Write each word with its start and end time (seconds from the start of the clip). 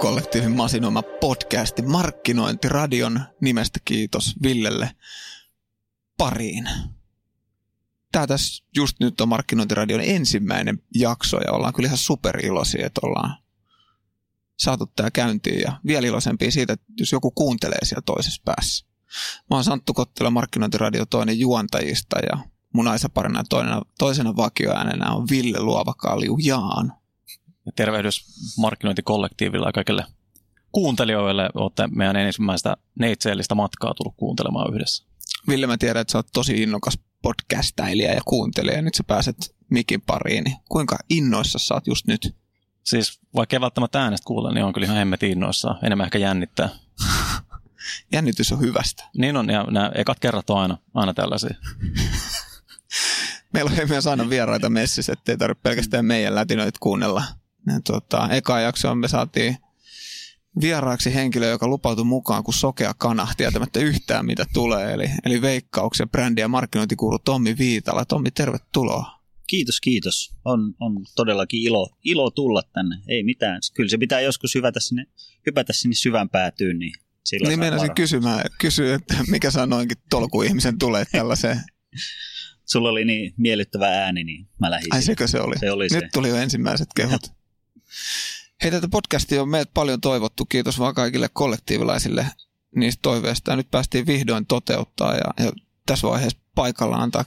markkinointikollektiivin 0.00 0.56
masinoima 0.56 1.02
podcasti 1.02 1.82
Markkinointiradion 1.82 3.20
nimestä 3.40 3.78
kiitos 3.84 4.34
Villelle 4.42 4.90
pariin. 6.16 6.68
Tämä 8.12 8.26
tässä 8.26 8.64
just 8.76 8.96
nyt 9.00 9.20
on 9.20 9.28
Markkinointiradion 9.28 10.00
ensimmäinen 10.00 10.82
jakso 10.94 11.40
ja 11.40 11.52
ollaan 11.52 11.74
kyllä 11.74 11.86
ihan 11.86 11.98
superiloisia, 11.98 12.86
että 12.86 13.00
ollaan 13.04 13.36
saatu 14.58 14.86
tämä 14.96 15.10
käyntiin 15.10 15.60
ja 15.60 15.80
vielä 15.86 16.06
iloisempia 16.06 16.50
siitä, 16.50 16.72
että 16.72 16.86
jos 16.98 17.12
joku 17.12 17.30
kuuntelee 17.30 17.84
siellä 17.84 18.02
toisessa 18.06 18.42
päässä. 18.44 18.86
Mä 19.50 19.56
oon 19.56 19.64
Santtu 19.64 19.94
Kottila, 19.94 20.30
Markkinointiradio 20.30 21.06
toinen 21.06 21.38
juontajista 21.38 22.18
ja 22.18 22.38
mun 22.74 22.88
aisaparina 22.88 23.44
toisena, 23.48 23.82
toisena 23.98 24.36
vakioäänenä 24.36 25.10
on 25.10 25.26
Ville 25.30 25.60
Luovakalju 25.60 26.38
Jaan. 26.42 26.99
Tervehdys 27.76 28.24
markkinointikollektiivilla 28.58 29.68
ja 29.68 29.72
kaikille 29.72 30.04
kuuntelijoille. 30.72 31.50
Olette 31.54 31.86
meidän 31.86 32.16
ensimmäistä 32.16 32.76
neitseellistä 32.98 33.54
matkaa 33.54 33.94
tullut 33.94 34.16
kuuntelemaan 34.16 34.74
yhdessä. 34.74 35.04
Ville, 35.48 35.66
mä 35.66 35.78
tiedän, 35.78 36.00
että 36.00 36.12
sä 36.12 36.18
oot 36.18 36.26
tosi 36.32 36.62
innokas 36.62 36.98
podcastailija 37.22 38.14
ja 38.14 38.20
kuuntelija. 38.24 38.76
Ja 38.76 38.82
nyt 38.82 38.94
sä 38.94 39.04
pääset 39.06 39.56
mikin 39.70 40.00
pariin. 40.00 40.44
Niin 40.44 40.56
kuinka 40.68 40.98
innoissa 41.10 41.58
sä 41.58 41.74
oot 41.74 41.86
just 41.86 42.06
nyt? 42.06 42.36
Siis 42.84 43.20
vaikka 43.34 43.56
ei 43.56 43.60
välttämättä 43.60 44.02
äänestä 44.02 44.26
kuule, 44.26 44.54
niin 44.54 44.64
on 44.64 44.72
kyllä 44.72 44.84
ihan 44.84 44.96
hemmetin 44.96 45.30
innoissaan. 45.30 45.78
Enemmän 45.82 46.04
ehkä 46.04 46.18
jännittää. 46.18 46.68
Jännitys 48.12 48.52
on 48.52 48.60
hyvästä. 48.60 49.04
Niin 49.16 49.36
on, 49.36 49.50
ja 49.50 49.64
nämä 49.70 49.92
ekat 49.94 50.20
kerrat 50.20 50.50
on 50.50 50.58
aina, 50.58 50.78
aina 50.94 51.14
tällaisia. 51.14 51.54
Meillä 53.52 53.70
on 53.70 53.88
myös 53.88 54.06
aina 54.06 54.30
vieraita 54.30 54.70
messissä, 54.70 55.12
ettei 55.12 55.36
tarvitse 55.36 55.62
pelkästään 55.62 56.04
meidän 56.04 56.34
lätinöitä 56.34 56.78
kuunnella. 56.80 57.24
Ja 57.66 57.80
tuota, 57.86 58.28
eka 58.30 58.60
jakso 58.60 58.94
me 58.94 59.08
saatiin 59.08 59.56
vieraaksi 60.60 61.14
henkilö, 61.14 61.46
joka 61.46 61.68
lupautui 61.68 62.04
mukaan 62.04 62.44
kuin 62.44 62.54
sokea 62.54 62.94
kana, 62.94 63.28
tietämättä 63.36 63.80
yhtään 63.80 64.26
mitä 64.26 64.44
tulee. 64.54 64.92
Eli, 64.92 65.10
eli 65.24 65.42
veikkauksen 65.42 66.08
brändi- 66.08 66.40
ja 66.40 66.48
markkinointikuuru 66.48 67.18
Tommi 67.18 67.58
Viitala. 67.58 68.04
Tommi, 68.04 68.30
tervetuloa. 68.30 69.20
Kiitos, 69.46 69.80
kiitos. 69.80 70.34
On, 70.44 70.74
on 70.80 71.04
todellakin 71.16 71.62
ilo, 71.62 71.96
ilo 72.04 72.30
tulla 72.30 72.62
tänne. 72.72 72.96
Ei 73.08 73.22
mitään. 73.22 73.60
Kyllä 73.74 73.88
se 73.88 73.98
pitää 73.98 74.20
joskus 74.20 74.54
hypätä 74.54 74.80
sinne, 74.80 75.06
hypätä 75.46 75.72
sinne 75.72 75.94
syvän 75.94 76.28
päätyyn, 76.28 76.78
niin 76.78 76.92
sillä 77.24 77.48
Niin 77.48 77.58
meinasin 77.58 77.94
kysymään, 77.94 78.44
kysyä, 78.60 78.94
että 78.94 79.14
mikä 79.30 79.50
sanoinkin 79.50 79.96
tolkuihmisen 80.10 80.78
tulee 80.78 81.04
tällaiseen 81.12 81.60
Sulla 82.64 82.88
oli 82.88 83.04
niin 83.04 83.34
miellyttävä 83.36 83.88
ääni, 83.88 84.24
niin 84.24 84.48
mä 84.60 84.70
lähdin. 84.70 84.94
Ai 84.94 85.02
sekö 85.02 85.28
se 85.28 85.40
oli? 85.40 85.58
Se 85.58 85.70
oli 85.70 85.84
Nyt 85.84 85.90
se. 85.90 86.08
tuli 86.12 86.28
jo 86.28 86.36
ensimmäiset 86.36 86.88
kehut. 86.96 87.39
Hei, 88.62 88.70
tätä 88.70 88.88
podcastia 88.88 89.42
on 89.42 89.48
meidät 89.48 89.70
paljon 89.74 90.00
toivottu. 90.00 90.46
Kiitos 90.46 90.78
vaan 90.78 90.94
kaikille 90.94 91.28
kollektiivilaisille 91.32 92.26
niistä 92.76 93.02
toiveista. 93.02 93.56
Nyt 93.56 93.70
päästiin 93.70 94.06
vihdoin 94.06 94.46
toteuttaa 94.46 95.14
ja, 95.14 95.44
ja 95.44 95.52
tässä 95.86 96.08
vaiheessa 96.08 96.38
paikalla 96.54 96.96
antaa 96.96 97.24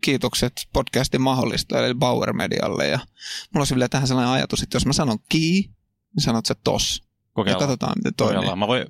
kiitokset 0.00 0.52
podcastin 0.72 1.20
mahdollista, 1.20 1.78
eli 1.78 1.94
Bauer 1.94 2.32
Medialle. 2.32 2.88
Ja 2.88 2.98
mulla 2.98 3.60
olisi 3.60 3.74
vielä 3.74 3.88
tähän 3.88 4.08
sellainen 4.08 4.32
ajatus, 4.32 4.62
että 4.62 4.76
jos 4.76 4.86
mä 4.86 4.92
sanon 4.92 5.18
ki, 5.28 5.70
niin 6.16 6.24
sanot 6.24 6.46
se 6.46 6.54
tos. 6.64 7.02
Kokeillaan. 7.32 7.62
Ja 7.62 7.66
katsotaan, 7.66 7.92
miten 7.96 8.14
toimii. 8.14 8.34
Kokeillaan. 8.34 8.58
Mä 8.58 8.66
voin 8.66 8.86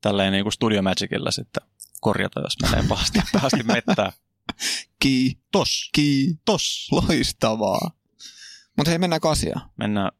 tälleen 0.00 0.32
niin 0.32 0.44
kuin 0.44 0.52
Studio 0.52 0.82
Magicilla 0.82 1.30
sitten 1.30 1.62
korjata, 2.00 2.40
jos 2.40 2.56
menee 2.62 2.88
pahasti, 2.88 3.20
pahasti 3.32 3.62
mettää. 3.62 4.12
Ki, 5.00 5.38
Tos. 5.52 5.90
ki, 5.92 6.38
Tos. 6.44 6.88
loistavaa. 6.92 7.90
Mutta 8.76 8.90
hei, 8.90 8.98
mennäänkö 8.98 9.30
asiaan? 9.30 9.70
Mennään, 9.76 10.12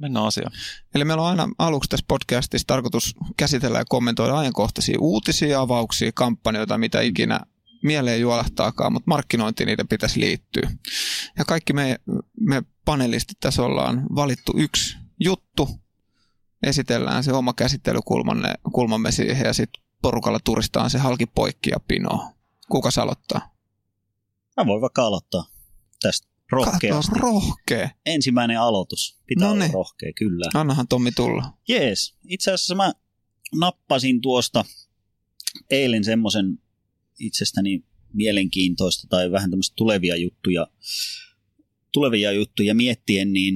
mennään 0.00 0.26
asiaan. 0.26 0.52
Eli 0.94 1.04
meillä 1.04 1.22
on 1.22 1.28
aina 1.28 1.48
aluksi 1.58 1.90
tässä 1.90 2.04
podcastissa 2.08 2.66
tarkoitus 2.66 3.14
käsitellä 3.36 3.78
ja 3.78 3.84
kommentoida 3.88 4.38
ajankohtaisia 4.38 4.98
uutisia, 5.00 5.60
avauksia, 5.60 6.10
kampanjoita, 6.14 6.78
mitä 6.78 7.00
ikinä 7.00 7.40
mieleen 7.82 8.20
juolahtaakaan, 8.20 8.92
mutta 8.92 9.08
markkinointiin 9.08 9.66
niitä 9.66 9.84
pitäisi 9.84 10.20
liittyä. 10.20 10.70
Ja 11.38 11.44
kaikki 11.44 11.72
me, 11.72 11.96
me 12.40 12.62
panelistit 12.84 13.40
tässä 13.40 13.62
ollaan 13.62 14.06
valittu 14.14 14.52
yksi 14.56 14.96
juttu, 15.20 15.68
esitellään 16.62 17.24
se 17.24 17.32
oma 17.32 17.52
käsittelykulmamme 17.52 18.54
kulmamme 18.72 19.12
siihen 19.12 19.46
ja 19.46 19.52
sitten 19.52 19.82
porukalla 20.02 20.40
turistaan 20.44 20.90
se 20.90 20.98
halki 20.98 21.26
poikki 21.26 21.70
ja 21.70 21.80
pinoa. 21.88 22.32
Kuka 22.70 22.88
aloittaa? 23.02 23.56
Mä 24.56 24.66
voin 24.66 24.80
vaikka 24.80 25.02
aloittaa 25.02 25.44
tästä 26.02 26.35
rohkeasti. 26.52 27.12
Kato, 27.12 27.22
rohkea. 27.26 27.90
Ensimmäinen 28.06 28.60
aloitus. 28.60 29.18
Pitää 29.26 29.48
Noniin. 29.48 29.62
olla 29.62 29.72
rohkea, 29.72 30.12
kyllä. 30.18 30.44
Annahan 30.54 30.88
Tommi 30.88 31.12
tulla. 31.12 31.52
Jees. 31.68 32.14
Itse 32.28 32.52
asiassa 32.52 32.74
mä 32.74 32.92
nappasin 33.54 34.20
tuosta 34.20 34.64
eilen 35.70 36.04
semmoisen 36.04 36.58
itsestäni 37.18 37.84
mielenkiintoista 38.12 39.06
tai 39.10 39.30
vähän 39.30 39.50
tämmöistä 39.50 39.74
tulevia 39.76 40.16
juttuja, 40.16 40.66
tulevia 41.92 42.32
juttuja 42.32 42.74
miettien, 42.74 43.32
niin 43.32 43.54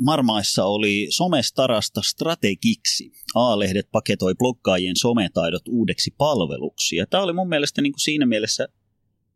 Marmaissa 0.00 0.64
oli 0.64 1.06
somestarasta 1.10 2.02
strategiksi. 2.02 3.12
A-lehdet 3.34 3.88
paketoi 3.92 4.34
bloggaajien 4.34 4.96
sometaidot 4.96 5.68
uudeksi 5.68 6.14
palveluksi. 6.18 6.96
Ja 6.96 7.06
tämä 7.06 7.22
oli 7.22 7.32
mun 7.32 7.48
mielestä 7.48 7.82
niin 7.82 7.92
kuin 7.92 8.00
siinä 8.00 8.26
mielessä 8.26 8.68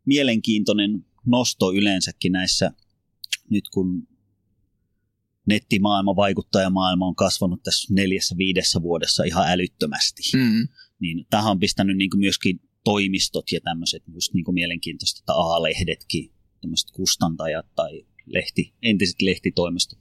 mielenkiintoinen 0.05 1.05
nosto 1.27 1.71
yleensäkin 1.73 2.31
näissä, 2.31 2.71
nyt 3.49 3.69
kun 3.69 4.07
nettimaailma, 5.45 6.15
vaikuttajamaailma 6.15 7.07
on 7.07 7.15
kasvanut 7.15 7.63
tässä 7.63 7.93
neljässä 7.93 8.37
viidessä 8.37 8.81
vuodessa 8.81 9.23
ihan 9.23 9.51
älyttömästi. 9.51 10.21
Mm. 10.35 10.67
Niin 10.99 11.25
tähän 11.29 11.51
on 11.51 11.59
pistänyt 11.59 11.97
niin 11.97 12.09
myöskin 12.15 12.61
toimistot 12.83 13.51
ja 13.51 13.61
tämmöiset 13.61 14.03
just 14.13 14.33
niin 14.33 14.45
kuin 14.45 14.55
mielenkiintoista, 14.55 15.19
että 15.19 15.33
A-lehdetkin, 15.33 16.31
tämmöiset 16.61 16.91
kustantajat 16.91 17.65
tai 17.75 18.05
lehti, 18.25 18.73
entiset 18.81 19.21
lehtitoimistot, 19.21 19.99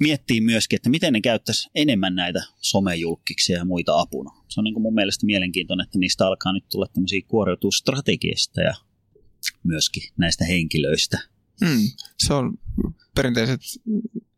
miettii 0.00 0.40
myöskin, 0.40 0.76
että 0.76 0.90
miten 0.90 1.12
ne 1.12 1.20
käyttäisi 1.20 1.68
enemmän 1.74 2.14
näitä 2.14 2.42
somejulkkiksia 2.60 3.58
ja 3.58 3.64
muita 3.64 4.00
apuna. 4.00 4.30
Se 4.48 4.60
on 4.60 4.64
niin 4.64 4.74
kuin 4.74 4.82
mun 4.82 4.94
mielestä 4.94 5.26
mielenkiintoinen, 5.26 5.84
että 5.84 5.98
niistä 5.98 6.26
alkaa 6.26 6.52
nyt 6.52 6.64
tulla 6.68 6.86
tämmöisiä 6.86 7.20
kuoriutua 7.28 7.70
strategiasta 7.70 8.60
ja 8.60 8.74
myöskin 9.62 10.02
näistä 10.16 10.44
henkilöistä. 10.44 11.18
Mm. 11.60 11.90
Se 12.18 12.34
on 12.34 12.58
perinteiset 13.14 13.60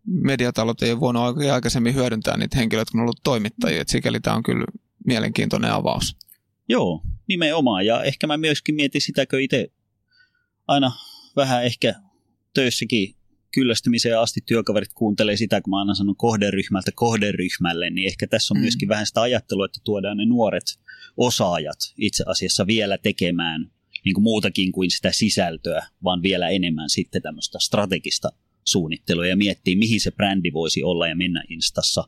mediatalot 0.07 0.83
ei 0.83 0.93
ole 0.93 1.01
voinut 1.01 1.23
aika- 1.23 1.55
aikaisemmin 1.55 1.95
hyödyntää 1.95 2.37
niitä 2.37 2.57
henkilöitä, 2.59 2.91
kun 2.93 3.01
on 3.01 3.05
ollut 3.05 3.21
toimittajia. 3.25 3.81
Et 3.81 3.89
sikäli 3.89 4.21
tämä 4.21 4.37
on 4.37 4.43
kyllä 4.43 4.65
mielenkiintoinen 5.07 5.73
avaus. 5.73 6.17
Joo, 6.69 7.03
nimenomaan. 7.29 7.87
Ja 7.87 8.03
ehkä 8.03 8.27
mä 8.27 8.37
myöskin 8.37 8.75
mietin 8.75 9.01
sitäkö 9.01 9.43
itse 9.43 9.73
aina 10.67 10.93
vähän 11.37 11.65
ehkä 11.65 11.95
töissäkin 12.55 13.15
kyllästymiseen 13.55 14.19
asti 14.19 14.41
työkaverit 14.47 14.93
kuuntelee 14.95 15.37
sitä, 15.37 15.61
kun 15.61 15.71
mä 15.71 15.79
aina 15.79 15.95
sanon 15.95 16.17
kohderyhmältä 16.17 16.91
kohderyhmälle, 16.95 17.91
niin 17.91 18.07
ehkä 18.09 18.27
tässä 18.27 18.55
on 18.55 18.59
Mm. 18.59 18.63
myöskin 18.63 18.89
vähän 18.89 19.07
sitä 19.07 19.23
ajattelua, 19.23 19.65
että 19.65 19.81
tuodaan 19.85 20.17
ne 20.17 20.25
nuoret 20.25 20.81
osaajat 21.17 21.79
itse 21.97 22.25
asiassa 22.27 22.67
vielä 22.67 22.99
tekemään 22.99 23.71
niin 24.05 24.15
kuin 24.15 24.23
muutakin 24.23 24.73
kuin 24.73 24.91
sitä 24.91 25.13
sisältöä, 25.13 25.87
vaan 26.05 26.23
vielä 26.23 26.49
enemmän 26.49 26.91
sitten 26.91 27.23
tämmöistä 27.23 27.59
strategista 27.59 28.29
suunnittelua 28.65 29.27
ja 29.27 29.37
miettiä, 29.37 29.77
mihin 29.77 30.01
se 30.01 30.11
brändi 30.11 30.53
voisi 30.53 30.83
olla 30.83 31.09
ja 31.09 31.17
mennä 31.17 31.43
Instassa, 31.49 32.05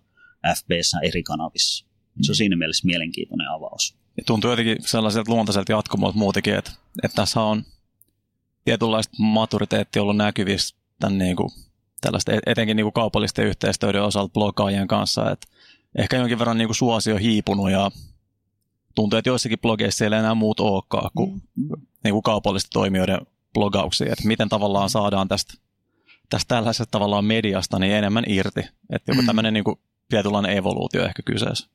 FBssä, 0.57 0.99
eri 1.01 1.23
kanavissa. 1.23 1.87
Se 2.23 2.33
on 2.33 2.37
siinä 2.37 2.57
mielessä 2.57 2.87
mielenkiintoinen 2.87 3.51
avaus. 3.51 3.97
Ja 4.17 4.23
tuntuu 4.27 4.51
jotenkin 4.51 4.77
sellaiselta 4.81 5.33
luontaiselta 5.33 5.73
jatkumolta 5.73 6.19
muutenkin, 6.19 6.55
että, 6.55 6.73
että 7.03 7.15
tässä 7.15 7.41
on 7.41 7.65
tietynlaista 8.65 9.17
maturiteettia 9.19 10.03
ollut 10.03 10.17
näkyvissä 10.17 10.77
tämän 11.01 11.19
niin 11.19 11.37
kuin, 11.37 11.49
tällaista 12.01 12.33
et- 12.33 12.43
etenkin 12.47 12.77
niin 12.77 12.85
kuin 12.85 12.93
kaupallisten 12.93 13.47
yhteistyöiden 13.47 14.03
osalta 14.03 14.33
bloggaajien 14.33 14.89
kanssa, 14.89 15.31
että 15.31 15.47
ehkä 15.99 16.17
jonkin 16.17 16.39
verran 16.39 16.59
niin 16.59 16.69
kuin 16.69 16.77
suosio 16.77 17.17
hiipunut 17.17 17.71
ja 17.71 17.91
tuntuu, 19.01 19.19
että 19.19 19.31
joissakin 19.31 19.59
blogeissa 19.59 20.05
ei 20.05 20.09
ole 20.09 20.19
enää 20.19 20.35
muut 20.35 20.61
olekaan 20.61 21.11
kuin, 21.17 21.43
niin 22.05 22.13
kuin 22.13 22.23
kaupallisten 22.23 22.73
toimijoiden 22.73 23.21
blogauksia, 23.55 24.13
että 24.13 24.27
miten 24.29 24.49
tavallaan 24.49 24.91
saadaan 24.91 25.29
tästä, 25.29 25.55
tästä 26.31 26.55
tällaisesta 26.55 26.91
tavallaan 26.91 27.25
mediasta 27.25 27.79
niin 27.79 27.93
enemmän 27.93 28.25
irti. 28.27 28.61
Että 28.91 29.13
joku 29.13 29.23
Mm. 29.23 29.27
tämmöinen 29.27 29.55
niin 29.55 29.65
kuin 29.65 29.77
tietynlainen 30.09 30.57
evoluutio 30.57 31.05
ehkä 31.05 31.23
kyseessä. 31.23 31.71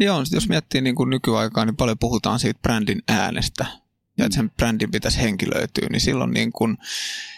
Joo, 0.00 0.22
jos 0.32 0.48
miettii 0.48 0.80
niin 0.80 0.94
kuin 0.94 1.10
nykyaikaa, 1.10 1.64
niin 1.64 1.76
paljon 1.76 1.98
puhutaan 1.98 2.38
siitä 2.38 2.60
brändin 2.62 3.02
äänestä 3.08 3.66
ja 4.18 4.24
että 4.24 4.36
sen 4.36 4.50
brändin 4.50 4.90
pitäisi 4.90 5.20
henkilöityä, 5.20 5.88
niin 5.90 6.00
silloin 6.00 6.30
niin 6.30 6.52
kuin 6.52 6.78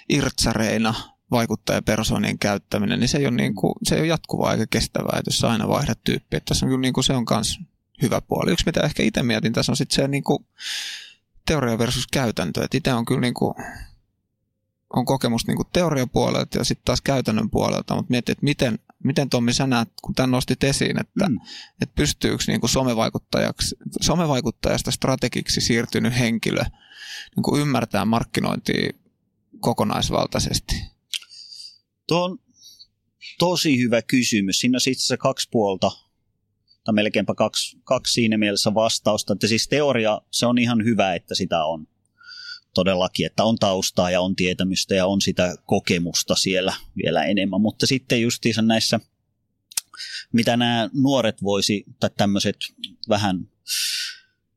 irtsareina 0.09 0.95
vaikuttajapersonien 1.31 2.39
käyttäminen, 2.39 3.01
niin 3.01 3.09
se 3.09 3.19
ei 3.19 3.27
ole, 3.27 3.37
niin 3.37 3.55
kuin, 3.55 3.75
se 3.83 3.95
ei 3.95 4.01
ole 4.01 4.09
jatkuvaa 4.09 4.53
eikä 4.53 4.67
kestävää, 4.71 5.19
että 5.19 5.29
jos 5.29 5.39
sä 5.39 5.51
aina 5.51 5.69
vaihdat 5.69 6.05
tyyppiä. 6.05 6.37
Että 6.37 6.49
tässä 6.49 6.67
on 6.67 6.71
kyllä 6.71 6.81
niin 6.81 6.95
kuin, 6.95 7.05
se 7.05 7.13
on 7.13 7.25
myös 7.31 7.59
hyvä 8.03 8.21
puoli. 8.21 8.53
Yksi 8.53 8.67
mitä 8.67 8.81
ehkä 8.81 9.03
itse 9.03 9.23
mietin 9.23 9.53
tässä 9.53 9.73
on 9.73 9.77
sitten 9.77 9.97
se 9.97 10.09
niin 10.09 10.25
kuin, 10.25 10.47
teoria 11.47 11.79
versus 11.79 12.07
käytäntö. 12.07 12.65
Että 12.65 12.77
itse 12.77 12.93
on 12.93 13.05
kyllä 13.05 13.21
niin 13.21 13.35
kuin, 13.35 13.55
on 14.97 15.05
kokemus 15.05 15.47
niin 15.47 15.57
kuin 15.57 15.69
teoriapuolelta 15.73 16.59
ja 16.59 16.65
sitten 16.65 16.85
taas 16.85 17.01
käytännön 17.01 17.51
puolelta, 17.51 17.95
mutta 17.95 18.11
mietin, 18.11 18.33
että 18.33 18.45
miten, 18.45 18.79
miten 19.05 19.31
Tommi 19.31 19.53
sä 19.53 19.67
näet, 19.67 19.89
kun 20.03 20.15
tämän 20.15 20.31
nostit 20.31 20.65
esiin, 20.65 21.01
että, 21.01 21.29
mm. 21.29 21.41
että 21.83 21.95
pystyykö 21.95 22.45
niin 22.47 22.61
kuin 22.61 22.71
somevaikuttajaksi, 22.71 23.77
somevaikuttajasta 24.01 24.91
strategiksi 24.91 25.61
siirtynyt 25.61 26.19
henkilö 26.19 26.63
niin 27.37 27.43
kuin 27.43 27.63
ymmärtää 27.63 28.05
markkinointia 28.05 28.93
kokonaisvaltaisesti? 29.61 30.83
Tuo 32.07 32.25
on 32.25 32.39
tosi 33.39 33.79
hyvä 33.79 34.03
kysymys. 34.03 34.61
Siinä 34.61 34.77
on 34.77 34.81
itse 34.87 34.91
asiassa 34.91 35.17
kaksi 35.17 35.49
puolta, 35.51 35.91
tai 36.85 36.95
melkeinpä 36.95 37.35
kaksi, 37.35 37.79
kaksi 37.85 38.13
siinä 38.13 38.39
mielessä 38.39 38.75
vastausta. 38.75 39.33
Että 39.33 39.47
siis 39.47 39.69
teoria, 39.69 40.21
se 40.31 40.47
on 40.47 40.59
ihan 40.59 40.85
hyvä, 40.85 41.15
että 41.15 41.35
sitä 41.35 41.65
on 41.65 41.87
todellakin, 42.75 43.27
että 43.27 43.45
on 43.45 43.57
taustaa 43.57 44.11
ja 44.11 44.21
on 44.21 44.37
tietämystä 44.37 44.95
ja 44.95 45.07
on 45.07 45.21
sitä 45.21 45.55
kokemusta 45.67 46.35
siellä 46.35 46.73
vielä 46.97 47.25
enemmän. 47.25 47.61
Mutta 47.61 47.87
sitten 47.87 48.23
justiinsa 48.23 48.63
näissä, 48.63 49.01
mitä 50.33 50.57
nämä 50.57 50.91
nuoret 50.95 51.43
voisi, 51.43 51.85
tai 52.01 52.11
tämmöiset 52.17 52.57
vähän 53.09 53.49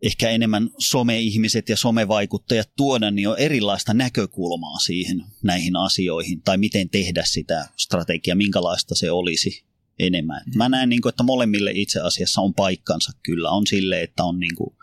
ehkä 0.01 0.29
enemmän 0.29 0.69
some-ihmiset 0.79 1.69
ja 1.69 1.77
somevaikuttajat 1.77 2.69
tuoda, 2.75 3.11
niin 3.11 3.29
on 3.29 3.39
erilaista 3.39 3.93
näkökulmaa 3.93 4.79
siihen 4.79 5.23
näihin 5.43 5.75
asioihin, 5.75 6.41
tai 6.41 6.57
miten 6.57 6.89
tehdä 6.89 7.23
sitä 7.25 7.69
strategiaa, 7.77 8.35
minkälaista 8.35 8.95
se 8.95 9.11
olisi 9.11 9.65
enemmän. 9.99 10.41
Mä 10.55 10.69
näen, 10.69 10.89
niin 10.89 11.01
kuin, 11.01 11.09
että 11.09 11.23
molemmille 11.23 11.71
itse 11.73 11.99
asiassa 11.99 12.41
on 12.41 12.53
paikkansa 12.53 13.11
kyllä. 13.23 13.49
On 13.49 13.67
sille, 13.67 14.01
että 14.01 14.23
on 14.23 14.39
niin 14.39 14.55
kuin, 14.55 14.75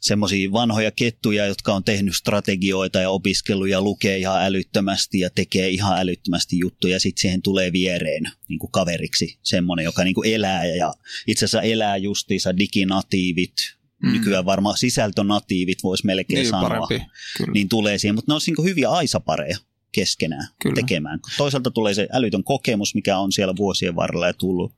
semmoisia 0.00 0.52
vanhoja 0.52 0.90
kettuja, 0.90 1.46
jotka 1.46 1.74
on 1.74 1.84
tehnyt 1.84 2.16
strategioita 2.16 3.00
ja 3.00 3.10
opiskellut 3.10 3.68
ja 3.68 3.82
lukee 3.82 4.18
ihan 4.18 4.42
älyttömästi 4.44 5.18
ja 5.18 5.30
tekee 5.30 5.68
ihan 5.68 5.98
älyttömästi 5.98 6.58
juttuja. 6.58 7.00
Sitten 7.00 7.20
siihen 7.20 7.42
tulee 7.42 7.72
viereen 7.72 8.22
niin 8.48 8.58
kuin 8.58 8.72
kaveriksi 8.72 9.38
semmoinen, 9.42 9.84
joka 9.84 10.04
niin 10.04 10.14
kuin 10.14 10.34
elää 10.34 10.64
ja 10.64 10.94
itse 11.26 11.44
asiassa 11.44 11.62
elää 11.62 11.96
justiinsa 11.96 12.58
diginatiivit, 12.58 13.54
mm. 14.02 14.12
nykyään 14.12 14.44
varmaan 14.44 14.78
sisältönatiivit 14.78 15.82
voisi 15.82 16.06
melkein 16.06 16.38
Niin, 16.38 16.50
sanoa, 16.50 16.68
parempi, 16.68 17.06
kyllä. 17.36 17.52
niin 17.52 17.68
tulee 17.68 17.98
siihen. 17.98 18.14
Mutta 18.14 18.32
ne 18.32 18.34
on 18.34 18.40
niin 18.46 18.64
hyviä 18.64 18.90
aisapareja 18.90 19.58
keskenään 19.92 20.48
Kyllä. 20.62 20.74
tekemään. 20.74 21.20
Toisaalta 21.36 21.70
tulee 21.70 21.94
se 21.94 22.08
älytön 22.12 22.44
kokemus, 22.44 22.94
mikä 22.94 23.18
on 23.18 23.32
siellä 23.32 23.54
vuosien 23.56 23.96
varrella 23.96 24.26
ja 24.26 24.32
tullut 24.32 24.72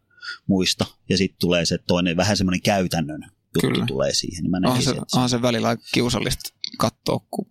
muista, 0.46 0.86
ja 1.08 1.16
sitten 1.16 1.38
tulee 1.40 1.64
se 1.66 1.78
toinen 1.78 2.16
vähän 2.16 2.36
semmoinen 2.36 2.62
käytännön 2.62 3.22
juttu 3.54 3.60
Kyllä. 3.60 3.86
tulee 3.86 4.14
siihen. 4.14 4.42
Niin 4.42 4.50
mä 4.50 4.56
Onhan 4.56 4.82
se, 4.82 4.90
että 4.90 5.02
se- 5.08 5.16
onhan 5.16 5.30
se 5.30 5.42
välillä 5.42 5.76
kiusallista 5.94 6.54
katsoa, 6.78 7.20
kun, 7.30 7.46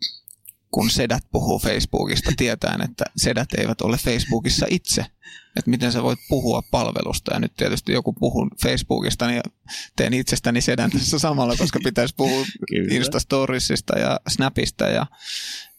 kun 0.72 0.90
sedät 0.90 1.24
puhuu 1.32 1.60
Facebookista 1.60 2.32
tietäen, 2.38 2.82
että 2.82 3.06
sedät 3.18 3.54
eivät 3.58 3.82
ole 3.82 3.98
Facebookissa 3.98 4.66
itse. 4.70 5.06
Että 5.56 5.70
miten 5.70 5.92
sä 5.92 6.04
voit 6.04 6.20
puhua 6.30 6.62
palvelusta. 6.72 7.34
Ja 7.34 7.40
nyt 7.40 7.56
tietysti 7.56 7.92
joku 7.92 8.14
puhuu 8.14 8.50
Facebookista, 8.62 9.28
niin 9.28 9.42
teen 9.96 10.14
itsestäni 10.14 10.62
sedän 10.62 10.92
tässä 10.92 11.20
samalla, 11.20 11.56
koska 11.56 11.80
pitäisi 11.84 12.14
puhua 12.18 12.46
Kyllä. 12.70 12.96
Instastoriesista 12.96 14.00
ja 14.00 14.20
Snapista 14.28 14.86
ja, 14.86 15.06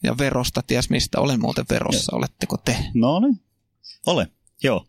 ja 0.05 0.17
verosta, 0.17 0.61
ties 0.67 0.89
mistä. 0.89 1.19
Olen 1.19 1.41
muuten 1.41 1.65
verossa, 1.69 2.15
oletteko 2.15 2.57
te? 2.57 2.77
No 2.93 3.19
niin, 3.19 3.41
ole, 4.05 4.27
joo, 4.63 4.87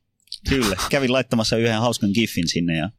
kyllä. 0.48 0.76
Kävin 0.90 1.12
laittamassa 1.12 1.56
yhden 1.56 1.80
hauskan 1.80 2.10
giffin 2.14 2.48
sinne 2.48 2.76
ja 2.76 2.90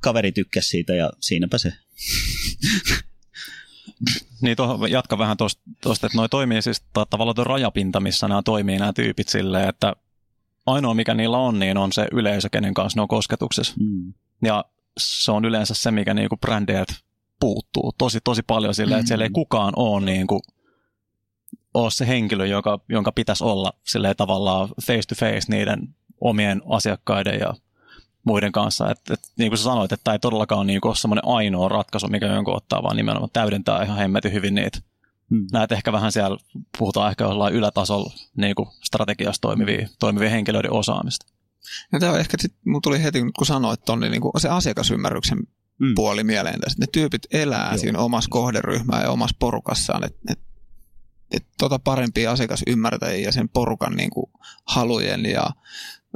kaveri 0.00 0.32
tykkäsi 0.32 0.68
siitä 0.68 0.94
ja 0.94 1.10
siinäpä 1.20 1.58
se. 1.58 1.72
Niin 4.42 4.56
tuohon, 4.56 4.90
jatka 4.90 5.18
vähän 5.18 5.36
tuosta, 5.36 6.06
että 6.06 6.18
noi 6.18 6.28
toimii 6.28 6.62
siis 6.62 6.82
ta- 6.92 7.06
tavallaan 7.06 7.34
tuo 7.34 7.44
rajapinta, 7.44 8.00
missä 8.00 8.28
nämä 8.28 8.42
toimii 8.42 8.78
nämä 8.78 8.92
tyypit 8.92 9.28
silleen, 9.28 9.68
että 9.68 9.96
ainoa 10.66 10.94
mikä 10.94 11.14
niillä 11.14 11.38
on, 11.38 11.58
niin 11.58 11.76
on 11.76 11.92
se 11.92 12.08
yleisö, 12.12 12.48
kenen 12.48 12.74
kanssa 12.74 12.98
ne 12.98 13.02
on 13.02 13.08
kosketuksessa. 13.08 13.74
Mm. 13.80 14.14
Ja 14.42 14.64
se 14.98 15.32
on 15.32 15.44
yleensä 15.44 15.74
se, 15.74 15.90
mikä 15.90 16.14
niinku 16.14 16.36
brändeiltä 16.36 16.94
puuttuu 17.40 17.92
tosi, 17.98 18.18
tosi 18.24 18.42
paljon 18.42 18.74
silleen, 18.74 19.00
että 19.00 19.08
siellä 19.08 19.24
ei 19.24 19.30
kukaan 19.30 19.72
ole, 19.76 20.04
niinku, 20.04 20.42
ole 21.74 21.90
se 21.90 22.06
henkilö, 22.06 22.46
joka, 22.46 22.80
jonka 22.88 23.12
pitäisi 23.12 23.44
olla 23.44 23.72
silleen 23.84 24.16
tavallaan 24.16 24.68
face 24.86 25.02
to 25.08 25.14
face 25.14 25.46
niiden 25.48 25.88
omien 26.20 26.62
asiakkaiden 26.68 27.40
ja 27.40 27.54
muiden 28.24 28.52
kanssa. 28.52 28.90
Et, 28.90 29.00
et, 29.10 29.20
niin 29.38 29.50
kuin 29.50 29.58
sä 29.58 29.64
sanoit, 29.64 29.92
että 29.92 30.04
tämä 30.04 30.12
ei 30.12 30.18
todellakaan 30.18 30.66
ole 30.84 30.96
semmoinen 30.96 31.24
ainoa 31.26 31.68
ratkaisu, 31.68 32.08
mikä 32.08 32.26
jonkun 32.26 32.56
ottaa, 32.56 32.82
vaan 32.82 32.96
nimenomaan 32.96 33.30
täydentää 33.32 33.82
ihan 33.82 33.98
hemmetin 33.98 34.32
hyvin 34.32 34.54
niitä. 34.54 34.78
Mm. 35.30 35.46
Näet 35.52 35.72
ehkä 35.72 35.92
vähän 35.92 36.12
siellä, 36.12 36.38
puhutaan 36.78 37.10
ehkä 37.10 37.24
jollain 37.24 37.54
ylätasolla 37.54 38.12
niin 38.36 38.54
kuin 38.54 38.68
strategiassa 38.82 39.40
toimivia, 39.40 39.88
toimivien 39.98 40.30
henkilöiden 40.30 40.72
osaamista. 40.72 41.26
Ja 41.92 42.00
tämä 42.00 42.12
on 42.12 42.20
ehkä 42.20 42.36
sitten, 42.40 42.60
mun 42.64 42.82
tuli 42.82 43.02
heti, 43.02 43.18
kun 43.38 43.46
sanoit 43.46 43.84
ton, 43.84 44.00
niin 44.00 44.10
niinku 44.10 44.32
se 44.38 44.48
asiakasymmärryksen 44.48 45.38
Mm. 45.78 45.94
puoli 45.94 46.24
mieleen 46.24 46.60
tässä. 46.60 46.78
Ne 46.80 46.86
tyypit 46.92 47.22
elää 47.32 47.68
Joo. 47.70 47.78
siinä 47.78 47.98
omassa 47.98 48.30
kohderyhmää 48.30 49.02
ja 49.02 49.10
omassa 49.10 49.36
porukassaan. 49.38 50.04
Että 50.04 50.18
et, 50.32 50.38
et 51.36 51.46
tota 51.58 51.78
parempia 51.78 52.32
asiakasymmärtäjiä 52.32 53.24
ja 53.24 53.32
sen 53.32 53.48
porukan 53.48 53.92
niinku 53.92 54.30
halujen 54.64 55.26
ja 55.26 55.50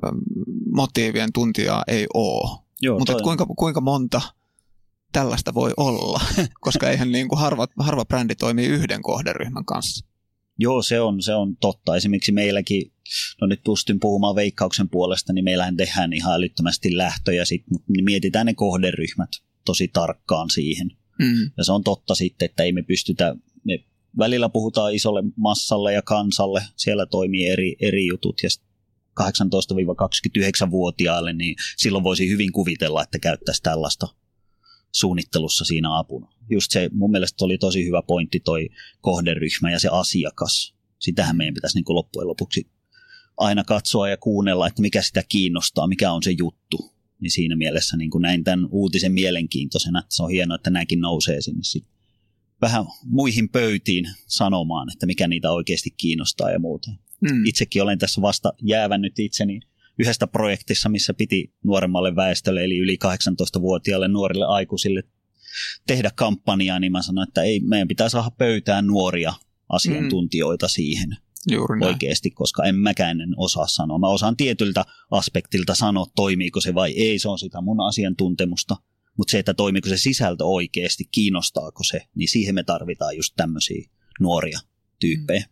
äm, 0.07 0.21
motiivien 0.75 1.33
tuntijaa 1.33 1.83
ei 1.87 2.07
ole. 2.15 2.59
Joo, 2.81 2.99
Mutta 2.99 3.15
kuinka, 3.23 3.47
kuinka 3.47 3.81
monta 3.81 4.21
tällaista 5.13 5.55
voi 5.55 5.73
olla, 5.77 6.21
koska 6.61 6.91
eihän 6.91 7.13
niinku 7.13 7.37
harva, 7.37 7.67
harva 7.79 8.05
brändi 8.05 8.35
toimii 8.35 8.67
yhden 8.67 9.03
kohderyhmän 9.03 9.65
kanssa. 9.65 10.07
Joo, 10.59 10.83
se 10.83 11.01
on, 11.01 11.23
se 11.23 11.35
on 11.35 11.57
totta. 11.57 11.97
Esimerkiksi 11.97 12.33
meilläkin, 12.33 12.93
no 13.41 13.47
nyt 13.47 13.61
pystyn 13.65 14.01
puhumaan 14.01 14.35
veikkauksen 14.35 14.89
puolesta, 14.89 15.33
niin 15.33 15.45
meillähän 15.45 15.77
tehdään 15.77 16.13
ihan 16.13 16.35
älyttömästi 16.35 16.97
lähtöjä, 16.97 17.45
sit, 17.45 17.65
mutta 17.71 17.93
mietitään 18.03 18.47
ne 18.47 18.55
kohderyhmät 18.55 19.31
tosi 19.65 19.89
tarkkaan 19.89 20.51
siihen. 20.51 20.91
Mm. 21.19 21.51
Ja 21.57 21.65
se 21.65 21.73
on 21.73 21.85
totta 21.85 22.15
sitten, 22.15 22.47
että 22.47 22.63
ei 22.63 22.73
me 22.73 22.83
pystytä, 22.83 23.37
me 23.65 23.79
välillä 24.19 24.49
puhutaan 24.49 24.95
isolle 24.95 25.23
massalle 25.37 25.93
ja 25.93 26.03
kansalle, 26.03 26.63
siellä 26.77 27.07
toimii 27.07 27.47
eri, 27.47 27.77
eri 27.81 28.07
jutut 28.07 28.43
ja 28.43 28.51
sit 28.51 28.63
18-29-vuotiaille, 29.21 31.33
niin 31.33 31.57
silloin 31.77 32.05
voisi 32.05 32.29
hyvin 32.29 32.53
kuvitella, 32.53 33.03
että 33.03 33.19
käyttäisi 33.19 33.63
tällaista 33.63 34.09
suunnittelussa 34.93 35.65
siinä 35.65 35.99
apuna. 35.99 36.33
Just 36.51 36.71
se, 36.71 36.91
mun 36.93 37.11
mielestä 37.11 37.45
oli 37.45 37.59
tosi 37.59 37.87
hyvä 37.87 38.03
pointti 38.03 38.41
toi 38.41 38.69
kohderyhmä 39.01 39.71
ja 39.71 39.79
se 39.79 39.89
asiakas. 39.93 40.75
Sitähän 40.99 41.37
meidän 41.37 41.55
pitäisi 41.55 41.77
niin 41.77 41.85
kuin 41.85 41.95
loppujen 41.95 42.29
lopuksi 42.29 42.71
aina 43.37 43.65
katsoa 43.65 44.09
ja 44.09 44.17
kuunnella, 44.17 44.67
että 44.67 44.83
mikä 44.83 45.03
sitä 45.03 45.23
kiinnostaa, 45.29 45.87
mikä 45.87 46.13
on 46.13 46.23
se 46.23 46.35
juttu. 46.39 46.95
Niin 47.21 47.31
siinä 47.31 47.57
mielessä 47.57 47.97
niin 47.97 48.11
kuin 48.11 48.23
näin 48.23 48.45
tämän 48.45 48.69
uutisen 48.71 49.13
mielenkiintoisena, 49.13 50.01
että 50.01 50.15
se 50.15 50.23
on 50.23 50.31
hienoa, 50.31 50.55
että 50.55 50.71
nämäkin 50.71 51.01
nousee 51.01 51.41
sinne 51.41 51.63
sit 51.63 51.87
vähän 52.63 52.85
muihin 53.05 53.49
pöytiin 53.49 54.05
sanomaan, 54.27 54.93
että 54.93 55.07
mikä 55.07 55.29
niitä 55.29 55.51
oikeasti 55.51 55.91
kiinnostaa 55.91 56.51
ja 56.51 56.59
muuta. 56.59 56.91
Mm. 57.21 57.47
Itsekin 57.47 57.83
olen 57.83 57.99
tässä 57.99 58.23
vasta 58.23 58.53
jäävännyt 58.63 59.19
itseni 59.19 59.61
yhdestä 59.99 60.27
projektissa, 60.27 60.89
missä 60.89 61.15
piti 61.15 61.53
nuoremmalle 61.65 62.17
väestölle, 62.17 62.65
eli 62.65 62.79
yli 62.79 62.99
18-vuotiaille 63.05 64.09
nuorille 64.09 64.45
aikuisille 64.47 65.03
tehdä 65.87 66.11
kampanjaa, 66.15 66.79
niin 66.79 66.93
mä 66.93 67.03
sanoin, 67.03 67.29
että 67.29 67.43
ei, 67.43 67.61
meidän 67.61 67.89
pitää 67.89 68.09
saada 68.09 68.31
pöytään 68.31 68.87
nuoria 68.87 69.33
asiantuntijoita 69.69 70.67
mm. 70.67 70.71
siihen 70.71 71.17
Juuri 71.51 71.81
näin. 71.81 71.93
oikeasti, 71.93 72.31
koska 72.31 72.65
en 72.65 72.75
mäkään 72.75 73.21
en 73.21 73.35
osaa 73.37 73.67
sanoa. 73.67 73.99
Mä 73.99 74.09
osaan 74.09 74.37
tietyltä 74.37 74.85
aspektilta 75.11 75.75
sanoa, 75.75 76.07
toimiiko 76.17 76.61
se 76.61 76.75
vai 76.75 76.93
ei, 76.93 77.19
se 77.19 77.29
on 77.29 77.39
sitä 77.39 77.61
mun 77.61 77.81
asiantuntemusta. 77.81 78.77
Mutta 79.19 79.31
se, 79.31 79.39
että 79.39 79.55
toimiiko 79.55 79.89
se 79.89 79.97
sisältö 79.97 80.45
oikeasti, 80.45 81.05
kiinnostaako 81.11 81.85
se, 81.85 82.01
niin 82.15 82.29
siihen 82.29 82.55
me 82.55 82.63
tarvitaan 82.63 83.17
just 83.17 83.35
tämmöisiä 83.37 83.91
nuoria 84.21 84.59
tyyppejä. 85.01 85.45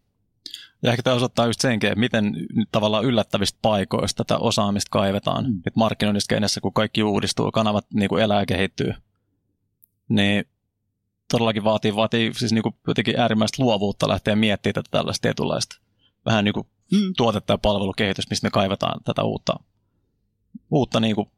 Ja 0.82 0.90
ehkä 0.90 1.02
tämä 1.02 1.16
osoittaa 1.16 1.46
just 1.46 1.60
senkin, 1.60 1.90
että 1.90 2.00
miten 2.00 2.32
nyt 2.54 2.68
tavallaan 2.72 3.04
yllättävistä 3.04 3.58
paikoista 3.62 4.24
tätä 4.24 4.38
osaamista 4.38 4.90
kaivetaan. 4.90 5.44
Mm. 5.44 5.50
Mm. 5.50 5.62
Nyt 5.64 5.76
markkinoinnissa 5.76 6.34
kenessä, 6.34 6.60
kun 6.60 6.72
kaikki 6.72 7.02
uudistuu, 7.02 7.50
kanavat 7.50 7.86
niin 7.94 8.08
kuin 8.08 8.22
elää 8.22 8.40
ja 8.42 8.46
kehittyy, 8.46 8.92
niin 10.08 10.44
todellakin 11.30 11.64
vaatii, 11.64 11.96
vaatii 11.96 12.34
siis 12.34 12.52
niin 12.52 12.62
kuin 12.62 12.74
jotenkin 12.86 13.20
äärimmäistä 13.20 13.62
luovuutta 13.62 14.08
lähteä 14.08 14.36
miettimään 14.36 14.74
tätä 14.74 14.88
tällaista 14.90 15.22
tietynlaista 15.22 15.80
vähän 16.26 16.44
niin 16.44 16.54
kuin 16.54 16.66
Mm. 16.92 17.12
tuotetta 17.16 17.52
ja 17.52 17.58
palvelukehitystä, 17.58 18.32
mistä 18.32 18.46
me 18.46 18.50
kaivetaan 18.50 19.00
tätä 19.04 19.22
uutta, 19.22 19.56
uutta 20.70 21.00
niin 21.00 21.14
kuin 21.14 21.30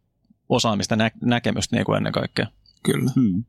osaamista 0.49 0.97
nä- 0.97 1.11
näkemystä 1.23 1.77
niin 1.77 1.85
kuin 1.85 1.97
ennen 1.97 2.13
kaikkea. 2.13 2.47
Kyllä. 2.83 3.11
Hmm. 3.17 3.45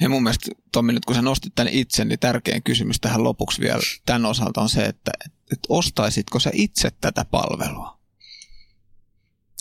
Ja 0.00 0.08
mun 0.08 0.22
mielestä, 0.22 0.50
Tommi, 0.72 0.92
nyt 0.92 1.04
kun 1.04 1.16
sä 1.16 1.22
nostit 1.22 1.54
tänne 1.54 1.72
itse, 1.74 2.04
niin 2.04 2.18
tärkein 2.18 2.62
kysymys 2.62 3.00
tähän 3.00 3.24
lopuksi 3.24 3.60
vielä 3.60 3.82
tämän 4.06 4.26
osalta 4.26 4.60
on 4.60 4.68
se, 4.68 4.84
että, 4.84 5.10
että 5.26 5.66
ostaisitko 5.68 6.40
sä 6.40 6.50
itse 6.52 6.90
tätä 7.00 7.24
palvelua? 7.24 8.00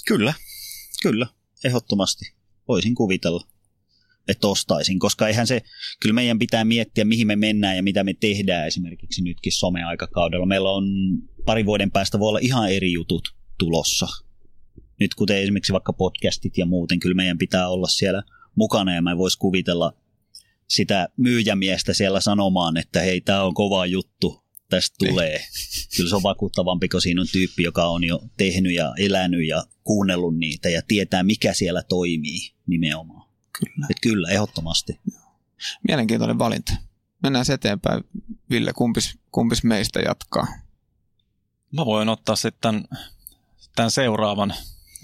Kyllä, 0.07 0.33
kyllä, 1.01 1.27
ehdottomasti. 1.63 2.33
Voisin 2.67 2.95
kuvitella, 2.95 3.48
että 4.27 4.48
ostaisin, 4.48 5.00
koska 5.00 5.27
eihän 5.27 5.48
se, 5.48 5.62
kyllä 6.00 6.13
meidän 6.13 6.39
pitää 6.39 6.65
miettiä, 6.65 7.05
mihin 7.05 7.27
me 7.27 7.36
mennään 7.36 7.75
ja 7.75 7.83
mitä 7.83 8.03
me 8.03 8.13
tehdään 8.13 8.67
esimerkiksi 8.67 9.21
nytkin 9.21 9.51
someaikakaudella. 9.51 10.45
Meillä 10.45 10.71
on 10.71 10.83
pari 11.45 11.65
vuoden 11.65 11.91
päästä 11.91 12.19
voi 12.19 12.29
olla 12.29 12.39
ihan 12.41 12.71
eri 12.71 12.93
jutut 12.93 13.36
tulossa. 13.57 14.07
Nyt 15.00 15.15
kuten 15.15 15.38
esimerkiksi 15.38 15.74
vaikka 15.74 15.94
podcastit 15.94 16.58
ja 16.58 16.65
muuten, 16.65 17.00
kyllä 17.00 17.15
meidän 17.15 17.38
pitää 17.38 17.70
olla 17.70 17.88
siellä 17.88 18.24
mukana 18.56 18.96
ja 18.96 19.01
mä 19.01 19.18
vois 19.18 19.38
kuvitella 19.38 19.94
sitä 20.68 21.10
myyjämiestä 21.18 21.94
siellä 21.94 22.22
sanomaan, 22.22 22.77
että 22.77 23.01
hei, 23.01 23.22
tämä 23.22 23.44
on 23.44 23.53
kova 23.53 23.86
juttu, 23.86 24.44
tästä 24.70 24.96
tulee. 25.08 25.41
Kyllä 25.96 26.10
se 26.10 26.15
on 26.15 26.24
vakuuttavampi, 26.24 26.89
kun 26.89 27.01
siinä 27.01 27.22
on 27.22 27.27
tyyppi, 27.32 27.63
joka 27.63 27.88
on 27.88 28.03
jo 28.03 28.20
tehnyt 28.38 28.74
ja 28.74 28.94
elänyt 28.98 29.48
ja 29.48 29.63
kuunnellut 29.84 30.38
niitä 30.38 30.70
ja 30.70 30.82
tietää, 30.88 31.24
mikä 31.24 31.53
siellä 31.53 31.84
toimii 31.84 32.53
nimenomaan. 32.68 33.29
Kyllä. 33.60 33.88
Et 33.89 33.98
kyllä, 34.01 34.29
ehdottomasti. 34.29 35.00
Mielenkiintoinen 35.88 36.39
valinta. 36.39 36.74
Mennään 37.24 37.46
eteenpäin. 37.53 38.03
Ville, 38.50 38.74
kumpis, 38.74 39.18
kumpis 39.32 39.63
meistä 39.63 40.00
jatkaa? 40.00 40.48
Mä 41.72 41.86
voin 41.86 42.10
ottaa 42.10 42.36
sitten 42.36 42.62
tämän, 42.62 42.84
tämän 43.75 43.91
seuraavan. 43.91 44.53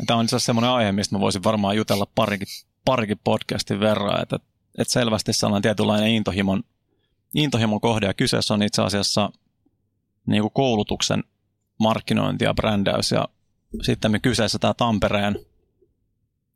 Tämä 0.08 0.18
on 0.18 0.26
itse 0.26 0.36
asiassa 0.36 0.46
semmoinen 0.46 0.72
aihe, 0.72 0.92
mistä 0.92 1.16
mä 1.16 1.20
voisin 1.20 1.44
varmaan 1.44 1.76
jutella 1.76 2.08
parikin, 2.16 2.48
parikin 2.86 3.20
podcastin 3.24 3.80
verran, 3.80 4.22
että, 4.22 4.40
että 4.78 4.92
selvästi 4.92 5.34
sellainen 5.34 5.62
tietynlainen 5.62 6.10
intohimon, 6.10 6.64
intohimon 7.34 7.82
kohde, 7.82 8.06
ja 8.06 8.14
kyseessä 8.14 8.54
on 8.54 8.64
itse 8.64 8.82
asiassa 8.82 9.32
niin 10.26 10.42
kuin 10.42 10.52
koulutuksen 10.54 11.24
markkinointi 11.80 12.46
ja 12.46 12.54
brändäys, 12.54 13.12
ja 13.12 13.28
sitten 13.82 14.12
me 14.12 14.20
kyseessä 14.20 14.60
tämä 14.60 14.74
Tampereen, 14.74 15.40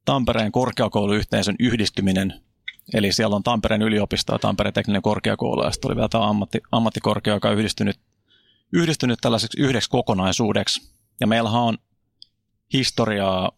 Tampereen 0.05 0.51
korkeakouluyhteisön 0.51 1.55
yhdistyminen, 1.59 2.33
eli 2.93 3.11
siellä 3.11 3.35
on 3.35 3.43
Tampereen 3.43 3.81
yliopisto 3.81 4.33
ja 4.33 4.39
Tampereen 4.39 4.73
tekninen 4.73 5.01
korkeakoulu, 5.01 5.63
ja 5.63 5.71
sitten 5.71 5.89
oli 5.89 5.95
vielä 5.95 6.09
tämä 6.09 6.29
ammatti, 6.29 6.61
ammattikorkea, 6.71 7.33
joka 7.33 7.49
on 7.49 7.57
yhdistynyt, 7.57 7.99
yhdistynyt 8.73 9.19
tällaiseksi 9.21 9.61
yhdeksi 9.61 9.89
kokonaisuudeksi. 9.89 10.93
Ja 11.19 11.27
meillähän 11.27 11.61
on 11.61 11.77
historiaa, 12.73 13.51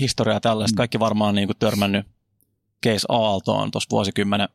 historiaa 0.00 0.40
tällaista. 0.40 0.76
Kaikki 0.76 1.00
varmaan 1.00 1.34
niin 1.34 1.48
kuin 1.48 1.58
törmännyt 1.58 2.06
Case 2.86 3.06
Aaltoon 3.08 3.70
tuossa 3.70 3.90
vuosikymmenen, 3.90 4.48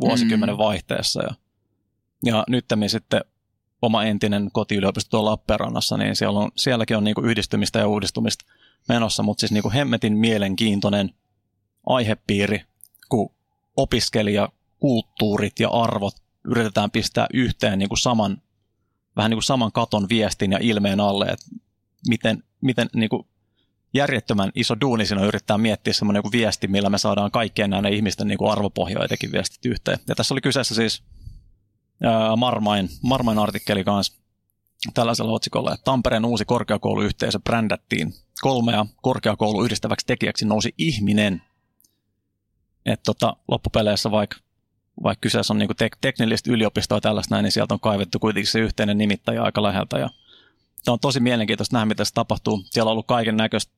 vuosikymmenen 0.00 0.54
Mm. 0.54 0.58
vaihteessa. 0.58 1.22
Ja, 1.22 1.34
ja 2.24 2.44
nyt 2.48 2.64
sitten 2.86 3.20
oma 3.82 4.04
entinen 4.04 4.50
kotiyliopisto 4.52 5.10
tuolla 5.10 5.30
Lappeenrannassa, 5.30 5.96
niin 5.96 6.16
siellä 6.16 6.40
on, 6.40 6.50
sielläkin 6.56 6.96
on 6.96 7.04
niin 7.04 7.14
kuin 7.14 7.30
yhdistymistä 7.30 7.78
ja 7.78 7.88
uudistumista 7.88 8.44
menossa, 8.88 9.22
mutta 9.22 9.40
siis 9.40 9.52
niin 9.52 9.62
kuin 9.62 9.74
hemmetin 9.74 10.16
mielenkiintoinen 10.16 11.14
aihepiiri, 11.86 12.62
kun 13.08 13.34
opiskelija, 13.76 14.48
kulttuurit 14.78 15.60
ja 15.60 15.68
arvot 15.68 16.14
yritetään 16.44 16.90
pistää 16.90 17.26
yhteen 17.34 17.78
niin 17.78 17.88
kuin 17.88 17.98
saman, 17.98 18.42
vähän 19.16 19.30
niin 19.30 19.36
kuin 19.36 19.44
saman 19.44 19.72
katon 19.72 20.08
viestin 20.08 20.52
ja 20.52 20.58
ilmeen 20.60 21.00
alle, 21.00 21.24
että 21.24 21.46
miten, 22.08 22.44
miten 22.62 22.88
niin 22.94 23.08
kuin 23.08 23.26
järjettömän 23.94 24.50
iso 24.54 24.80
duuni 24.80 25.06
siinä 25.06 25.20
on 25.20 25.28
yrittää 25.28 25.58
miettiä 25.58 25.92
semmoinen 25.92 26.18
joku 26.18 26.32
viesti, 26.32 26.68
millä 26.68 26.90
me 26.90 26.98
saadaan 26.98 27.30
kaikkien 27.30 27.70
näiden 27.70 27.92
ihmisten 27.92 28.28
niin 28.28 28.38
kuin 28.38 28.52
arvopohjaa 28.52 29.02
jotenkin 29.02 29.32
viestit 29.32 29.66
yhteen. 29.66 29.98
Ja 30.08 30.14
tässä 30.14 30.34
oli 30.34 30.40
kyseessä 30.40 30.74
siis 30.74 31.02
Marmain, 32.36 32.88
Marmain 33.02 33.38
artikkeli 33.38 33.84
kanssa 33.84 34.22
tällaisella 34.94 35.32
otsikolla, 35.32 35.74
että 35.74 35.84
Tampereen 35.84 36.24
uusi 36.24 36.44
korkeakouluyhteisö 36.44 37.40
brändättiin. 37.40 38.14
Kolmea 38.40 38.86
korkeakoulu 39.02 39.64
yhdistäväksi 39.64 40.06
tekijäksi 40.06 40.44
nousi 40.44 40.74
ihminen. 40.78 41.42
Että 42.86 43.04
tota, 43.04 43.36
loppupeleissä 43.48 44.10
vaikka 44.10 44.36
vaikka 45.02 45.20
kyseessä 45.20 45.52
on 45.52 45.58
niinku 45.58 45.74
tek- 45.74 45.98
teknillistä 46.00 46.52
yliopistoa 46.52 47.00
tällaista 47.00 47.34
näin, 47.34 47.42
niin 47.42 47.52
sieltä 47.52 47.74
on 47.74 47.80
kaivettu 47.80 48.18
kuitenkin 48.18 48.52
se 48.52 48.58
yhteinen 48.58 48.98
nimittäjä 48.98 49.42
aika 49.42 49.62
läheltä. 49.62 49.98
Ja 49.98 50.10
tämä 50.84 50.92
on 50.92 51.00
tosi 51.00 51.20
mielenkiintoista 51.20 51.76
nähdä, 51.76 51.86
mitä 51.86 52.04
se 52.04 52.14
tapahtuu. 52.14 52.62
Siellä 52.70 52.88
on 52.88 52.92
ollut 52.92 53.06
kaiken 53.06 53.36
näköistä, 53.36 53.72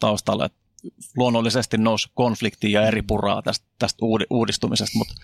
taustalla. 0.00 0.44
Et 0.44 0.52
luonnollisesti 1.16 1.78
nousi 1.78 2.08
konfliktia 2.14 2.80
ja 2.80 2.86
eri 2.86 3.02
puraa 3.02 3.42
tästä, 3.42 3.66
tästä 3.78 3.98
uudi- 4.04 4.26
uudistumisesta, 4.30 4.98
mutta 4.98 5.14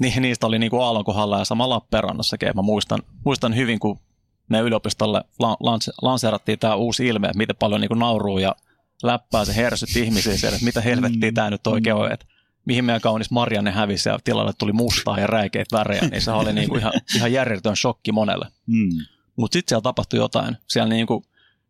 ni- 0.00 0.20
niistä 0.20 0.46
oli 0.46 0.58
niinku 0.58 0.80
aallon 0.80 1.04
kohdalla 1.04 1.38
ja 1.38 1.44
sama 1.44 1.68
Lappeenrannassakin. 1.68 2.48
Mä 2.54 2.62
muistan, 2.62 3.02
muistan 3.24 3.56
hyvin, 3.56 3.78
kun 3.78 4.00
me 4.48 4.60
yliopistolle 4.60 5.24
la- 5.38 5.56
lans- 5.60 5.92
lanseerattiin 6.02 6.58
tämä 6.58 6.74
uusi 6.74 7.06
ilme, 7.06 7.26
että 7.26 7.38
miten 7.38 7.56
paljon 7.56 7.80
niinku 7.80 7.94
nauruu 7.94 8.38
ja 8.38 8.54
läppää 9.02 9.44
se 9.44 9.56
hersytti 9.56 10.00
ihmisiä 10.00 10.36
siellä, 10.36 10.56
että 10.56 10.64
mitä 10.64 10.80
helvettiä 10.80 11.32
tämä 11.32 11.50
nyt 11.50 11.66
oikein 11.66 11.96
on, 11.96 12.12
että 12.12 12.26
mihin 12.64 12.84
meidän 12.84 13.00
kaunis 13.00 13.30
Marianne 13.30 13.70
hävisi 13.70 14.08
ja 14.08 14.18
tilalle 14.24 14.52
tuli 14.58 14.72
mustaa 14.72 15.20
ja 15.20 15.26
räikeitä 15.26 15.76
värejä, 15.76 16.02
niin 16.10 16.22
se 16.22 16.30
oli 16.30 16.52
niinku 16.52 16.76
ihan, 16.76 16.92
ihan 17.16 17.32
järjetön 17.32 17.76
shokki 17.76 18.12
monelle. 18.12 18.46
Hmm. 18.66 19.15
Mutta 19.36 19.52
sitten 19.52 19.68
siellä 19.68 19.82
tapahtui 19.82 20.18
jotain. 20.18 20.56
Siellä 20.66 20.88
niinku 20.88 21.24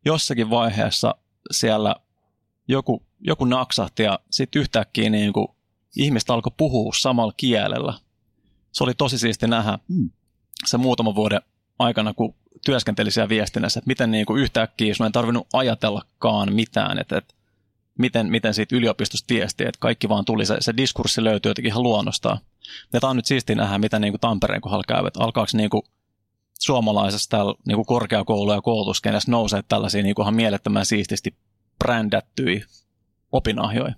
jossakin 0.05 0.51
vaiheessa 0.51 1.15
siellä 1.51 1.97
joku, 2.69 3.03
joku 3.21 3.45
naksahti 3.45 4.03
ja 4.03 4.19
sitten 4.31 4.61
yhtäkkiä 4.61 5.11
niinku 5.11 5.57
ihmistä 5.97 6.35
alkoi 6.35 6.53
puhua 6.57 6.93
samalla 7.01 7.33
kielellä. 7.37 7.95
Se 8.73 8.85
oli 8.85 8.95
tosi 8.95 9.19
siisti 9.19 9.47
nähdä 9.47 9.79
Mm. 9.89 10.11
se 10.67 10.77
muutaman 10.77 11.15
vuoden 11.15 11.41
aikana, 11.79 12.15
kun 12.15 12.35
työskenteli 12.65 13.11
siellä 13.11 13.29
viestinnässä, 13.29 13.79
että 13.79 13.89
miten 13.89 14.11
niinku 14.11 14.37
yhtäkkiä 14.37 14.95
sun 14.95 15.07
ei 15.07 15.13
tarvinnut 15.13 15.47
ajatellakaan 15.53 16.53
mitään, 16.53 16.99
että, 16.99 17.19
että 17.19 17.35
miten, 17.99 18.27
miten 18.27 18.55
siitä 18.55 18.77
yliopistosta 18.77 19.35
viestiä, 19.35 19.69
että 19.69 19.79
kaikki 19.79 20.09
vaan 20.09 20.25
tuli, 20.25 20.47
se, 20.47 20.57
se 20.61 20.75
diskurssi 20.77 21.25
löytyy 21.25 21.51
jotenkin 21.51 21.73
ihan 21.73 21.83
luonnostaan. 21.83 22.39
Ja 22.93 23.01
tämä 23.01 23.11
on 23.11 23.17
nyt 23.17 23.27
siisti 23.27 23.55
nähdä, 23.55 23.79
mitä 23.79 23.99
niinku 23.99 24.19
Tampereen 24.19 24.61
kohdalla 24.61 24.85
käy, 24.89 25.07
että 25.07 25.23
alkaako 25.23 25.51
niinku 25.53 25.87
suomalaisessa 26.61 27.31
täällä 27.31 27.55
niinku 27.67 27.85
korkeakoulu- 27.85 28.53
ja 28.53 28.63
koulutuskenessä 28.63 29.31
nousee 29.31 29.63
tällaisia 29.69 30.03
niinku 30.03 30.23
ihan 30.23 30.35
mielettömän 30.35 30.87
siististi 30.87 31.37
brändättyjä 31.79 32.67
opinahjoja. 33.33 33.95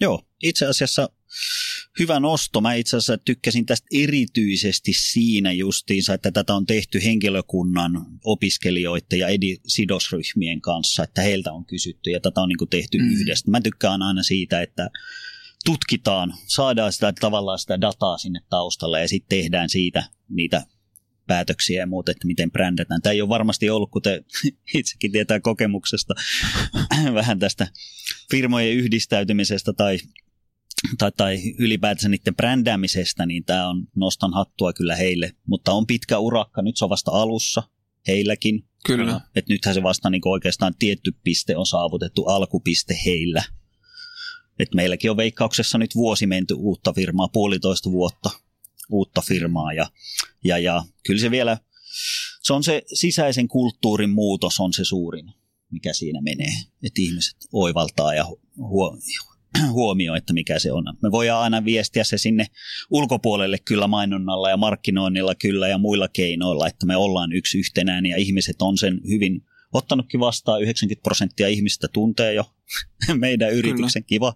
Joo, 0.00 0.22
itse 0.42 0.66
asiassa 0.66 1.08
hyvä 1.98 2.20
nosto. 2.20 2.60
Mä 2.60 2.74
itse 2.74 2.96
asiassa 2.96 3.18
tykkäsin 3.18 3.66
tästä 3.66 3.86
erityisesti 3.94 4.92
siinä 4.92 5.52
justiinsa, 5.52 6.14
että 6.14 6.30
tätä 6.30 6.54
on 6.54 6.66
tehty 6.66 7.04
henkilökunnan, 7.04 8.06
opiskelijoiden 8.24 9.18
ja 9.18 9.28
edi- 9.28 9.60
sidosryhmien 9.66 10.60
kanssa, 10.60 11.02
että 11.02 11.22
heiltä 11.22 11.52
on 11.52 11.66
kysytty 11.66 12.10
ja 12.10 12.20
tätä 12.20 12.40
on 12.40 12.48
niin 12.48 12.68
tehty 12.70 12.98
Mm. 12.98 13.04
mm. 13.04 13.10
yhdessä. 13.12 13.50
Mä 13.50 13.60
tykkään 13.60 14.02
aina 14.02 14.22
siitä, 14.22 14.62
että 14.62 14.90
tutkitaan, 15.64 16.34
saadaan 16.46 16.92
sitä 16.92 17.12
tavallaan 17.20 17.58
sitä 17.58 17.80
dataa 17.80 18.18
sinne 18.18 18.40
taustalle 18.50 19.00
ja 19.00 19.08
sitten 19.08 19.38
tehdään 19.38 19.70
siitä 19.70 20.08
niitä 20.28 20.66
päätöksiä 21.26 21.80
ja 21.80 21.86
muuta, 21.86 22.10
että 22.10 22.26
miten 22.26 22.50
brändätään. 22.50 23.02
Tämä 23.02 23.12
ei 23.12 23.22
ole 23.22 23.28
varmasti 23.28 23.70
ollut, 23.70 23.90
kuten 23.90 24.24
itsekin 24.74 25.12
tietää 25.12 25.40
kokemuksesta, 25.40 26.14
vähän 27.14 27.38
tästä 27.38 27.68
firmojen 28.30 28.76
yhdistäytymisestä 28.76 29.72
tai, 29.72 29.98
tai, 30.98 31.12
tai 31.16 31.38
ylipäätänsä 31.58 32.08
niiden 32.08 32.36
brändäämisestä, 32.36 33.26
niin 33.26 33.44
tämä 33.44 33.68
on 33.68 33.86
nostan 33.96 34.34
hattua 34.34 34.72
kyllä 34.72 34.96
heille. 34.96 35.32
Mutta 35.46 35.72
on 35.72 35.86
pitkä 35.86 36.18
urakka, 36.18 36.62
nyt 36.62 36.76
se 36.76 36.84
on 36.84 36.90
vasta 36.90 37.10
alussa 37.10 37.62
heilläkin. 38.06 38.64
Kyllä. 38.86 39.20
Että 39.36 39.52
nythän 39.52 39.74
se 39.74 39.82
vasta 39.82 40.10
niin 40.10 40.22
oikeastaan 40.24 40.74
tietty 40.78 41.12
piste 41.24 41.56
on 41.56 41.66
saavutettu, 41.66 42.24
alkupiste 42.24 42.98
heillä. 43.06 43.42
Et 44.58 44.74
meilläkin 44.74 45.10
on 45.10 45.16
veikkauksessa 45.16 45.78
nyt 45.78 45.94
vuosi 45.94 46.26
menty 46.26 46.54
uutta 46.54 46.92
firmaa, 46.92 47.28
puolitoista 47.28 47.90
vuotta 47.90 48.30
uutta 48.94 49.22
firmaa. 49.22 49.72
Ja, 49.72 49.86
ja, 50.44 50.58
ja 50.58 50.84
kyllä 51.06 51.20
se 51.20 51.30
vielä, 51.30 51.58
se 52.42 52.52
on 52.52 52.64
se 52.64 52.82
sisäisen 52.94 53.48
kulttuurin 53.48 54.10
muutos 54.10 54.60
on 54.60 54.72
se 54.72 54.84
suurin, 54.84 55.32
mikä 55.70 55.92
siinä 55.92 56.20
menee. 56.22 56.52
Että 56.82 57.02
ihmiset 57.02 57.36
oivaltaa 57.52 58.14
ja 58.14 58.24
huo, 58.56 58.98
huomioi, 59.72 60.18
että 60.18 60.32
mikä 60.32 60.58
se 60.58 60.72
on. 60.72 60.84
Me 61.02 61.10
voidaan 61.10 61.42
aina 61.42 61.64
viestiä 61.64 62.04
se 62.04 62.18
sinne 62.18 62.46
ulkopuolelle 62.90 63.58
kyllä 63.58 63.86
mainonnalla 63.86 64.50
ja 64.50 64.56
markkinoinnilla 64.56 65.34
kyllä 65.34 65.68
ja 65.68 65.78
muilla 65.78 66.08
keinoilla, 66.08 66.68
että 66.68 66.86
me 66.86 66.96
ollaan 66.96 67.32
yksi 67.32 67.58
yhtenäinen 67.58 68.10
ja 68.10 68.16
ihmiset 68.16 68.62
on 68.62 68.78
sen 68.78 69.00
hyvin 69.08 69.44
ottanutkin 69.72 70.20
vastaan. 70.20 70.62
90 70.62 71.02
prosenttia 71.02 71.48
ihmistä 71.48 71.88
tuntee 71.88 72.34
jo 72.34 72.44
meidän 73.14 73.52
yrityksen 73.52 74.04
kiva 74.04 74.34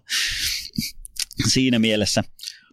siinä 1.47 1.79
mielessä. 1.79 2.23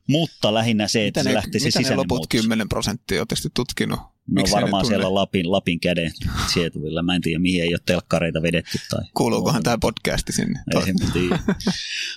Mutta 0.06 0.54
lähinnä 0.54 0.88
se, 0.88 1.06
että 1.06 1.20
Mitä 1.20 1.30
se 1.30 1.34
ne, 1.34 1.42
mitä 1.46 1.58
ne 1.58 1.60
sisäinen 1.60 1.96
loput 1.96 2.18
muutos. 2.18 2.42
10 2.42 2.68
prosenttia 2.68 3.20
olette 3.20 3.48
tutkinut? 3.54 4.00
No 4.30 4.42
varmaan 4.52 4.86
siellä 4.86 5.14
Lapin, 5.14 5.52
Lapin 5.52 5.80
käden 5.80 6.12
sietuvilla. 6.52 7.02
Mä 7.02 7.14
en 7.14 7.20
tiedä, 7.20 7.38
mihin 7.38 7.62
ei 7.62 7.74
ole 7.74 7.80
telkkareita 7.86 8.42
vedetty. 8.42 8.78
Tai 8.90 9.04
Kuuluukohan 9.14 9.62
tämä 9.62 9.78
podcasti 9.78 10.32
sinne? 10.32 10.60
Ei 10.86 10.92
mä 10.92 11.10
tiedä. 11.12 11.38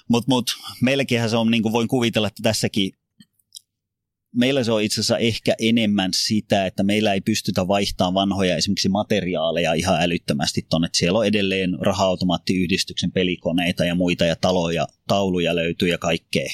Mut, 0.07 0.27
mut, 0.27 0.51
meilläkinhän 0.81 1.29
se 1.29 1.37
on, 1.37 1.51
niin 1.51 1.63
kuin 1.63 1.73
voin 1.73 1.87
kuvitella, 1.87 2.27
että 2.27 2.43
tässäkin 2.43 2.91
meillä 4.35 4.63
se 4.63 4.71
on 4.71 4.81
itse 4.81 4.95
asiassa 4.95 5.17
ehkä 5.17 5.55
enemmän 5.59 6.11
sitä, 6.13 6.65
että 6.65 6.83
meillä 6.83 7.13
ei 7.13 7.21
pystytä 7.21 7.67
vaihtamaan 7.67 8.13
vanhoja 8.13 8.57
esimerkiksi 8.57 8.89
materiaaleja 8.89 9.73
ihan 9.73 10.01
älyttömästi 10.01 10.65
tuonne. 10.69 10.89
Siellä 10.93 11.19
on 11.19 11.25
edelleen 11.25 11.77
raha-automaattiyhdistyksen 11.81 13.11
pelikoneita 13.11 13.85
ja 13.85 13.95
muita 13.95 14.25
ja 14.25 14.35
taloja, 14.35 14.87
tauluja 15.07 15.55
löytyy 15.55 15.87
ja 15.87 15.97
kaikkea. 15.97 16.49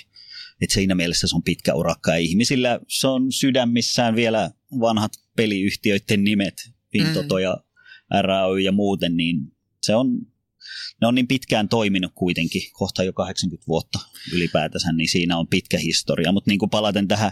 Et 0.62 0.70
siinä 0.70 0.96
mielessä 0.96 1.28
se 1.28 1.36
on 1.36 1.44
pitkä 1.44 1.74
urakka 1.74 2.12
ja 2.12 2.18
ihmisillä 2.18 2.80
se 2.88 3.08
on 3.08 3.32
sydämissään 3.32 4.16
vielä 4.16 4.52
vanhat 4.80 5.12
peliyhtiöiden 5.36 6.24
nimet, 6.24 6.72
Fintoto 6.92 7.38
ja 7.38 7.58
RAY 8.22 8.60
ja 8.60 8.72
muuten, 8.72 9.18
niin 9.18 9.56
se 9.82 9.96
on, 9.96 10.08
ne 11.02 11.08
on 11.08 11.16
niin 11.16 11.28
pitkään 11.28 11.70
toiminut 11.70 12.12
kuitenkin, 12.16 12.62
kohta 12.74 13.04
jo 13.04 13.14
80 13.14 13.68
vuotta 13.68 14.00
ylipäätänsä, 14.34 14.92
niin 14.92 15.10
siinä 15.10 15.38
on 15.38 15.48
pitkä 15.48 15.78
historia. 15.78 16.32
Mutta 16.32 16.52
niin 16.52 16.60
kuin 16.60 16.70
palaten 16.70 17.08
tähän, 17.08 17.32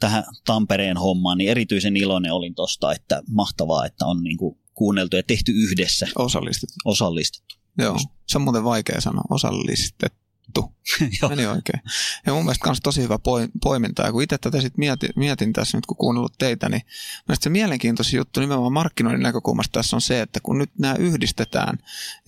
tähän 0.00 0.24
Tampereen 0.46 0.96
hommaan, 0.96 1.38
niin 1.38 1.50
erityisen 1.50 1.96
iloinen 1.96 2.32
olin 2.32 2.54
tosta, 2.54 2.92
että 2.92 3.22
mahtavaa, 3.30 3.86
että 3.86 4.06
on 4.06 4.22
niin 4.22 4.36
kuin 4.36 4.58
kuunneltu 4.74 5.16
ja 5.16 5.22
tehty 5.22 5.52
yhdessä, 5.52 6.06
Osallistettu. 6.16 6.74
osallistettu. 6.84 7.54
Joo, 7.78 7.98
se 8.26 8.38
on 8.38 8.42
muuten 8.42 8.64
vaikea 8.64 9.00
sanoa. 9.00 9.24
Osallistettu. 9.30 10.23
Joo. 11.22 11.28
Meni 11.28 11.46
oikein. 11.46 11.82
Ja 12.26 12.32
mun 12.32 12.44
mielestä 12.44 12.68
myös 12.68 12.80
tosi 12.82 13.02
hyvä 13.02 13.18
poi- 13.18 13.48
poiminta. 13.62 14.02
Ja 14.02 14.12
kun 14.12 14.22
itse 14.22 14.38
tätä 14.38 14.60
sit 14.60 14.78
mietin, 14.78 15.10
mietin 15.16 15.52
tässä 15.52 15.78
nyt, 15.78 15.86
kun 15.86 15.96
kuunnellut 15.96 16.38
teitä, 16.38 16.68
niin 16.68 16.82
mielestäni 17.28 17.42
se 17.42 17.50
mielenkiintoisin 17.50 18.18
juttu 18.18 18.40
nimenomaan 18.40 18.72
markkinoinnin 18.72 19.22
näkökulmasta 19.22 19.72
tässä 19.72 19.96
on 19.96 20.00
se, 20.00 20.20
että 20.20 20.40
kun 20.40 20.58
nyt 20.58 20.70
nämä 20.78 20.94
yhdistetään 20.94 21.78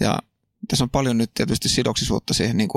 ja 0.01 0.19
tässä 0.69 0.85
on 0.85 0.91
paljon 0.91 1.19
nyt 1.19 1.35
tietysti 1.35 1.69
sidoksisuutta 1.69 2.35
siihen 2.35 2.57
niin 2.57 2.69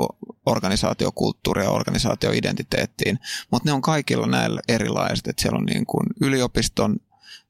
organisaatiokulttuuriin 0.46 1.64
ja 1.64 1.70
organisaatioidentiteettiin, 1.70 3.18
mutta 3.50 3.68
ne 3.68 3.72
on 3.72 3.82
kaikilla 3.82 4.26
näillä 4.26 4.60
erilaiset, 4.68 5.28
että 5.28 5.42
siellä 5.42 5.58
on 5.58 5.64
niin 5.64 5.86
kuin 5.86 6.06
yliopiston 6.20 6.96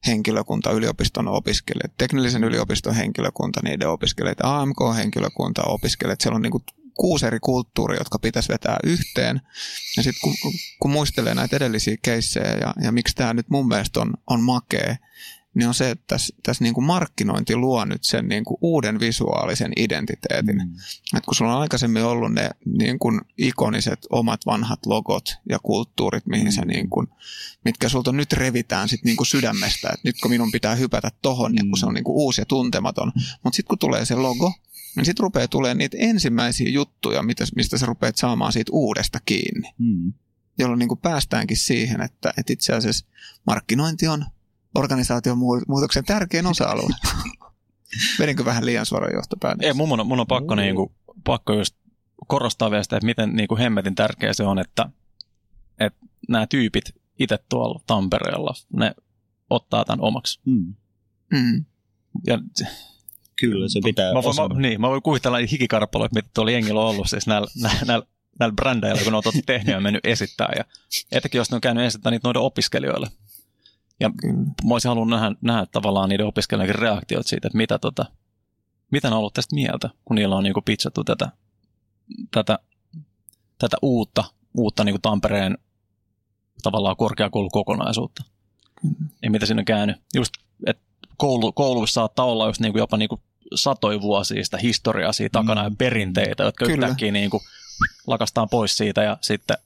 henkilökunta, 0.07 0.71
yliopiston 0.71 1.27
opiskelijat, 1.27 1.97
teknillisen 1.97 2.43
yliopiston 2.43 2.95
henkilökunta, 2.95 3.59
niiden 3.63 3.89
opiskelijat, 3.89 4.37
AMK-henkilökunta, 4.43 5.61
opiskelijat, 5.65 6.21
siellä 6.21 6.35
on 6.35 6.41
niin 6.41 6.51
kuin 6.51 6.63
kuusi 7.01 7.25
eri 7.25 7.39
kulttuuria, 7.39 7.99
jotka 7.99 8.19
pitäisi 8.19 8.49
vetää 8.49 8.77
yhteen. 8.83 9.41
Ja 9.97 10.03
sitten 10.03 10.21
kun, 10.21 10.53
kun 10.79 10.91
muistelee 10.91 11.35
näitä 11.35 11.55
edellisiä 11.55 11.97
keissejä 12.01 12.57
ja, 12.61 12.73
ja 12.83 12.91
miksi 12.91 13.15
tämä 13.15 13.33
nyt 13.33 13.49
mun 13.49 13.67
mielestä 13.67 13.99
on, 13.99 14.13
on 14.27 14.43
makea, 14.43 14.95
niin 15.53 15.67
on 15.67 15.73
se, 15.73 15.89
että 15.89 16.03
tässä, 16.07 16.35
tässä 16.43 16.63
niin 16.63 16.73
kuin 16.73 16.85
markkinointi 16.85 17.55
luo 17.55 17.85
nyt 17.85 18.03
sen 18.03 18.27
niin 18.27 18.43
kuin 18.43 18.57
uuden 18.61 18.99
visuaalisen 18.99 19.71
identiteetin. 19.77 20.55
Mm. 20.55 21.17
Et 21.17 21.25
kun 21.25 21.35
sulla 21.35 21.55
on 21.55 21.61
aikaisemmin 21.61 22.03
ollut 22.03 22.33
ne 22.33 22.49
niin 22.65 22.99
kuin 22.99 23.21
ikoniset 23.37 23.99
omat 24.09 24.45
vanhat 24.45 24.85
logot 24.85 25.35
ja 25.49 25.59
kulttuurit, 25.59 26.25
mihin 26.25 26.47
mm. 26.47 26.51
sä 26.51 26.61
niin 26.61 26.89
kuin, 26.89 27.07
mitkä 27.65 27.89
sulta 27.89 28.11
nyt 28.11 28.33
revitään 28.33 28.89
sit 28.89 29.03
niin 29.03 29.17
kuin 29.17 29.27
sydämestä, 29.27 29.89
että 29.89 30.01
nyt 30.03 30.15
kun 30.21 30.31
minun 30.31 30.51
pitää 30.51 30.75
hypätä 30.75 31.09
tohon, 31.21 31.51
mm. 31.51 31.57
ja 31.57 31.63
kun 31.63 31.77
se 31.77 31.85
on 31.85 31.93
niin 31.93 32.03
kuin 32.03 32.15
uusi 32.15 32.41
ja 32.41 32.45
tuntematon. 32.45 33.11
Mutta 33.43 33.55
sitten 33.55 33.69
kun 33.69 33.79
tulee 33.79 34.05
se 34.05 34.15
logo, 34.15 34.53
niin 34.95 35.05
sitten 35.05 35.23
rupeaa 35.23 35.47
tulemaan 35.47 35.77
niitä 35.77 35.97
ensimmäisiä 35.99 36.69
juttuja, 36.69 37.23
mitä, 37.23 37.43
mistä 37.55 37.77
sä 37.77 37.85
rupeat 37.85 38.17
saamaan 38.17 38.53
siitä 38.53 38.71
uudesta 38.73 39.19
kiinni. 39.25 39.73
Mm. 39.77 40.13
Jolloin 40.57 40.79
niin 40.79 40.89
kuin 40.89 40.99
päästäänkin 40.99 41.57
siihen, 41.57 42.01
että, 42.01 42.33
että 42.37 42.53
itse 42.53 42.73
asiassa 42.73 43.05
markkinointi 43.47 44.07
on 44.07 44.25
organisaation 44.75 45.37
muutoksen 45.67 46.05
tärkein 46.05 46.47
osa-alue. 46.47 46.95
Vedinkö 48.19 48.45
vähän 48.45 48.65
liian 48.65 48.85
suoran 48.85 49.13
johtopäätöksen? 49.13 49.67
Ei, 49.67 49.73
mun 49.73 49.99
on, 49.99 50.07
mun 50.07 50.19
on 50.19 50.27
pakko, 50.27 50.55
niin 50.55 50.75
kuin, 50.75 50.91
pakko 51.23 51.53
just 51.53 51.75
korostaa 52.27 52.71
vielä 52.71 52.83
sitä, 52.83 52.97
että 52.97 53.05
miten 53.05 53.35
niin 53.35 53.47
kuin 53.47 53.59
hemmetin 53.59 53.95
tärkeä 53.95 54.33
se 54.33 54.43
on, 54.43 54.59
että, 54.59 54.89
että 55.79 56.05
nämä 56.29 56.47
tyypit 56.47 56.83
itse 57.19 57.39
tuolla 57.49 57.81
Tampereella, 57.87 58.53
ne 58.73 58.95
ottaa 59.49 59.85
tämän 59.85 60.01
omaksi. 60.01 60.39
Mm. 60.45 60.75
Mm. 61.33 61.65
Ja 62.27 62.39
Kyllä, 63.41 63.69
se 63.69 63.79
pitää 63.83 64.13
mä, 64.13 64.23
voin, 64.23 64.53
mä, 64.53 64.61
niin, 64.61 64.81
mä 64.81 64.89
voin 64.89 65.01
kuvitella 65.01 65.37
niitä 65.37 65.51
hikikarppaloja, 65.51 66.09
mitä 66.15 66.29
tuolla 66.33 66.51
jengillä 66.51 66.81
on 66.81 66.87
ollut 66.87 67.09
siis 67.09 67.27
näillä, 67.27 67.47
näillä, 67.87 68.05
näillä 68.39 68.55
brändäillä, 68.55 69.03
kun 69.03 69.11
ne 69.13 69.17
on 69.17 69.23
tuota 69.23 69.39
tehnyt 69.45 69.73
ja 69.73 69.81
mennyt 69.81 70.05
esittää. 70.05 70.49
Ja 70.55 70.63
etenkin 71.11 71.39
jos 71.39 71.51
ne 71.51 71.55
on 71.55 71.61
käynyt 71.61 71.85
esittämään 71.85 72.11
niitä 72.11 72.27
noiden 72.27 72.41
opiskelijoille. 72.41 73.07
Ja 73.99 74.09
mä 74.63 74.73
olisin 74.73 74.89
halunnut 74.89 75.19
nähdä, 75.19 75.35
nähdä 75.41 75.65
tavallaan 75.65 76.09
niiden 76.09 76.25
opiskelijoiden 76.25 76.75
reaktiot 76.75 77.27
siitä, 77.27 77.47
että 77.47 77.57
mitä, 77.57 77.79
tota, 77.79 78.05
mitä 78.91 79.09
ne 79.09 79.15
on 79.15 79.19
ollut 79.19 79.33
tästä 79.33 79.55
mieltä, 79.55 79.89
kun 80.05 80.15
niillä 80.15 80.35
on 80.35 80.43
niinku 80.43 80.61
pitchattu 80.61 81.03
tätä, 81.03 81.31
tätä, 82.31 82.59
tätä 83.57 83.77
uutta, 83.81 84.23
uutta 84.57 84.83
niinku 84.83 84.99
Tampereen 85.01 85.57
tavallaan 86.63 86.95
korkeakoulukokonaisuutta. 86.95 88.23
Mm. 88.83 89.09
Ja 89.23 89.31
mitä 89.31 89.45
siinä 89.45 89.61
on 89.61 89.65
käynyt. 89.65 89.95
Just, 90.13 90.33
että 90.65 90.83
koulu, 91.17 91.51
kouluissa 91.51 91.93
saattaa 91.93 92.25
olla 92.25 92.47
just 92.47 92.61
niinku 92.61 92.77
jopa 92.77 92.97
niinku 92.97 93.21
satoja 93.55 94.01
vuosia 94.01 94.45
sitä 94.45 94.57
historiaa 94.57 95.13
siitä 95.13 95.33
takana 95.39 95.63
ja 95.63 95.71
perinteitä, 95.77 96.43
jotka 96.43 96.65
Kyllä. 96.65 96.85
yhtäkkiä 96.85 97.11
niinku 97.11 97.41
lakastaan 98.07 98.49
pois 98.49 98.77
siitä 98.77 99.03
ja 99.03 99.17
sitten 99.21 99.57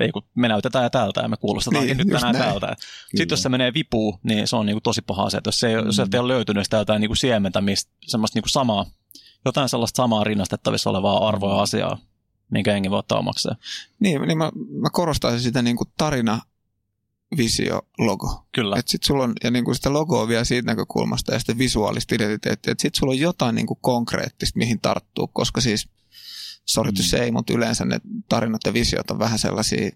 ei 0.00 0.12
kun 0.12 0.22
me 0.34 0.48
näytetään 0.48 0.82
ja 0.84 0.90
tältä 0.90 1.20
ja 1.20 1.28
me 1.28 1.36
kuulostetaan 1.36 1.86
Niin, 1.86 1.96
niin, 1.96 2.08
nyt 2.08 2.20
tänään 2.20 2.34
näin. 2.38 2.50
tältä. 2.50 2.76
Sitten 3.16 3.30
jos 3.30 3.42
se 3.42 3.48
menee 3.48 3.74
vipuun, 3.74 4.18
niin 4.22 4.48
se 4.48 4.56
on 4.56 4.66
niinku 4.66 4.80
tosi 4.80 5.02
paha 5.02 5.22
asia. 5.22 5.38
että 5.38 5.48
Jos, 5.48 5.58
se 5.60 5.68
ei, 5.68 5.76
mm. 5.80 5.86
jos 5.86 5.98
ei 5.98 6.18
ole 6.20 6.28
löytynyt 6.32 6.64
sitä 6.64 6.76
jotain 6.76 7.00
niinku 7.00 7.14
siementä, 7.14 7.60
mistä, 7.60 7.92
semmoista 8.06 8.36
niinku 8.36 8.48
samaa, 8.48 8.86
jotain 9.44 9.68
sellaista 9.68 9.96
samaa 9.96 10.24
rinnastettavissa 10.24 10.90
olevaa 10.90 11.28
arvoa 11.28 11.62
asiaa, 11.62 11.98
minkä 12.50 12.72
jengi 12.72 12.90
voi 12.90 12.98
ottaa 12.98 13.18
omakseen. 13.18 13.56
Niin, 14.00 14.22
niin 14.22 14.38
mä, 14.38 14.50
mä 14.80 14.90
korostaisin 14.92 15.40
sitä 15.40 15.62
niin 15.62 15.76
kuin 15.76 15.88
tarina, 15.98 16.40
visio, 17.36 17.82
logo. 17.98 18.46
Kyllä. 18.52 18.76
Et 18.78 18.88
sit 18.88 19.02
sulla 19.02 19.24
on, 19.24 19.32
ja 19.44 19.50
niin 19.50 19.64
kuin 19.64 19.74
sitä 19.74 19.92
logoa 19.92 20.28
vielä 20.28 20.44
siitä 20.44 20.66
näkökulmasta 20.66 21.32
ja 21.32 21.38
sitten 21.38 21.58
visuaalista 21.58 22.14
identiteettiä, 22.14 22.72
että 22.72 22.82
sit 22.82 22.94
sulla 22.94 23.12
on 23.12 23.18
jotain 23.18 23.54
niin 23.54 23.66
kuin 23.66 23.78
konkreettista, 23.80 24.58
mihin 24.58 24.80
tarttuu, 24.80 25.26
koska 25.26 25.60
siis, 25.60 25.88
sorry 26.64 26.90
Mm. 26.90 26.96
say, 26.96 27.30
mutta 27.30 27.52
yleensä 27.52 27.84
ne 27.84 28.00
tarinat 28.28 28.60
ja 28.66 28.72
visiot 28.72 29.10
on 29.10 29.18
vähän 29.18 29.38
sellaisia 29.38 29.90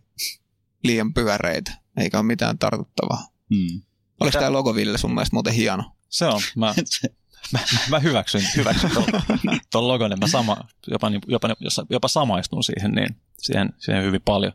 liian 0.84 1.14
pyöreitä, 1.14 1.72
eikä 1.96 2.18
ole 2.18 2.26
mitään 2.26 2.58
tartuttavaa. 2.58 3.26
Mm. 3.50 3.82
Oliko 4.20 4.38
tämä 4.38 4.52
logo, 4.52 4.74
Ville, 4.74 4.98
sun 4.98 5.14
mielestä 5.14 5.36
muuten 5.36 5.54
hieno? 5.54 5.92
Se 6.08 6.26
on. 6.26 6.40
Mä, 6.56 6.74
mä, 7.52 7.58
mä 7.90 7.98
hyväksyn, 7.98 8.42
hyväksyn 8.56 8.90
tuon, 8.90 9.06
tuon 9.72 9.88
logon, 9.88 10.12
että 10.12 10.26
mä 10.26 10.30
sama, 10.30 10.56
jopa, 10.86 11.10
jopa, 11.26 11.48
jopa, 11.48 11.86
jopa 11.90 12.08
samaistun 12.08 12.64
siihen, 12.64 12.92
niin 12.92 13.16
siihen, 13.38 13.72
siihen 13.78 14.04
hyvin 14.04 14.22
paljon. 14.24 14.52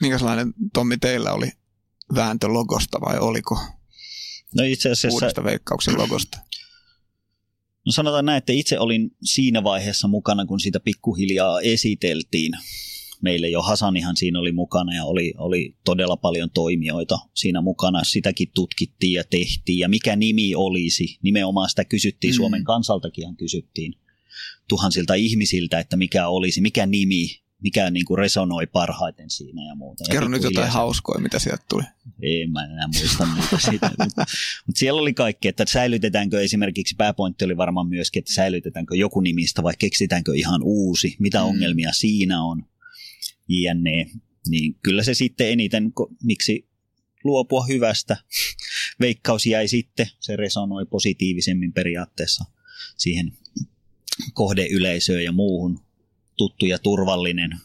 Minkälainen, 0.00 0.54
Tommi, 0.72 0.96
teillä 0.96 1.32
oli 1.32 1.52
vääntö 2.14 2.48
logosta 2.48 3.00
vai 3.00 3.18
oliko 3.18 3.58
No 4.56 4.64
itse 4.64 4.90
asiassa, 4.90 5.16
uudesta 5.16 5.44
veikkauksen 5.44 5.98
logosta? 5.98 6.38
no 7.86 7.92
sanotaan 7.92 8.24
näin, 8.24 8.38
että 8.38 8.52
itse 8.52 8.78
olin 8.78 9.10
siinä 9.24 9.64
vaiheessa 9.64 10.08
mukana, 10.08 10.46
kun 10.46 10.60
sitä 10.60 10.80
pikkuhiljaa 10.80 11.60
esiteltiin. 11.60 12.52
Meille 13.20 13.48
jo 13.48 13.62
Hasanihan 13.62 14.16
siinä 14.16 14.38
oli 14.38 14.52
mukana 14.52 14.94
ja 14.94 15.04
oli, 15.04 15.34
oli 15.38 15.76
todella 15.84 16.16
paljon 16.16 16.50
toimijoita 16.50 17.18
siinä 17.34 17.60
mukana. 17.60 18.04
Sitäkin 18.04 18.50
tutkittiin 18.54 19.12
ja 19.12 19.24
tehtiin. 19.24 19.78
Ja 19.78 19.88
mikä 19.88 20.16
nimi 20.16 20.54
olisi? 20.54 21.18
Nimenomaan 21.22 21.68
sitä 21.68 21.84
kysyttiin, 21.84 22.34
Mm. 22.34 22.36
Suomen 22.36 22.64
kansaltakin 22.64 23.36
kysyttiin 23.36 23.94
tuhansilta 24.68 25.14
ihmisiltä, 25.14 25.78
että 25.78 25.96
mikä 25.96 26.28
olisi, 26.28 26.60
mikä 26.60 26.86
nimi, 26.86 27.41
mikä 27.62 27.90
niin 27.90 28.04
kuin 28.04 28.18
resonoi 28.18 28.66
parhaiten 28.66 29.30
siinä 29.30 29.66
ja 29.68 29.74
muuta. 29.74 30.04
Ja 30.08 30.12
Kerro 30.12 30.28
nyt 30.28 30.42
jotain 30.42 30.66
se- 30.68 30.72
hauskoja, 30.72 31.20
mitä 31.20 31.38
sieltä 31.38 31.64
tuli. 31.68 31.82
en 32.22 32.50
mä 32.50 32.64
enää 32.64 32.86
muista 32.86 33.26
niitä 33.34 33.58
siitä. 33.70 33.90
Mutta 34.04 34.24
mut 34.66 34.76
siellä 34.76 35.00
oli 35.00 35.14
kaikki, 35.14 35.48
että 35.48 35.64
säilytetäänkö 35.68 36.42
esimerkiksi, 36.42 36.94
pääpointti 36.98 37.44
oli 37.44 37.56
varmaan 37.56 37.88
myöskin, 37.88 38.20
että 38.20 38.34
säilytetäänkö 38.34 38.96
joku 38.96 39.20
nimistä 39.20 39.62
vai 39.62 39.74
keksitäänkö 39.78 40.34
ihan 40.34 40.60
uusi, 40.62 41.16
mitä 41.18 41.38
Mm. 41.38 41.44
ongelmia 41.44 41.92
siinä 41.92 42.42
on, 42.42 42.64
jne. 43.48 44.10
Niin 44.48 44.74
kyllä 44.82 45.02
se 45.02 45.14
sitten 45.14 45.48
eniten, 45.50 45.92
miksi 46.22 46.68
luopua 47.24 47.66
hyvästä. 47.66 48.16
Veikkaus 49.00 49.46
jäi 49.46 49.68
sitten, 49.68 50.06
se 50.20 50.36
resonoi 50.36 50.86
positiivisemmin 50.86 51.72
periaatteessa 51.72 52.44
siihen 52.96 53.32
kohdeyleisöön 54.34 55.24
ja 55.24 55.32
muuhun 55.32 55.80
tuttu 56.36 56.66
ja 56.66 56.78
turvallinen 56.78 57.60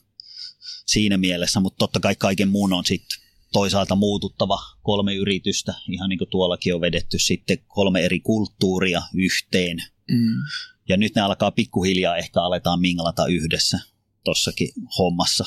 siinä 0.86 1.18
mielessä, 1.18 1.60
mutta 1.60 1.78
totta 1.78 2.00
kai 2.00 2.16
kaiken 2.16 2.50
muun 2.50 2.74
on 2.74 2.86
sitten 2.86 3.28
toisaalta 3.52 3.96
muututtava 3.96 4.60
kolme 4.82 5.16
yritystä, 5.16 5.74
ihan 5.90 6.10
niin 6.10 6.20
kuin 6.20 6.30
tuollakin 6.30 6.76
on 6.76 6.82
vedetty 6.82 7.20
sitten 7.20 7.58
kolme 7.68 8.02
eri 8.06 8.20
kulttuuria 8.20 9.02
yhteen. 9.14 9.78
Mm. 10.12 10.42
Ja 10.90 10.98
nyt 10.98 11.16
ne 11.16 11.22
alkaa 11.22 11.52
pikkuhiljaa 11.52 12.18
ehkä 12.18 12.42
aletaan 12.42 12.82
minglata 12.82 13.26
yhdessä 13.26 13.80
tossakin 14.24 14.70
hommassa. 14.98 15.46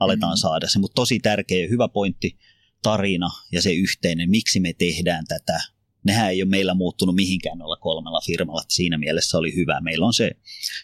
Aletaan 0.00 0.36
mm. 0.36 0.40
saada 0.40 0.68
se, 0.68 0.78
mutta 0.78 0.94
tosi 0.94 1.18
tärkeä 1.18 1.58
ja 1.58 1.68
hyvä 1.68 1.88
pointti, 1.88 2.38
tarina 2.82 3.30
ja 3.52 3.62
se 3.62 3.72
yhteinen, 3.72 4.30
miksi 4.30 4.60
me 4.60 4.72
tehdään 4.72 5.24
tätä, 5.28 5.60
nehän 6.06 6.30
ei 6.30 6.42
ole 6.42 6.48
meillä 6.50 6.74
muuttunut 6.74 7.14
mihinkään 7.14 7.58
noilla 7.58 7.76
kolmella 7.76 8.20
firmalla. 8.26 8.60
että 8.62 8.74
Siinä 8.74 8.98
mielessä 8.98 9.38
oli 9.38 9.54
hyvä. 9.56 9.80
Meillä 9.80 10.06
on 10.06 10.14
se 10.14 10.30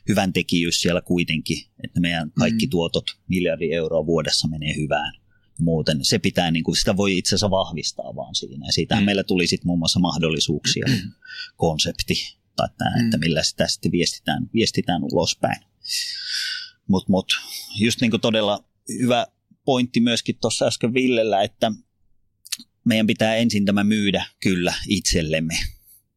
hyvän 0.08 0.32
tekijyys 0.32 0.80
siellä 0.80 1.00
kuitenkin, 1.00 1.58
että 1.84 2.00
meidän 2.00 2.32
kaikki 2.38 2.66
Mm. 2.66 2.70
tuotot, 2.70 3.04
miljardi 3.28 3.72
euroa 3.72 4.06
vuodessa 4.06 4.48
menee 4.48 4.76
hyvään. 4.76 5.12
Muuten 5.58 6.04
se 6.04 6.18
pitää, 6.18 6.50
niin 6.50 6.64
kuin, 6.64 6.76
sitä 6.76 6.96
voi 6.96 7.18
itse 7.18 7.28
asiassa 7.28 7.50
vahvistaa 7.50 8.16
vaan 8.16 8.34
siinä. 8.34 8.66
Ja 8.66 8.72
siitähän 8.72 9.04
Mm. 9.04 9.06
meillä 9.06 9.24
tuli 9.24 9.46
sitten 9.46 9.66
muun 9.66 9.78
muassa 9.78 10.00
mahdollisuuksia, 10.00 10.84
konsepti, 11.56 12.36
tai 12.56 12.68
tämä, 12.78 12.96
Mm. 12.96 13.04
että 13.04 13.18
millä 13.18 13.42
sitä 13.42 13.68
sitten 13.68 13.92
viestitään, 13.92 14.50
viestitään 14.54 15.02
ulospäin. 15.12 15.60
Mutta 16.88 17.10
mut, 17.12 17.32
just 17.78 18.00
niin 18.00 18.10
kuin 18.10 18.20
todella 18.20 18.64
hyvä 19.00 19.26
pointti 19.64 20.00
myöskin 20.00 20.38
tuossa 20.40 20.66
äsken 20.66 20.94
Villellä, 20.94 21.42
että 21.42 21.72
meidän 22.84 23.06
pitää 23.06 23.36
ensin 23.36 23.64
tämä 23.64 23.84
myydä 23.84 24.24
kyllä 24.40 24.74
itsellemme, 24.88 25.54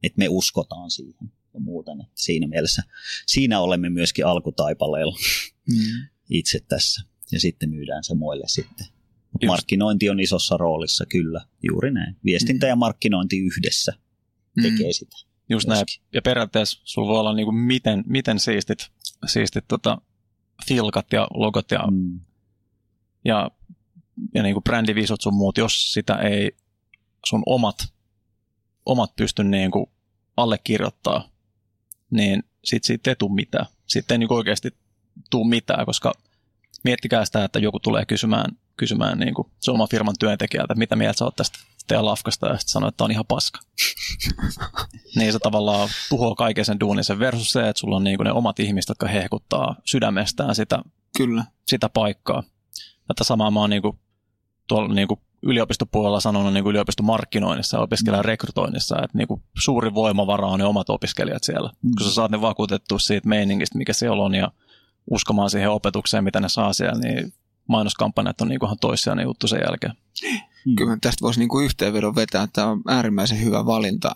että 0.04 0.18
me 0.20 0.28
uskotaan 0.30 0.92
siihen 0.92 1.32
ja 1.54 1.60
muuten. 1.60 2.02
Että 2.02 2.12
siinä 2.16 2.48
mielessä, 2.48 2.84
siinä 3.26 3.60
olemme 3.60 3.90
myöskin 3.90 4.26
alkutaipaleella 4.26 5.18
Mm. 5.70 6.08
itse 6.30 6.60
tässä 6.60 7.02
ja 7.32 7.40
sitten 7.40 7.70
myydään 7.70 8.04
se 8.04 8.14
muille 8.16 8.48
sitten. 8.48 8.86
Mut 9.32 9.44
Just. 9.44 9.48
markkinointi 9.52 10.10
on 10.10 10.20
isossa 10.20 10.58
roolissa 10.58 11.06
kyllä, 11.06 11.42
juuri 11.64 11.92
näin. 11.92 12.16
Viestintä 12.26 12.68
ja 12.68 12.76
markkinointi 12.76 13.40
yhdessä 13.40 13.94
tekee 14.62 14.94
sitä. 14.94 15.18
Just 15.50 15.68
näin. 15.68 15.78
myöskin. 15.80 16.04
Ja 16.14 16.22
periaatteessa 16.22 16.82
sulla 16.84 17.08
voi 17.08 17.20
olla 17.20 17.34
niin 17.36 17.46
kuin 17.46 17.56
miten, 17.56 18.04
miten 18.08 18.40
siistit, 18.40 18.80
siistit 19.26 19.66
tota, 19.68 20.02
filkat 20.68 21.14
ja 21.14 21.28
logot 21.34 21.72
ja, 21.72 21.88
Mm. 21.92 22.20
ja, 23.26 23.52
ja 24.34 24.44
niin 24.44 24.54
kuin 24.56 24.64
brändivisot 24.64 25.22
sun 25.22 25.34
muut, 25.34 25.58
jos 25.58 25.94
sitä 25.94 26.16
ei 26.16 26.52
sun 27.26 27.44
omat, 27.46 27.76
omat 28.86 29.16
pysty 29.16 29.44
niin 29.44 29.72
kuin 29.72 29.86
allekirjoittaa, 30.38 31.30
niin 32.12 32.44
sit 32.64 32.84
siitä 32.84 33.12
ei 33.12 33.16
tule 33.16 33.34
mitään. 33.34 33.66
Sitten 33.86 34.16
ei 34.16 34.20
niin 34.20 34.34
oikeasti 34.34 34.78
tule 35.30 35.48
mitään, 35.48 35.86
koska 35.86 36.14
miettikää 36.84 37.26
sitä, 37.26 37.44
että 37.44 37.60
joku 37.60 37.80
tulee 37.80 38.06
kysymään, 38.06 38.58
kysymään 38.78 39.20
niin 39.20 39.34
kuin 39.34 39.52
se 39.60 39.72
oma 39.72 39.88
firman 39.88 40.16
työntekijältä, 40.20 40.74
että 40.74 40.80
mitä 40.80 40.96
mieltä 40.96 41.18
sä 41.18 41.26
oot 41.26 41.36
tästä 41.36 41.60
teidän 41.88 42.06
lafkasta, 42.06 42.48
ja 42.48 42.58
sitten 42.58 42.72
sanoo, 42.72 42.90
että 42.90 42.98
tämä 42.98 43.06
on 43.06 43.12
ihan 43.12 43.26
paska. 43.28 43.60
niin 45.18 45.34
se 45.34 45.40
tavallaan 45.40 45.90
tuhoaa 46.10 46.36
kaiken 46.36 46.66
sen 46.66 46.80
duunin 46.80 47.04
sen 47.04 47.20
versus 47.20 47.52
se, 47.52 47.70
että 47.70 47.80
sulla 47.80 47.96
on 47.96 48.04
niin 48.04 48.18
kuin 48.18 48.26
ne 48.26 48.32
omat 48.32 48.60
ihmiset, 48.60 48.90
jotka 48.90 49.08
hehkuttaa 49.08 49.76
sydämestään 49.86 50.56
sitä 50.56 50.80
Kyllä. 51.18 51.44
sitä 51.68 51.90
paikkaa. 51.90 52.44
Tätä 53.08 53.24
samaa 53.24 53.52
mä 53.52 53.60
oon 53.60 53.70
niin 53.70 53.82
kuin, 53.82 54.00
tuolla 54.68 54.94
niin 54.94 55.08
kuin 55.08 55.20
yliopistopuolella 55.42 56.20
sanonut 56.20 56.54
niin 56.54 56.64
kuin 56.64 56.72
yliopistomarkkinoinnissa 56.72 57.78
ja 57.78 57.82
opiskelijan 57.82 58.26
rekrytoinnissa, 58.26 58.96
että 59.04 59.18
niin 59.18 59.28
kuin 59.28 59.44
suuri 59.64 59.94
voimavara 59.94 60.48
on 60.48 60.60
ne 60.60 60.66
omat 60.66 60.90
opiskelijat 60.90 61.44
siellä. 61.44 61.70
Mm. 61.82 61.92
Kun 61.98 62.08
sä 62.08 62.14
saat 62.14 62.32
ne 62.32 62.42
vakuutettua 62.42 63.00
siitä 63.00 63.28
meiningistä, 63.28 63.78
mikä 63.78 63.94
siellä 63.94 64.24
on 64.24 64.36
ja 64.36 64.52
uskomaan 65.12 65.50
siihen 65.50 65.70
opetukseen, 65.70 66.24
mitä 66.24 66.40
ne 66.40 66.50
saa 66.50 66.74
siellä, 66.74 67.00
niin 67.00 67.34
mainoskampanjat 67.68 68.42
on 68.42 68.48
niin 68.48 68.60
kuin 68.60 68.68
ihan 68.68 68.78
toissijainen 68.82 69.24
juttu 69.24 69.48
sen 69.48 69.62
jälkeen. 69.66 69.94
Kyllä 70.78 70.98
tästä 71.02 71.22
voisi 71.22 71.40
niin 71.40 71.50
kuin 71.50 71.66
yhteenvedon 71.66 72.16
vetää, 72.16 72.44
että 72.44 72.62
tämä 72.62 72.68
on 72.68 72.82
äärimmäisen 72.88 73.42
hyvä 73.42 73.66
valinta 73.66 74.16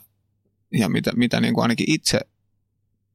ja 0.74 0.90
mitä, 0.90 1.12
mitä 1.16 1.42
niin 1.42 1.54
kuin 1.54 1.62
ainakin 1.62 1.92
itse 1.92 2.20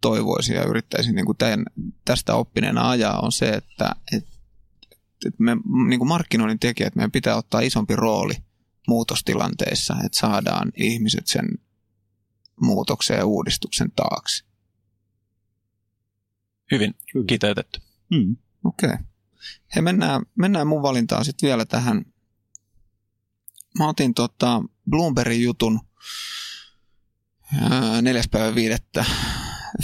toivoisin 0.01 0.57
ja 0.57 0.64
yrittäisin 0.64 1.14
niin 1.14 1.27
kuin 1.27 1.38
tämän, 1.38 1.64
tästä 2.05 2.35
oppineena 2.35 2.90
ajaa 2.90 3.20
on 3.20 3.33
se, 3.33 3.49
että, 3.49 3.97
että, 4.12 4.34
että 5.24 5.42
me 5.42 5.56
niin 5.88 5.98
kuin 5.98 6.08
markkinoinnin 6.08 6.58
tekijät, 6.58 6.94
meidän 6.94 7.10
pitää 7.10 7.37
ottaa 7.37 7.60
isompi 7.60 7.96
rooli 7.96 8.34
muutostilanteissa, 8.88 9.96
että 10.04 10.18
saadaan 10.18 10.72
ihmiset 10.76 11.26
sen 11.26 11.48
muutoksen 12.60 13.16
ja 13.16 13.26
uudistuksen 13.26 13.92
taakse. 13.96 14.44
Hyvin 16.70 16.94
kiteytetty. 17.26 17.80
Mm. 18.10 18.37
Okei. 18.64 18.90
Okay. 18.90 19.04
He 19.76 19.80
mennään, 19.80 20.22
mennään 20.34 20.66
mun 20.66 20.82
valintaan 20.82 21.24
sitten 21.24 21.46
vielä 21.46 21.64
tähän. 21.64 22.04
Mä 23.78 23.88
otin 23.88 24.14
tota 24.14 24.62
Bloombergin 24.90 25.42
jutun 25.42 25.80
ää, 27.60 28.02
neljäs 28.02 28.28
päivä 28.30 28.54
viidettä. 28.54 29.04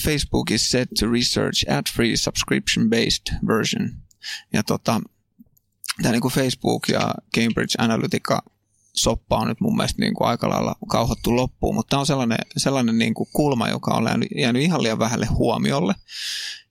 Facebook 0.05 0.51
is 0.51 0.71
set 0.71 0.89
to 1.01 1.11
research 1.11 1.71
ad-free 1.71 2.17
subscription-based 2.17 3.47
version. 3.47 3.91
Ja 4.53 4.63
tota, 4.63 5.01
tämä 6.03 6.13
niinku 6.13 6.29
Facebook 6.29 6.89
ja 6.89 7.15
Cambridge 7.37 7.75
Analytica 7.79 8.43
soppa 8.93 9.37
on 9.37 9.49
nyt 9.49 9.61
mun 9.61 9.77
mielestä 9.77 10.03
niin 10.03 10.15
kuin 10.15 10.29
aika 10.29 10.49
lailla 10.49 10.77
kauhottu 10.89 11.37
loppuun, 11.37 11.75
mutta 11.75 11.91
tämä 11.91 12.01
on 12.01 12.07
sellainen, 12.07 12.39
sellainen 12.57 12.99
niin 12.99 13.15
kuin 13.15 13.29
kulma, 13.33 13.69
joka 13.69 13.95
on 13.95 14.05
jäänyt, 14.05 14.29
jäänyt 14.37 14.63
ihan 14.63 14.83
liian 14.83 14.99
vähälle 14.99 15.27
huomiolle. 15.27 15.95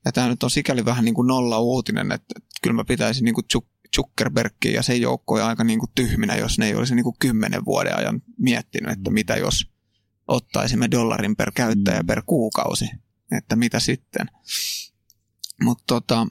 Ja 0.05 0.11
tämä 0.11 0.27
nyt 0.27 0.43
on 0.43 0.51
sikäli 0.51 0.85
vähän 0.85 1.05
niin 1.05 1.15
kuin 1.15 1.27
nolla 1.27 1.59
uutinen, 1.59 2.11
että, 2.11 2.33
että 2.37 2.49
kyllä 2.61 2.75
mä 2.75 2.85
pitäisin 2.85 3.25
niin 3.25 3.35
kuin 3.35 3.45
Zuckerbergia 3.95 4.71
ja 4.71 4.83
sen 4.83 5.01
joukkoja 5.01 5.47
aika 5.47 5.63
niin 5.63 5.79
kuin 5.79 5.91
tyhminä, 5.95 6.35
jos 6.35 6.59
ne 6.59 6.67
ei 6.67 6.75
olisi 6.75 6.95
niin 6.95 7.03
kuin 7.03 7.15
kymmenen 7.19 7.65
vuoden 7.65 7.97
ajan 7.97 8.21
miettinyt, 8.37 8.91
että 8.91 9.11
mitä 9.11 9.35
jos 9.35 9.65
ottaisimme 10.27 10.91
dollarin 10.91 11.35
per 11.35 11.51
käyttäjä 11.55 12.01
Mm. 12.01 12.07
per 12.07 12.23
kuukausi, 12.25 12.89
että 13.37 13.55
mitä 13.55 13.79
sitten. 13.79 14.27
Mutta 15.63 15.83
tota, 15.87 16.27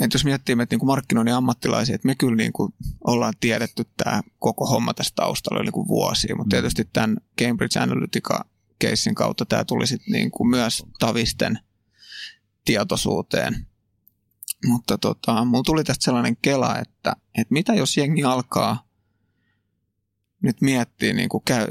että 0.00 0.14
jos 0.14 0.24
miettii 0.24 0.54
meitä 0.54 0.76
niin 0.76 0.86
markkinoinnin 0.86 1.34
ammattilaisia, 1.34 1.94
että 1.94 2.06
me 2.06 2.14
kyllä 2.14 2.36
niin 2.36 2.52
kuin 2.52 2.74
ollaan 3.06 3.34
tiedetty 3.40 3.84
tämä 3.96 4.22
koko 4.38 4.66
homma 4.66 4.94
tästä 4.94 5.16
taustalla 5.16 5.62
yli 5.62 5.70
kuin 5.70 5.88
vuosia, 5.88 6.36
mutta 6.36 6.46
Mm. 6.46 6.50
tietysti 6.50 6.88
tämän 6.92 7.16
Cambridge 7.40 7.80
Analytica 7.80 8.44
keissin 8.78 9.14
kautta 9.14 9.44
tämä 9.44 9.64
tuli 9.64 9.86
sitten 9.86 10.12
niin 10.12 10.30
kuin 10.30 10.48
myös 10.48 10.82
tavisten 10.98 11.58
tietoisuuteen. 12.64 13.66
Mutta 14.66 14.98
tota, 14.98 15.44
mulla 15.44 15.62
tuli 15.62 15.84
tästä 15.84 16.04
sellainen 16.04 16.36
kela, 16.42 16.78
että, 16.78 17.16
että 17.38 17.52
mitä 17.52 17.74
jos 17.74 17.96
jengi 17.96 18.24
alkaa 18.24 18.88
nyt 20.42 20.60
miettiä, 20.60 21.12
niin 21.12 21.28
kuin 21.28 21.42
käy, 21.44 21.64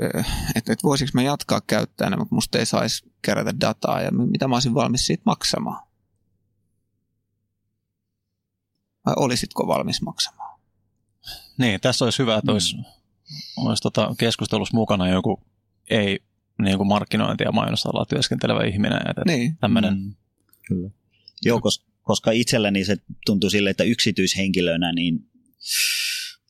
että, 0.56 0.74
että 0.74 0.84
voisiko 0.84 1.12
mä 1.14 1.22
jatkaa 1.22 1.62
käyttäjänä, 1.68 2.18
mutta 2.18 2.36
musta 2.36 2.60
ei 2.60 2.66
saisi 2.66 3.12
kerätä 3.22 3.54
dataa 3.62 4.02
ja 4.02 4.12
mitä 4.12 4.48
mä 4.48 4.56
olisin 4.56 4.74
valmis 4.74 5.06
siitä 5.06 5.24
maksamaan. 5.26 5.88
Vai 9.06 9.13
olisitko 9.18 9.68
valmis 9.68 10.02
maksamaan? 10.02 10.60
Niin, 11.58 11.82
tässä 11.82 12.06
olisi 12.06 12.20
hyvä, 12.20 12.38
että 12.38 12.52
olisi, 12.52 12.76
olisi 13.58 13.84
tota 13.84 14.16
keskustelussa 14.18 14.78
mukana 14.78 15.10
joku 15.10 15.44
ei 15.89 16.20
niin 16.62 16.78
kuin 16.78 16.88
markkinointi- 16.88 17.44
ja 17.44 17.52
mainosalalla 17.52 18.06
työskentelevä 18.06 18.63
ihminen. 18.63 19.10
Että 19.10 19.22
Niin. 19.26 19.58
tämmöinen 19.58 19.94
Mm. 19.94 20.16
Kyllä. 20.68 20.89
Joo, 21.46 21.62
koska, 21.62 21.86
koska 22.02 22.32
itselläni 22.32 22.86
se 22.86 22.98
tuntuu 23.26 23.50
sille, 23.50 23.70
että 23.70 23.84
yksityishenkilönä 23.84 24.94
niin 24.94 25.20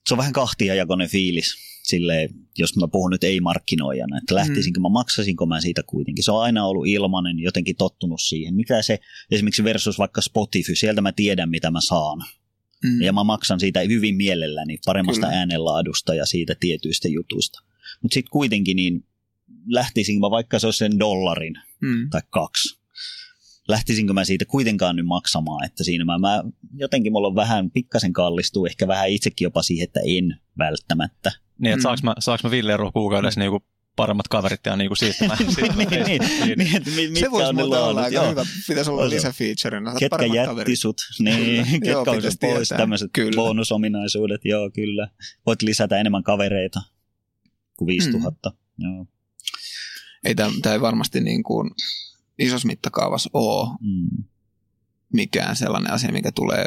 se 0.07 0.13
on 0.13 0.17
vähän 0.17 0.33
kahtiajakoinen 0.33 1.09
fiilis. 1.09 1.55
Sille, 1.83 2.29
jos 2.57 2.75
mä 2.77 2.87
puhun 2.87 3.11
nyt 3.11 3.23
ei-markkinoijana, 3.23 4.17
että 4.17 4.35
lähtisinkö 4.35 4.79
mä, 4.79 4.89
maksasinko 4.89 5.45
mä 5.45 5.61
siitä 5.61 5.83
kuitenkin. 5.83 6.23
Se 6.23 6.31
on 6.31 6.41
aina 6.41 6.65
ollut 6.65 6.87
ilmainen, 6.87 7.39
jotenkin 7.39 7.75
tottunut 7.75 8.21
siihen. 8.21 8.55
Mitä 8.55 8.81
se 8.81 8.99
esimerkiksi 9.31 9.63
versus 9.63 9.97
vaikka 9.97 10.21
Spotify, 10.21 10.75
sieltä 10.75 11.01
mä 11.01 11.11
tiedän 11.11 11.49
mitä 11.49 11.71
mä 11.71 11.79
saan. 11.87 12.21
Mm. 12.83 13.01
Ja 13.01 13.13
mä 13.13 13.23
maksan 13.23 13.59
siitä 13.59 13.79
hyvin 13.79 14.15
mielelläni 14.15 14.77
paremmasta 14.85 15.27
Kyllä. 15.27 15.39
äänenlaadusta 15.39 16.13
ja 16.15 16.25
siitä 16.25 16.55
tietyistä 16.59 17.07
jutuista. 17.07 17.59
Mutta 18.01 18.13
sitten 18.13 18.31
kuitenkin 18.31 18.75
niin 18.75 19.05
lähtisin 19.67 20.19
mä 20.19 20.29
vaikka 20.31 20.59
se 20.59 20.67
olisi 20.67 20.77
sen 20.77 20.99
dollarin 20.99 21.53
Mm. 21.81 22.09
tai 22.09 22.21
kaksi. 22.29 22.79
Lähtisinkö 23.67 24.13
mä 24.13 24.25
siitä 24.25 24.45
kuitenkaan 24.45 24.95
nyt 24.95 25.05
maksamaan, 25.05 25.65
että 25.65 25.83
siinä 25.83 26.05
mä, 26.05 26.17
mä 26.19 26.43
jotenkin 26.75 27.11
mulla 27.11 27.27
on 27.27 27.35
vähän 27.35 27.71
pikkasen 27.71 28.13
kallistuu, 28.13 28.65
ehkä 28.65 28.87
vähän 28.87 29.09
itsekin 29.09 29.45
jopa 29.45 29.61
siihen, 29.63 29.83
että 29.83 29.99
en 30.05 30.35
välttämättä. 30.57 31.31
Niin, 31.59 31.73
että 31.73 31.79
Mm. 31.79 31.81
saaks 31.83 32.03
mä, 32.03 32.13
saaks 32.19 32.43
mä 32.43 32.51
Ville 32.51 32.73
kuukaudessa 32.93 33.39
niinku 33.39 33.63
paremmat 33.95 34.27
kaverit 34.27 34.61
ja 34.65 34.75
niinku 34.75 34.95
siistimään. 34.95 35.37
niin, 35.77 35.77
niin, 35.77 35.89
niin, 36.05 36.57
niin, 36.57 36.75
että 36.77 36.89
mi- 36.89 36.95
Se 37.05 37.07
mitkä 37.11 37.31
voisi 37.31 37.53
muuten 37.53 37.79
olla 37.81 38.01
aika 38.01 38.29
hyvä. 38.29 38.45
Pitäisi 38.67 38.91
olla 38.91 39.01
Olisi. 39.01 39.15
lisäfeatureina. 39.15 39.91
Ketkä 39.91 40.09
Paremmat 40.09 40.35
jätti 40.35 40.49
kaverit. 40.49 40.79
sut, 40.79 40.97
niin, 41.19 41.65
ketkä 41.71 41.89
Joo, 41.91 42.03
on 42.07 42.21
sun 42.21 42.31
pois, 42.41 42.69
tämmöiset 42.69 43.11
bonusominaisuudet, 43.35 44.41
joo 44.45 44.69
kyllä. 44.75 45.07
Voit 45.45 45.61
lisätä 45.61 45.97
enemmän 45.97 46.23
kavereita 46.23 46.81
kuin 47.77 47.87
5000. 47.87 48.49
Mm. 48.49 48.55
Joo. 48.85 49.05
Ei 50.25 50.35
tämä, 50.35 50.51
tämä 50.61 50.73
ei 50.75 50.81
varmasti 50.81 51.21
niin 51.21 51.43
kuin 51.43 51.71
isossa 52.39 52.67
mittakaavassa 52.67 53.29
ole 53.33 53.77
Mm. 53.81 54.23
mikään 55.13 55.55
sellainen 55.55 55.91
asia, 55.93 56.11
mikä 56.11 56.31
tulee 56.31 56.65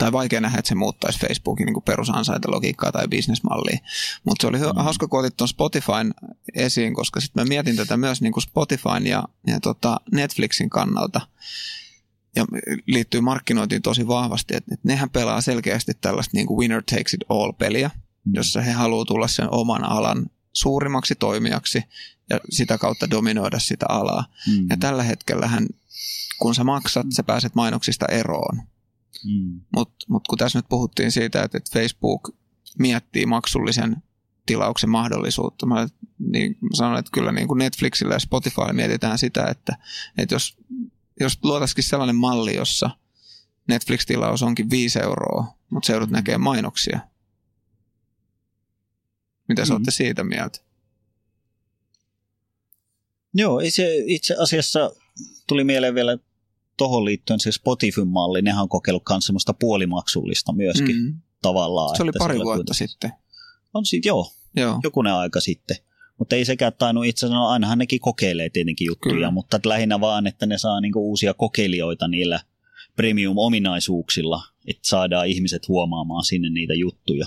tai 0.00 0.12
vaikea 0.12 0.40
nähdä, 0.40 0.58
että 0.58 0.68
se 0.68 0.74
muuttaisi 0.74 1.18
Facebookin 1.18 1.66
niin 1.66 1.82
perusansaintalogiikkaa 1.82 2.92
tai 2.92 3.08
bisnesmallia. 3.08 3.78
Mutta 4.24 4.42
se 4.42 4.46
oli 4.46 4.58
mm. 4.58 4.64
Mm. 4.64 4.84
hauska, 4.84 5.08
kun 5.08 5.20
otit 5.20 5.36
tuon 5.36 5.48
Spotifyn 5.48 6.14
esiin, 6.54 6.94
koska 6.94 7.20
sitten 7.20 7.42
mä 7.42 7.48
mietin 7.48 7.76
tätä 7.76 7.96
myös 7.96 8.22
niin 8.22 8.32
kuin 8.32 8.42
Spotifyn 8.42 9.06
ja, 9.06 9.24
ja 9.46 9.60
tota 9.60 10.00
Netflixin 10.12 10.70
kannalta. 10.70 11.20
Ja 12.36 12.44
liittyy 12.86 13.20
markkinointiin 13.20 13.82
tosi 13.82 14.08
vahvasti, 14.08 14.56
että, 14.56 14.74
että 14.74 14.88
nehän 14.88 15.10
pelaa 15.10 15.40
selkeästi 15.40 15.92
tällaista 16.00 16.36
niin 16.36 16.46
kuin 16.46 16.58
winner 16.58 16.82
takes 16.82 17.14
it 17.14 17.24
all 17.28 17.52
peliä. 17.52 17.90
jossa 18.32 18.60
he 18.60 18.72
haluavat 18.72 19.08
tulla 19.08 19.28
sen 19.28 19.48
oman 19.50 19.84
alan 19.84 20.30
suurimmaksi 20.52 21.14
toimijaksi 21.14 21.84
ja 22.30 22.40
sitä 22.50 22.78
kautta 22.78 23.10
dominoida 23.10 23.58
sitä 23.58 23.86
alaa. 23.88 24.24
Mm. 24.46 24.66
Ja 24.70 24.76
tällä 24.76 25.02
hetkellähän, 25.02 25.66
kun 26.38 26.54
sä 26.54 26.64
maksat, 26.64 27.06
sä 27.16 27.22
pääset 27.22 27.54
mainoksista 27.54 28.06
eroon. 28.06 28.62
Mm. 29.24 29.60
Mutta 29.76 30.06
mut 30.08 30.28
kun 30.28 30.38
tässä 30.38 30.58
nyt 30.58 30.68
puhuttiin 30.68 31.12
siitä, 31.12 31.42
että, 31.42 31.58
että 31.58 31.70
Facebook 31.80 32.36
miettii 32.78 33.26
maksullisen 33.26 33.96
tilauksen 34.46 34.90
mahdollisuutta, 34.90 35.66
mä, 35.66 35.88
niin 36.18 36.58
mä 36.60 36.68
sanon, 36.74 36.98
että 36.98 37.10
kyllä 37.14 37.32
niin 37.32 37.48
kuin 37.48 37.58
Netflixillä 37.58 38.14
ja 38.14 38.18
Spotifylla 38.18 38.72
mietitään 38.72 39.18
sitä, 39.18 39.44
että, 39.46 39.76
että 40.18 40.34
jos, 40.34 40.56
jos 41.20 41.38
luotaisikin 41.42 41.84
sellainen 41.84 42.16
malli, 42.16 42.56
jossa 42.56 42.90
Netflix-tilaus 43.68 44.42
onkin 44.42 44.70
5 44.70 44.98
euroa, 45.02 45.54
mutta 45.70 45.86
se 45.86 45.92
joudut 45.92 46.10
näkee 46.10 46.38
mainoksia. 46.38 47.00
Mitä 49.48 49.64
sä 49.64 49.72
Mm. 49.72 49.76
olette 49.76 49.90
siitä 49.90 50.24
mieltä? 50.24 50.58
Joo, 53.34 53.60
itse, 53.60 53.96
itse 54.06 54.34
asiassa 54.38 54.90
tuli 55.46 55.64
mieleen 55.64 55.94
vielä 55.94 56.18
tuohon 56.80 57.04
liittyen 57.04 57.40
se 57.40 57.52
Spotify-malli. 57.52 58.42
Nehän 58.42 58.62
on 58.62 58.68
kokeillut 58.68 59.02
myös 59.10 59.26
semmoista 59.26 59.54
puolimaksullista 59.54 60.52
myöskin 60.52 60.96
mm. 60.96 61.20
Tavallaan. 61.42 61.96
Se 61.96 62.02
oli 62.02 62.10
pari 62.18 62.34
vuotta 62.38 62.56
kuitenkin- 62.56 62.88
sitten. 62.88 63.12
On 63.74 63.86
siitä, 63.86 64.08
joo, 64.08 64.32
Joo. 64.56 64.80
jokunen 64.82 65.12
aika 65.14 65.40
sitten. 65.40 65.76
Mutta 66.18 66.36
ei 66.36 66.44
sekään 66.44 66.72
tainnut 66.78 67.04
itse 67.06 67.26
asiassa, 67.26 67.38
no 67.38 67.48
ainahan 67.48 67.78
nekin 67.78 68.00
kokeilee 68.00 68.50
tietenkin 68.50 68.86
juttuja, 68.86 69.14
Kyllä. 69.14 69.30
mutta 69.30 69.60
lähinnä 69.64 70.00
vaan, 70.00 70.26
että 70.26 70.46
ne 70.46 70.58
saa 70.58 70.80
niinku 70.80 71.08
uusia 71.08 71.34
kokeilijoita 71.34 72.08
niillä 72.08 72.40
premium-ominaisuuksilla, 72.96 74.42
että 74.66 74.88
saadaan 74.88 75.28
ihmiset 75.28 75.68
huomaamaan 75.68 76.24
sinne 76.24 76.50
niitä 76.50 76.74
juttuja. 76.74 77.26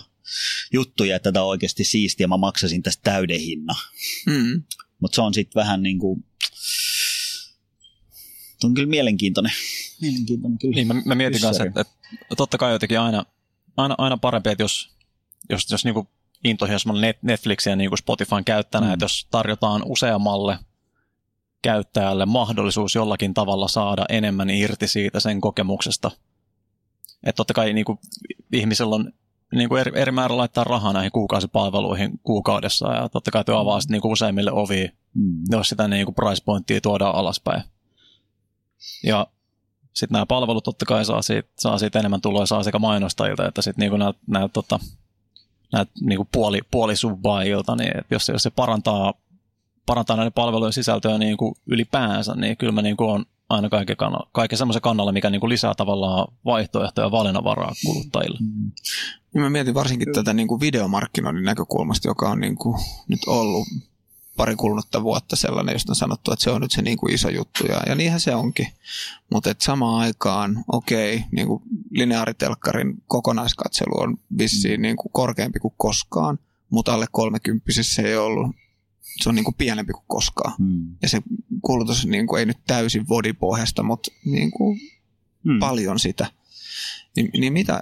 Juttuja, 0.73 1.15
että 1.15 1.31
tämä 1.31 1.43
on 1.43 1.49
oikeasti 1.49 1.83
siistiä, 1.83 2.27
mä 2.27 2.37
maksasin 2.37 2.83
tästä 2.83 3.01
täyden 3.03 3.39
hinnan. 3.39 3.75
Mm. 4.25 4.63
Mutta 4.99 5.15
se 5.15 5.21
on 5.21 5.33
sitten 5.33 5.59
vähän 5.61 5.83
niin 5.83 5.99
kuin, 5.99 6.23
on 8.65 8.73
kyllä 8.73 8.89
mielenkiintoinen. 8.89 9.51
Mielenkiintoinen 10.01 10.59
kyllä. 10.59 10.75
Niin, 10.75 10.87
mä, 10.87 10.93
mä 11.05 11.15
mietin 11.15 11.41
kanssa, 11.41 11.63
että, 11.63 11.81
että 11.81 12.35
totta 12.37 12.57
kai 12.57 12.71
jotenkin 12.71 12.99
aina, 12.99 13.25
aina, 13.77 13.95
aina 13.97 14.17
parempi, 14.17 14.49
että 14.49 14.63
jos, 14.63 14.89
jos, 15.49 15.71
jos 15.71 15.85
niin 15.85 16.07
intohimoisella 16.43 17.01
Net, 17.01 17.17
Netflixin 17.23 17.71
ja 17.71 17.75
niin 17.75 17.97
Spotifyn 17.97 18.45
käyttäjänä, 18.45 18.85
Mm. 18.87 18.89
mm. 18.89 18.93
että 18.93 19.03
jos 19.03 19.27
tarjotaan 19.31 19.81
useammalle 19.85 20.57
käyttäjälle 21.61 22.25
mahdollisuus 22.25 22.95
jollakin 22.95 23.33
tavalla 23.33 23.67
saada 23.67 24.05
enemmän 24.09 24.49
irti 24.49 24.87
siitä 24.87 25.19
sen 25.19 25.41
kokemuksesta. 25.41 26.11
Että 27.23 27.37
totta 27.37 27.53
kai 27.53 27.73
niin 27.73 27.85
kuin, 27.85 27.99
ihmisellä 28.53 28.95
on 28.95 29.11
niin 29.55 29.69
kuin 29.69 29.81
eri, 29.81 29.91
eri 29.95 30.11
määrä 30.11 30.37
laittaa 30.37 30.63
rahaa 30.63 30.93
näihin 30.93 31.11
kuukausipalveluihin 31.11 32.19
kuukaudessa 32.23 32.93
ja 32.93 33.09
totta 33.09 33.31
kai 33.31 33.43
tuo 33.43 33.55
avaa 33.55 33.81
sitten 33.81 33.93
niin 33.93 34.01
kuin 34.01 34.11
useimmille 34.11 34.51
ovi 34.51 34.89
Mm. 35.15 35.43
jos 35.51 35.69
sitä 35.69 35.87
niin 35.87 36.05
kuin 36.05 36.15
price 36.15 36.43
pointtia 36.45 36.81
tuodaan 36.81 37.15
alaspäin. 37.15 37.63
Ja 39.03 39.27
sitten 39.93 40.13
nämä 40.13 40.25
palvelut 40.25 40.63
totta 40.63 40.85
kai 40.85 41.05
saa 41.05 41.21
siitä, 41.21 41.49
saa 41.59 41.77
siitä 41.77 41.99
enemmän 41.99 42.21
tuloa 42.21 42.45
saa 42.45 42.63
sekä 42.63 42.79
mainostajilta 42.79 43.47
että 43.47 43.61
sitten 43.61 43.89
niin 43.89 43.99
näiltä, 43.99 44.19
näiltä, 44.27 44.53
tota, 44.53 44.79
niin 46.01 46.17
kuin 46.17 46.29
puoli, 46.31 46.59
puolisubbaajilta, 46.71 47.75
niin 47.75 47.97
et 47.97 48.05
jos, 48.11 48.29
jos 48.29 48.43
se 48.43 48.49
parantaa, 48.49 49.13
parantaa 49.85 50.15
näiden 50.15 50.33
palvelujen 50.33 50.73
sisältöä 50.73 51.17
niin 51.17 51.37
kuin 51.37 51.55
ylipäänsä, 51.65 52.35
niin 52.35 52.57
kyllä 52.57 52.71
mä 52.71 52.81
niin 52.81 52.97
kuin 52.97 53.09
on 53.09 53.25
aina 53.49 53.69
kaiken, 53.69 53.97
kannalla, 53.97 54.29
kaiken 54.31 54.57
semmoisen 54.57 54.81
kannalla, 54.81 55.11
mikä 55.11 55.29
niin 55.29 55.39
kuin 55.39 55.49
lisää 55.49 55.73
tavallaan 55.77 56.27
vaihtoehtoja 56.45 57.07
ja 57.07 57.11
valinnanvaraa 57.11 57.73
kuluttajille. 57.85 58.37
Mm. 58.41 58.71
Ja 59.35 59.41
mä 59.41 59.49
mietin 59.49 59.73
varsinkin 59.73 60.13
tätä 60.13 60.33
niin 60.33 60.47
kuin 60.47 60.61
videomarkkinoinnin 60.61 61.43
näkökulmasta, 61.43 62.07
joka 62.07 62.29
on 62.29 62.39
niin 62.39 62.55
kuin 62.55 62.79
nyt 63.07 63.19
ollut 63.27 63.67
pari 64.37 64.55
kulunutta 64.55 65.03
vuotta 65.03 65.35
sellainen, 65.35 65.73
josta 65.73 65.91
on 65.91 65.95
sanottu, 65.95 66.31
että 66.31 66.43
se 66.43 66.49
on 66.49 66.61
nyt 66.61 66.71
se 66.71 66.81
niin 66.81 66.97
kuin 66.97 67.13
iso 67.13 67.29
juttu. 67.29 67.65
Ja, 67.65 67.81
ja 67.87 67.95
niinhän 67.95 68.19
se 68.19 68.35
onkin. 68.35 68.67
Mutta 69.31 69.55
samaan 69.59 69.99
aikaan, 70.01 70.63
okei, 70.71 71.23
niin 71.31 71.47
kuin 71.47 71.63
lineaaritelkkarin 71.89 73.03
kokonaiskatselu 73.07 74.01
on 74.01 74.17
vissiin 74.37 74.81
niin 74.81 74.95
kuin 74.95 75.11
korkeampi 75.11 75.59
kuin 75.59 75.73
koskaan, 75.77 76.39
mutta 76.69 76.93
alle 76.93 77.05
30 77.11 77.65
se 77.81 78.01
ei 78.01 78.17
ollut. 78.17 78.55
Se 79.21 79.29
on 79.29 79.35
niin 79.35 79.45
kuin 79.45 79.55
pienempi 79.55 79.93
kuin 79.93 80.05
koskaan. 80.07 80.53
Mm. 80.59 80.95
Ja 81.01 81.09
se 81.09 81.21
kulutus 81.61 82.05
niin 82.05 82.27
kuin 82.27 82.39
ei 82.39 82.45
nyt 82.45 82.57
täysin 82.67 83.09
vodipohjasta, 83.09 83.83
mutta 83.83 84.11
niin 84.25 84.51
kuin 84.51 84.79
Mm. 85.43 85.59
paljon 85.59 85.99
sitä. 85.99 86.27
Niin, 87.15 87.29
niin 87.33 87.53
mitä, 87.53 87.79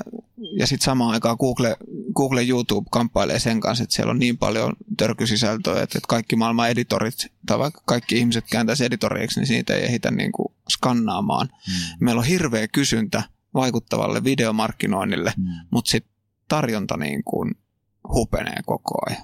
ja 0.57 0.67
sitten 0.67 0.85
samaan 0.85 1.13
aikaan 1.13 1.37
Google, 1.39 1.77
Google 2.15 2.43
YouTube 2.43 2.87
kamppailee 2.91 3.39
sen 3.39 3.59
kanssa, 3.59 3.83
että 3.83 3.95
siellä 3.95 4.11
on 4.11 4.19
niin 4.19 4.37
paljon 4.37 4.73
törkysisältöä, 4.97 5.73
että, 5.73 5.97
että 5.97 6.07
kaikki 6.07 6.35
maailman 6.35 6.69
editorit, 6.69 7.31
tai 7.45 7.59
vaikka 7.59 7.81
kaikki 7.85 8.17
ihmiset 8.17 8.45
kääntäisi 8.51 8.85
editorieksi, 8.85 9.39
niin 9.39 9.47
siitä 9.47 9.73
ei 9.75 9.85
ehditä 9.85 10.11
niin 10.11 10.31
kuin 10.31 10.47
skannaamaan. 10.69 11.47
Mm. 11.47 12.05
Meillä 12.05 12.19
on 12.19 12.25
hirveä 12.25 12.67
kysyntä 12.67 13.23
vaikuttavalle 13.53 14.23
videomarkkinoinnille, 14.23 15.33
Mm. 15.37 15.43
mutta 15.71 15.91
sitten 15.91 16.13
tarjonta 16.47 16.97
niin 16.97 17.23
kuin 17.23 17.55
hupenee 18.13 18.57
koko 18.65 18.93
ajan. 19.09 19.21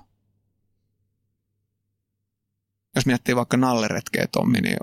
Jos 2.96 3.06
miettii 3.06 3.36
vaikka 3.36 3.58
nalleretkeä 3.58 4.28
Tommi, 4.32 4.62
niin 4.62 4.78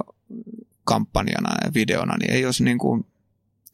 kampanjana 0.85 1.51
ja 1.65 1.75
videona, 1.75 2.17
niin 2.17 2.31
ei 2.33 2.47
olisi 2.47 2.65
niin 2.65 2.79
kuin, 2.79 3.07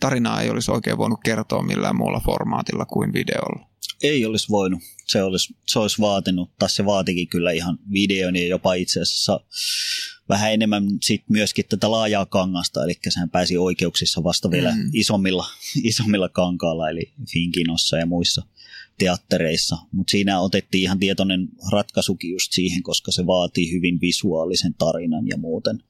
tarinaa 0.01 0.43
ei 0.43 0.51
olisi 0.51 0.71
oikein 0.71 0.99
voinut 0.99 1.21
kertoa 1.25 1.63
millään 1.63 1.97
muulla 1.97 2.21
formaatilla 2.21 2.85
kuin 2.87 3.13
videolla. 3.13 3.67
Ei 4.03 4.25
olisi 4.25 4.49
voinut. 4.49 4.81
Se 5.07 5.23
olisi, 5.23 5.55
se 5.67 5.79
olisi 5.79 6.01
vaatinut, 6.01 6.51
tai 6.59 6.71
se 6.71 6.85
vaatikin 6.85 7.29
kyllä 7.29 7.51
ihan 7.53 7.79
videon 7.93 8.37
ja 8.37 8.47
jopa 8.47 8.75
itse 8.75 9.01
asiassa 9.01 9.41
vähän 10.29 10.53
enemmän 10.53 10.85
sit 11.03 11.25
myöskin 11.29 11.65
tätä 11.69 11.91
laajaa 11.91 12.27
kangasta, 12.27 12.85
eli 12.85 12.99
sehän 13.09 13.31
pääsi 13.31 13.59
oikeuksissa 13.59 14.25
vasta 14.25 14.51
vielä 14.51 14.73
Mm. 14.77 14.91
isommilla, 14.93 15.47
isommilla 15.83 16.29
kankaalla, 16.29 16.91
eli 16.91 17.13
Finkinossa 17.33 17.99
ja 17.99 18.07
muissa 18.07 18.43
teattereissa. 18.99 19.79
Mutta 19.93 20.11
siinä 20.11 20.41
otettiin 20.41 20.83
ihan 20.83 20.99
tietoinen 20.99 21.49
ratkaisukin 21.73 22.31
just 22.31 22.53
siihen, 22.53 22.83
koska 22.83 23.13
se 23.13 23.27
vaatii 23.27 23.73
hyvin 23.73 24.01
visuaalisen 24.01 24.75
tarinan 24.75 25.27
ja 25.29 25.37
muuten. 25.37 25.83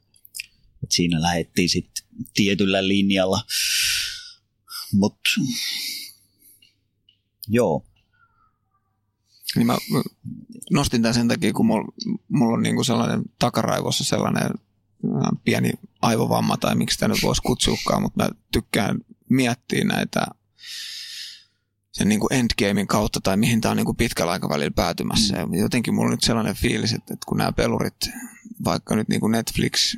Et 0.83 0.93
siinä 0.93 1.23
lähdettiin 1.23 1.69
sitten 1.69 2.05
tietyllä 2.35 2.89
linjalla. 2.89 3.41
Mutta 4.93 5.31
joo, 7.49 7.85
Niin 9.57 9.67
mä 9.67 9.79
nostin 10.71 11.03
tämän 11.03 11.15
sen 11.15 11.29
takia, 11.29 11.53
kun 11.53 11.67
mulla, 11.67 11.93
mulla 12.29 12.55
on 12.55 12.63
niinku 12.63 12.85
sellainen 12.85 13.23
takaraivossa 13.39 14.05
sellainen 14.05 14.45
äh, 14.45 15.41
pieni 15.45 15.71
aivovamma, 16.03 16.57
tai 16.57 16.75
miksi 16.75 16.95
sitä 16.95 17.09
nyt 17.09 17.23
voisi 17.23 17.43
kutsuukaan, 17.43 18.03
mutta 18.03 18.25
mä 18.25 18.31
tykkään 18.53 18.99
miettiä 19.29 19.85
näitä 19.85 20.27
sen 21.93 22.09
niin 22.09 22.21
kuin 22.21 22.33
endgamein 22.33 22.87
kautta 22.87 23.21
tai 23.21 23.37
mihin 23.37 23.61
tämä 23.61 23.71
on 23.71 23.77
niin 23.77 23.85
kuin 23.85 23.97
pitkällä 23.97 24.33
aikavälillä 24.33 24.71
päätymässä. 24.71 25.37
Ja 25.37 25.47
jotenkin 25.53 25.95
mulla 25.95 26.07
on 26.07 26.11
nyt 26.11 26.23
sellainen 26.23 26.55
fiilis, 26.55 26.93
että, 26.93 27.15
että 27.15 27.27
kun 27.27 27.39
nämä 27.39 27.53
pelurit, 27.53 28.11
vaikka 28.65 28.97
nyt 28.97 29.09
niin 29.09 29.21
kuin 29.21 29.33
Netflix 29.33 29.97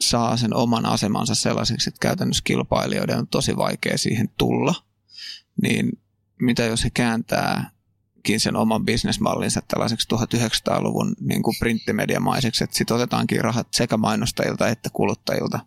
saa 0.00 0.36
sen 0.36 0.54
oman 0.54 0.86
asemansa 0.86 1.34
sellaiseksi, 1.34 1.90
että 1.90 1.98
käytännössä 2.00 2.44
kilpailijoiden 2.44 3.18
on 3.18 3.26
tosi 3.26 3.56
vaikea 3.56 3.98
siihen 3.98 4.28
tulla, 4.38 4.74
niin 5.62 5.92
mitä 6.40 6.64
jos 6.64 6.84
he 6.84 6.90
kääntääkin 6.90 8.40
sen 8.40 8.56
oman 8.56 8.84
bisnesmallinsa 8.84 9.62
tällaiseksi 9.68 10.08
1900-luvun 10.14 11.14
niin 11.20 11.42
kuin 11.42 11.56
printtimediamaiseksi, 11.58 12.64
että 12.64 12.76
sitten 12.76 12.94
otetaankin 12.94 13.40
rahat 13.44 13.68
sekä 13.70 13.96
mainostajilta 13.96 14.68
että 14.68 14.90
kuluttajilta, 14.92 15.58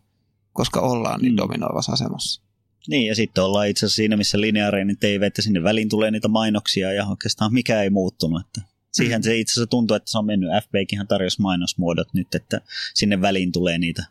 koska 0.54 0.80
ollaan 0.80 1.22
niin 1.22 1.34
Mm. 1.34 1.38
dominoivassa 1.38 1.92
asemassa. 1.92 2.42
Niin, 2.88 3.06
ja 3.08 3.16
sitten 3.16 3.44
ollaan 3.44 3.68
itse 3.68 3.86
asiassa 3.86 3.96
siinä, 3.96 4.18
missä 4.18 4.42
lineaarinen 4.42 4.98
TV, 4.98 5.22
että 5.22 5.42
sinne 5.42 5.64
väliin 5.64 5.90
tulee 5.90 6.12
niitä 6.12 6.28
mainoksia 6.28 6.94
ja 6.94 7.06
oikeastaan 7.06 7.54
mikään 7.54 7.84
ei 7.84 7.90
muuttunut. 7.90 8.42
Että 8.42 8.62
siihen 8.98 9.24
se 9.24 9.38
itse 9.38 9.52
asiassa 9.52 9.68
tuntuu, 9.68 9.96
että 9.96 10.12
se 10.12 10.18
on 10.18 10.26
mennyt. 10.26 10.50
FBkin 10.64 11.08
tarjosi 11.08 11.42
mainosmuodot 11.42 12.14
nyt, 12.14 12.36
että 12.36 12.62
sinne 12.94 13.22
väliin 13.22 13.52
tulee 13.52 13.78
niitä 13.78 14.06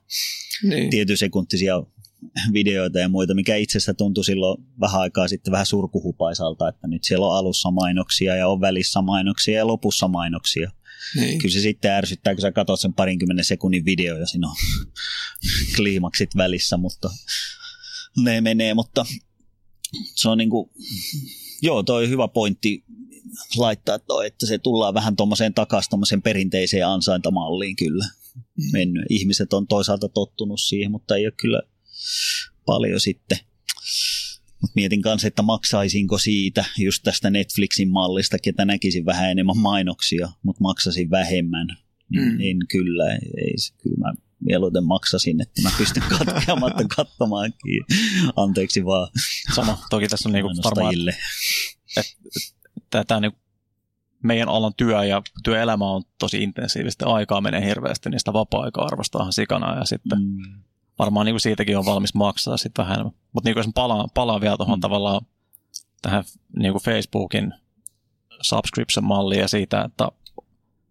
Niin. 0.63 0.91
tietysekuntisia 0.91 1.83
videoita 2.53 2.99
ja 2.99 3.09
muita, 3.09 3.35
mikä 3.35 3.57
itse 3.57 3.79
asiassa 3.79 3.95
tuntui 3.95 4.25
silloin 4.25 4.65
vähän 4.81 5.01
aikaa 5.01 5.29
sitten 5.29 5.53
vähän 5.53 5.67
surkuhupaisalta, 5.67 6.69
että 6.69 6.87
nyt 6.89 7.05
siellä 7.05 7.27
on 7.27 7.37
alussa 7.37 7.71
mainoksia 7.71 8.37
ja 8.37 8.49
on 8.49 8.61
välissä 8.61 9.03
mainoksia 9.03 9.57
ja 9.57 9.67
lopussa 9.67 10.09
mainoksia. 10.09 10.71
niin. 11.17 11.39
Kyllä 11.39 11.53
se 11.53 11.61
sitten 11.61 11.91
ärsyttää, 11.91 12.35
kun 12.35 12.43
sä 12.43 12.53
katsot 12.53 12.81
sen 12.81 12.95
parinkymmenen 12.95 13.45
sekunnin 13.45 13.85
video 13.85 14.17
ja 14.19 14.27
siinä 14.27 14.49
on 14.49 14.57
kliimaksit 15.77 16.37
välissä, 16.37 16.77
mutta 16.77 17.11
ne 18.17 18.41
menee, 18.41 18.75
mutta 18.75 19.07
se 20.15 20.29
on 20.29 20.39
niinku, 20.39 20.73
joo, 21.63 21.83
toi 21.83 22.09
hyvä 22.09 22.29
pointti 22.29 22.85
laittaa 23.57 23.99
toi, 23.99 24.27
että 24.27 24.47
se 24.47 24.59
tullaan 24.59 24.95
vähän 24.95 25.17
tuommoiseen 25.17 25.55
takaisin 25.55 25.91
tuommoiseen 25.91 26.23
perinteiseen 26.23 26.87
ansaintamalliin 26.87 27.77
kyllä 27.77 28.05
mennyt. 28.73 29.05
Ihmiset 29.11 29.53
on 29.53 29.67
toisaalta 29.67 30.09
tottunut 30.09 30.61
siihen, 30.61 30.91
mutta 30.91 31.17
ei 31.17 31.27
ole 31.27 31.33
kyllä 31.37 31.63
paljon 32.67 33.01
sitten 33.01 33.39
Mut 34.63 34.71
mietin 34.75 35.03
kanssa, 35.03 35.29
että 35.29 35.43
maksaisinko 35.43 36.19
siitä 36.19 36.65
just 36.79 37.03
tästä 37.03 37.31
Netflixin 37.31 37.91
mallista, 37.91 38.39
ketä 38.39 38.65
näkisin 38.65 39.07
vähän 39.07 39.31
enemmän 39.31 39.59
mainoksia, 39.59 40.29
mutta 40.43 40.63
maksasin 40.63 41.11
vähemmän. 41.11 41.67
Mm. 42.09 42.21
Mm. 42.21 42.41
En 42.41 42.57
kyllä, 42.69 43.15
ei, 43.15 43.55
kyllä 43.83 43.97
mä 43.99 44.15
mieluiten 44.41 44.85
maksasin, 44.85 45.41
että 45.43 45.63
mä 45.63 45.71
pystyn 45.79 46.03
katkeamatta 46.19 46.85
katsomaankin. 46.97 47.85
Anteeksi 48.37 48.85
vaan 48.85 49.09
Sama. 49.55 49.79
Toki 49.91 50.09
tässä 50.09 50.29
on 50.29 50.33
niinku 50.33 50.51
varmaan, 50.65 50.95
että 51.97 52.13
tämä 52.91 53.21
niinku 53.21 53.39
meidän 54.23 54.49
alan 54.49 54.73
työ 54.77 55.05
ja 55.05 55.23
työelämä 55.45 55.91
on 55.91 56.03
tosi 56.19 56.43
intensiivistä. 56.43 57.07
Aikaa 57.07 57.41
menee 57.41 57.65
hirveästi, 57.67 58.11
niin 58.11 58.19
sitä 58.19 58.33
vapaa-aikaa 58.33 58.85
arvostaa 58.87 59.31
sikana 59.31 59.79
ja 59.79 59.85
sitten 59.85 60.19
Mm. 60.19 60.63
varmaan 60.99 61.27
niinku 61.27 61.39
siitäkin 61.39 61.79
on 61.79 61.85
valmis 61.85 62.15
maksaa 62.15 62.57
sitten 62.57 62.87
vähän. 62.87 63.05
Mutta 63.33 63.49
niinku 63.49 63.59
jos 63.59 63.69
palaan, 63.75 64.09
palaan 64.15 64.41
vielä 64.41 64.57
tuohon 64.57 64.79
Mm. 64.79 64.81
tavallaan 64.81 65.21
tähän 66.03 66.25
niinku 66.59 66.79
Facebookin 66.79 67.55
subscription-malliin 68.43 69.41
ja 69.41 69.49
siitä, 69.49 69.83
että, 69.83 70.09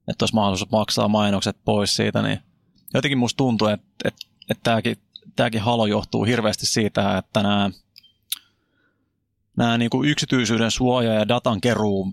että 0.07 0.23
olisi 0.23 0.35
mahdollisuus 0.35 0.71
maksaa 0.71 1.07
mainokset 1.07 1.57
pois 1.65 1.95
siitä, 1.95 2.21
niin 2.21 2.39
jotenkin 2.93 3.17
musta 3.17 3.37
tuntuu, 3.37 3.67
että, 3.67 3.85
että, 4.05 4.25
että 4.49 4.63
tämäkin, 4.63 4.97
tämäkin 5.35 5.61
halo 5.61 5.85
johtuu 5.85 6.23
hirveästi 6.23 6.65
siitä, 6.65 7.17
että 7.17 7.43
nämä, 7.43 7.69
nämä 9.57 9.77
niinku 9.77 10.03
yksityisyyden 10.03 10.71
suoja 10.71 11.13
ja 11.13 11.27
datan 11.27 11.61
keruu 11.61 12.11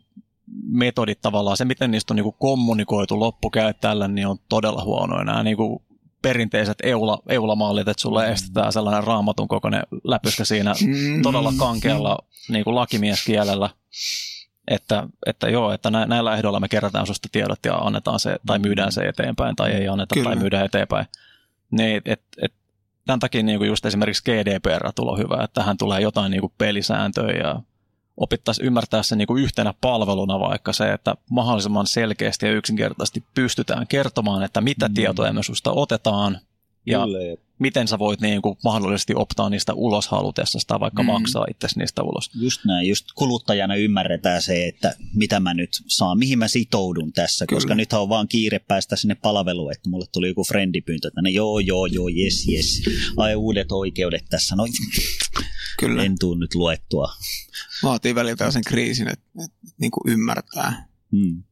metodit 0.68 1.20
tavallaan, 1.22 1.56
se 1.56 1.64
miten 1.64 1.90
niistä 1.90 2.12
on 2.12 2.16
niinku 2.16 2.32
kommunikoitu 2.32 3.20
loppukäyttäjälle, 3.20 4.08
niin 4.08 4.26
on 4.26 4.36
todella 4.48 4.84
huonoja. 4.84 5.24
Nämä 5.24 5.42
niinku 5.42 5.82
perinteiset 6.22 6.78
EULA, 6.82 7.18
EULA-mallit, 7.28 7.88
että 7.88 8.00
sulle 8.02 8.28
estetään 8.32 8.72
sellainen 8.72 9.04
raamatun 9.04 9.48
kokoinen 9.48 9.82
läpyskä 10.04 10.44
siinä 10.44 10.74
Mm. 10.86 11.22
todella 11.22 11.52
kankealla 11.58 12.18
niin 12.48 12.64
kuin 12.64 12.74
lakimieskielellä, 12.74 13.70
että, 14.68 15.08
että 15.26 15.48
joo, 15.48 15.72
että 15.72 15.90
nä- 15.90 16.06
näillä 16.06 16.36
ehdoilla 16.36 16.60
me 16.60 16.68
kerätään 16.68 17.06
susta 17.06 17.28
tiedot 17.32 17.58
ja 17.64 17.74
annetaan 17.74 18.20
se, 18.20 18.36
tai 18.46 18.58
myydään 18.58 18.92
se 18.92 19.00
eteenpäin, 19.02 19.56
tai 19.56 19.70
ei 19.72 19.88
anneta, 19.88 20.14
Kyllä. 20.14 20.24
tai 20.24 20.36
myydään 20.36 20.64
eteenpäin. 20.64 21.06
Niin, 21.70 22.02
et, 22.04 22.22
et, 22.42 22.52
tämän 23.06 23.20
takia 23.20 23.42
niin 23.42 23.58
kuin 23.58 23.68
just 23.68 23.86
esimerkiksi 23.86 24.22
GDPR 24.24 24.92
tulee 24.94 25.18
hyvä, 25.18 25.44
että 25.44 25.60
tähän 25.60 25.76
tulee 25.76 26.00
jotain 26.00 26.30
niin 26.30 26.40
kuin 26.40 26.52
pelisääntöjä 26.58 27.38
ja 27.38 27.60
opittaisiin 28.16 28.66
ymmärtää 28.66 29.02
se 29.02 29.16
niin 29.16 29.26
kuin 29.26 29.42
yhtenä 29.42 29.74
palveluna 29.80 30.40
vaikka 30.40 30.72
se, 30.72 30.92
että 30.92 31.14
mahdollisimman 31.30 31.86
selkeästi 31.86 32.46
ja 32.46 32.52
yksinkertaisesti 32.52 33.24
pystytään 33.34 33.86
kertomaan, 33.86 34.42
että 34.42 34.60
mitä 34.60 34.88
Mm. 34.88 34.94
tietoja 34.94 35.32
me 35.32 35.42
susta 35.42 35.72
otetaan 35.72 36.38
ja 36.86 37.04
Kyllä, 37.04 37.18
miten 37.58 37.88
sä 37.88 37.98
voit 37.98 38.20
niin 38.20 38.42
kuin 38.42 38.58
mahdollisesti 38.64 39.14
optaa 39.14 39.50
niistä 39.50 39.74
ulos 39.74 40.08
halutessa 40.08 40.58
tai 40.66 40.80
vaikka 40.80 41.02
Mm. 41.02 41.06
mm. 41.06 41.12
maksaa 41.12 41.46
itse 41.50 41.66
niistä 41.76 42.02
ulos. 42.02 42.30
Just 42.34 42.64
näin, 42.64 42.88
just 42.88 43.06
kuluttajana 43.14 43.74
ymmärretään 43.74 44.42
se, 44.42 44.66
että 44.68 44.94
mitä 45.14 45.40
mä 45.40 45.54
nyt 45.54 45.70
saan, 45.86 46.18
mihin 46.18 46.38
mä 46.38 46.48
sitoudun 46.48 47.12
tässä, 47.12 47.46
Kyllä. 47.46 47.56
koska 47.56 47.74
nythän 47.74 48.02
on 48.02 48.08
vaan 48.08 48.28
kiire 48.28 48.58
päästä 48.58 48.96
sinne 48.96 49.14
palveluun, 49.14 49.72
että 49.72 49.90
mulle 49.90 50.06
tuli 50.12 50.28
joku 50.28 50.44
friendipyyntö, 50.44 51.08
että 51.08 51.22
ne 51.22 51.30
joo, 51.30 51.58
joo, 51.58 51.86
joo, 51.86 52.08
yes, 52.08 52.48
yes, 52.48 52.82
ai 53.16 53.34
uudet 53.34 53.72
oikeudet 53.72 54.24
tässä, 54.30 54.56
no 54.56 54.66
Kyllä. 55.78 56.04
en 56.04 56.18
tuu 56.18 56.34
nyt 56.34 56.54
luettua. 56.54 57.12
Vaatii 57.82 58.14
välillä 58.14 58.50
sen 58.50 58.64
kriisin, 58.66 59.08
että, 59.08 59.24
että 59.44 59.56
niin 59.78 59.90
kuin 59.90 60.12
ymmärtää. 60.12 60.88
Hmm. 61.12 61.42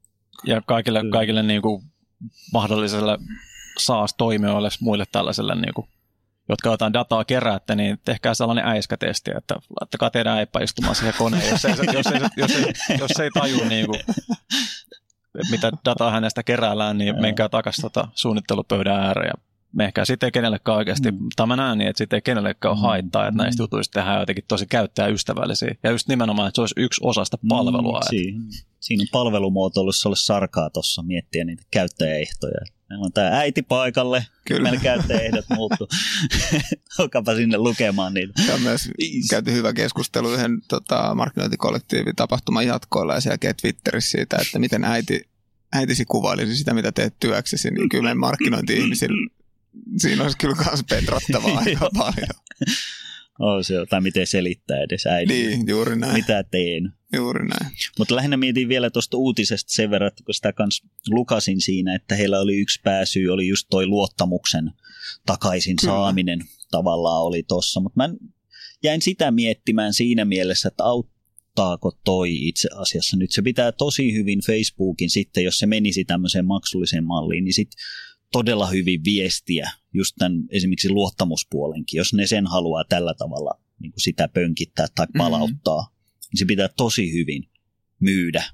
Ja 0.46 0.60
kaikille, 0.60 1.02
kaikille 1.12 1.42
niin 1.42 1.62
kuin 1.62 1.82
mahdolliselle 2.52 3.18
SaaS-toimijoille, 3.80 4.68
muille 4.80 5.04
tällaiselle, 5.12 5.54
niin 5.54 5.74
kuin, 5.74 5.88
jotka 6.48 6.70
jotain 6.70 6.92
dataa 6.92 7.24
keräätte, 7.24 7.74
niin 7.76 8.00
tehkää 8.04 8.34
sellainen 8.34 8.66
äiskätesti, 8.66 9.30
että 9.36 9.54
laittakaa 9.80 10.10
teidän 10.10 10.36
äipä 10.38 10.60
istumaan 10.60 10.94
siihen 10.94 11.14
koneen, 11.18 11.50
jos 11.50 11.64
ei, 11.64 11.74
jos 11.92 12.06
ei, 12.06 12.20
jos 12.36 12.50
ei, 12.56 12.64
jos 12.98 13.10
ei 13.20 13.30
taju, 13.30 13.64
niin 13.68 13.86
kuin, 13.86 14.00
mitä 15.50 15.72
dataa 15.84 16.10
hänestä 16.10 16.42
keräällään, 16.42 16.98
niin 16.98 17.08
Joo. 17.08 17.20
menkää 17.20 17.48
takaisin 17.48 17.82
tota 17.82 18.08
suunnittelupöydän 18.14 19.00
ääreen 19.00 19.30
ja 19.36 19.42
menkää 19.72 20.04
sitten 20.04 20.26
ei 20.26 20.30
kenellekään 20.32 20.76
oikeasti, 20.76 21.10
Mm. 21.10 21.18
tai 21.36 21.46
mä 21.46 21.56
näen 21.56 21.78
niin, 21.78 21.88
että 21.90 21.98
sitten 21.98 22.16
ei 22.16 22.22
kenellekään 22.22 22.72
ole 22.72 22.78
Mm. 22.78 22.82
haittaa, 22.82 23.26
että 23.28 23.42
näistä 23.42 23.62
Mm. 23.62 23.64
jutuista 23.64 24.00
tehdään 24.00 24.20
jotenkin 24.20 24.44
tosi 24.48 24.66
käyttäjäystävällisiä. 24.66 25.74
Ja 25.82 25.90
just 25.90 26.08
nimenomaan, 26.08 26.48
että 26.48 26.56
se 26.56 26.60
olisi 26.60 26.74
yksi 26.76 27.00
osa 27.04 27.24
sitä 27.24 27.36
palvelua. 27.48 28.00
Mm, 28.12 28.48
että 28.48 28.69
siinä, 28.80 29.02
on 29.02 29.08
palvelumuotoilussa 29.12 30.08
ollut 30.08 30.18
sarkaa 30.18 30.70
tuossa 30.70 31.02
miettiä 31.02 31.44
niitä 31.44 31.62
käyttäjäehtoja. 31.70 32.60
Meillä 32.88 33.04
on 33.04 33.12
tämä 33.12 33.38
äiti 33.38 33.62
paikalle, 33.62 34.26
Kyllä. 34.46 34.62
meillä 34.62 34.80
käyttäjäehdot 34.80 35.44
muuttu. 35.56 35.88
Olkaapa 36.98 37.34
sinne 37.36 37.58
lukemaan 37.58 38.14
niitä. 38.14 38.54
On 38.54 38.60
myös 38.60 38.90
käyty 39.30 39.52
hyvä 39.52 39.72
keskustelu 39.72 40.32
yhden 40.32 40.58
tota, 40.68 41.14
markkinointikollektiivin 41.14 42.16
tapahtuman 42.16 42.66
jatkoilla 42.66 43.14
ja 43.14 43.20
jälkeen 43.26 43.54
Twitterissä 43.60 44.10
siitä, 44.10 44.36
että 44.40 44.58
miten 44.58 44.84
äiti, 44.84 45.28
äitisi 45.72 46.04
kuvailisi 46.04 46.56
sitä, 46.56 46.74
mitä 46.74 46.92
teet 46.92 47.14
työksesi, 47.20 47.70
niin 47.70 47.88
kyllä 47.88 48.14
markkinointi-ihmisillä 48.14 49.30
siinä 49.98 50.22
olisi 50.22 50.38
kyllä 50.38 50.56
myös 50.66 50.84
petrattavaa 50.90 51.58
aika 51.66 51.90
paljon. 51.98 52.40
Oh, 53.38 53.64
se 53.64 53.74
tai 53.90 54.00
miten 54.00 54.26
selittää 54.26 54.82
edes 54.82 55.06
äidille. 55.06 55.48
Niin, 55.48 55.68
juuri 55.68 55.96
näin. 55.96 56.14
Mitä 56.14 56.42
teen. 56.42 56.92
Juuri 57.12 57.48
näin. 57.48 57.72
Mutta 57.98 58.16
lähinnä 58.16 58.36
mietin 58.36 58.68
vielä 58.68 58.90
tuosta 58.90 59.16
uutisesta 59.16 59.72
sen 59.72 59.90
verran, 59.90 60.08
että 60.08 60.22
kun 60.24 60.34
sitä 60.34 60.52
kans 60.52 60.82
lukasin 61.08 61.60
siinä, 61.60 61.94
että 61.94 62.16
heillä 62.16 62.40
oli 62.40 62.58
yksi 62.58 62.80
pääsyy, 62.84 63.28
oli 63.28 63.48
just 63.48 63.66
toi 63.70 63.86
luottamuksen 63.86 64.72
takaisin 65.26 65.76
Kyllä. 65.76 65.92
saaminen 65.92 66.40
tavallaan 66.70 67.22
oli 67.22 67.42
tossa. 67.42 67.80
Mutta 67.80 67.96
mä 67.96 68.14
jäin 68.82 69.02
sitä 69.02 69.30
miettimään 69.30 69.94
siinä 69.94 70.24
mielessä, 70.24 70.68
että 70.68 70.84
auttaako 70.84 71.98
toi 72.04 72.48
itse 72.48 72.68
asiassa. 72.74 73.16
Nyt 73.16 73.30
se 73.32 73.42
pitää 73.42 73.72
tosi 73.72 74.12
hyvin 74.14 74.40
Facebookin 74.46 75.10
sitten, 75.10 75.44
jos 75.44 75.58
se 75.58 75.66
menisi 75.66 76.04
tämmöiseen 76.04 76.46
maksulliseen 76.46 77.04
malliin, 77.04 77.44
niin 77.44 77.54
sitten 77.54 77.80
todella 78.32 78.66
hyvin 78.66 79.04
viestiä 79.04 79.70
just 79.92 80.14
tämän 80.18 80.42
esimerkiksi 80.50 80.90
luottamuspuolenkin, 80.90 81.98
jos 81.98 82.14
ne 82.14 82.26
sen 82.26 82.46
haluaa 82.46 82.84
tällä 82.88 83.14
tavalla 83.14 83.60
niin 83.80 83.92
kuin 83.92 84.00
sitä 84.02 84.28
pönkittää 84.28 84.86
tai 84.94 85.06
Mhm. 85.06 85.18
palauttaa, 85.18 85.82
mm-hmm. 85.82 85.99
Niin 86.32 86.38
se 86.38 86.44
pitää 86.44 86.68
tosi 86.76 87.12
hyvin 87.12 87.50
myydä 88.00 88.44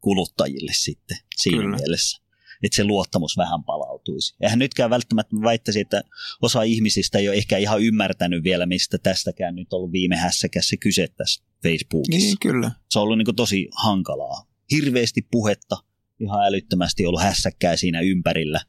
kuluttajille 0.00 0.72
sitten 0.74 1.16
siinä 1.36 1.62
Kyllä. 1.62 1.76
Mielessä, 1.76 2.22
että 2.62 2.76
se 2.76 2.84
luottamus 2.84 3.36
vähän 3.36 3.64
palautuisi. 3.64 4.34
Eihän 4.40 4.58
nytkään 4.58 4.90
välttämättä 4.90 5.36
väittäisi, 5.42 5.80
että 5.80 6.02
osa 6.42 6.62
ihmisistä 6.62 7.18
ei 7.18 7.28
ole 7.28 7.36
ehkä 7.36 7.58
ihan 7.58 7.82
ymmärtänyt 7.82 8.44
vielä, 8.44 8.66
mistä 8.66 8.98
tästäkään 8.98 9.54
nyt 9.56 9.72
on 9.72 9.76
ollut 9.76 9.92
viime 9.92 10.16
hässäkässä 10.16 10.76
kyse 10.76 11.08
tässä 11.16 11.44
Facebookissa 11.62 12.26
Niin, 12.26 12.36
kyllä. 12.40 12.70
se 12.90 12.98
on 12.98 13.02
ollut 13.02 13.18
niin 13.18 13.36
tosi 13.36 13.68
hankalaa. 13.72 14.46
Hirveästi 14.70 15.26
puhetta, 15.30 15.76
ihan 16.20 16.46
älyttömästi 16.46 17.06
ollut 17.06 17.22
hässäkkää 17.22 17.76
siinä 17.76 18.00
ympärillä. 18.00 18.60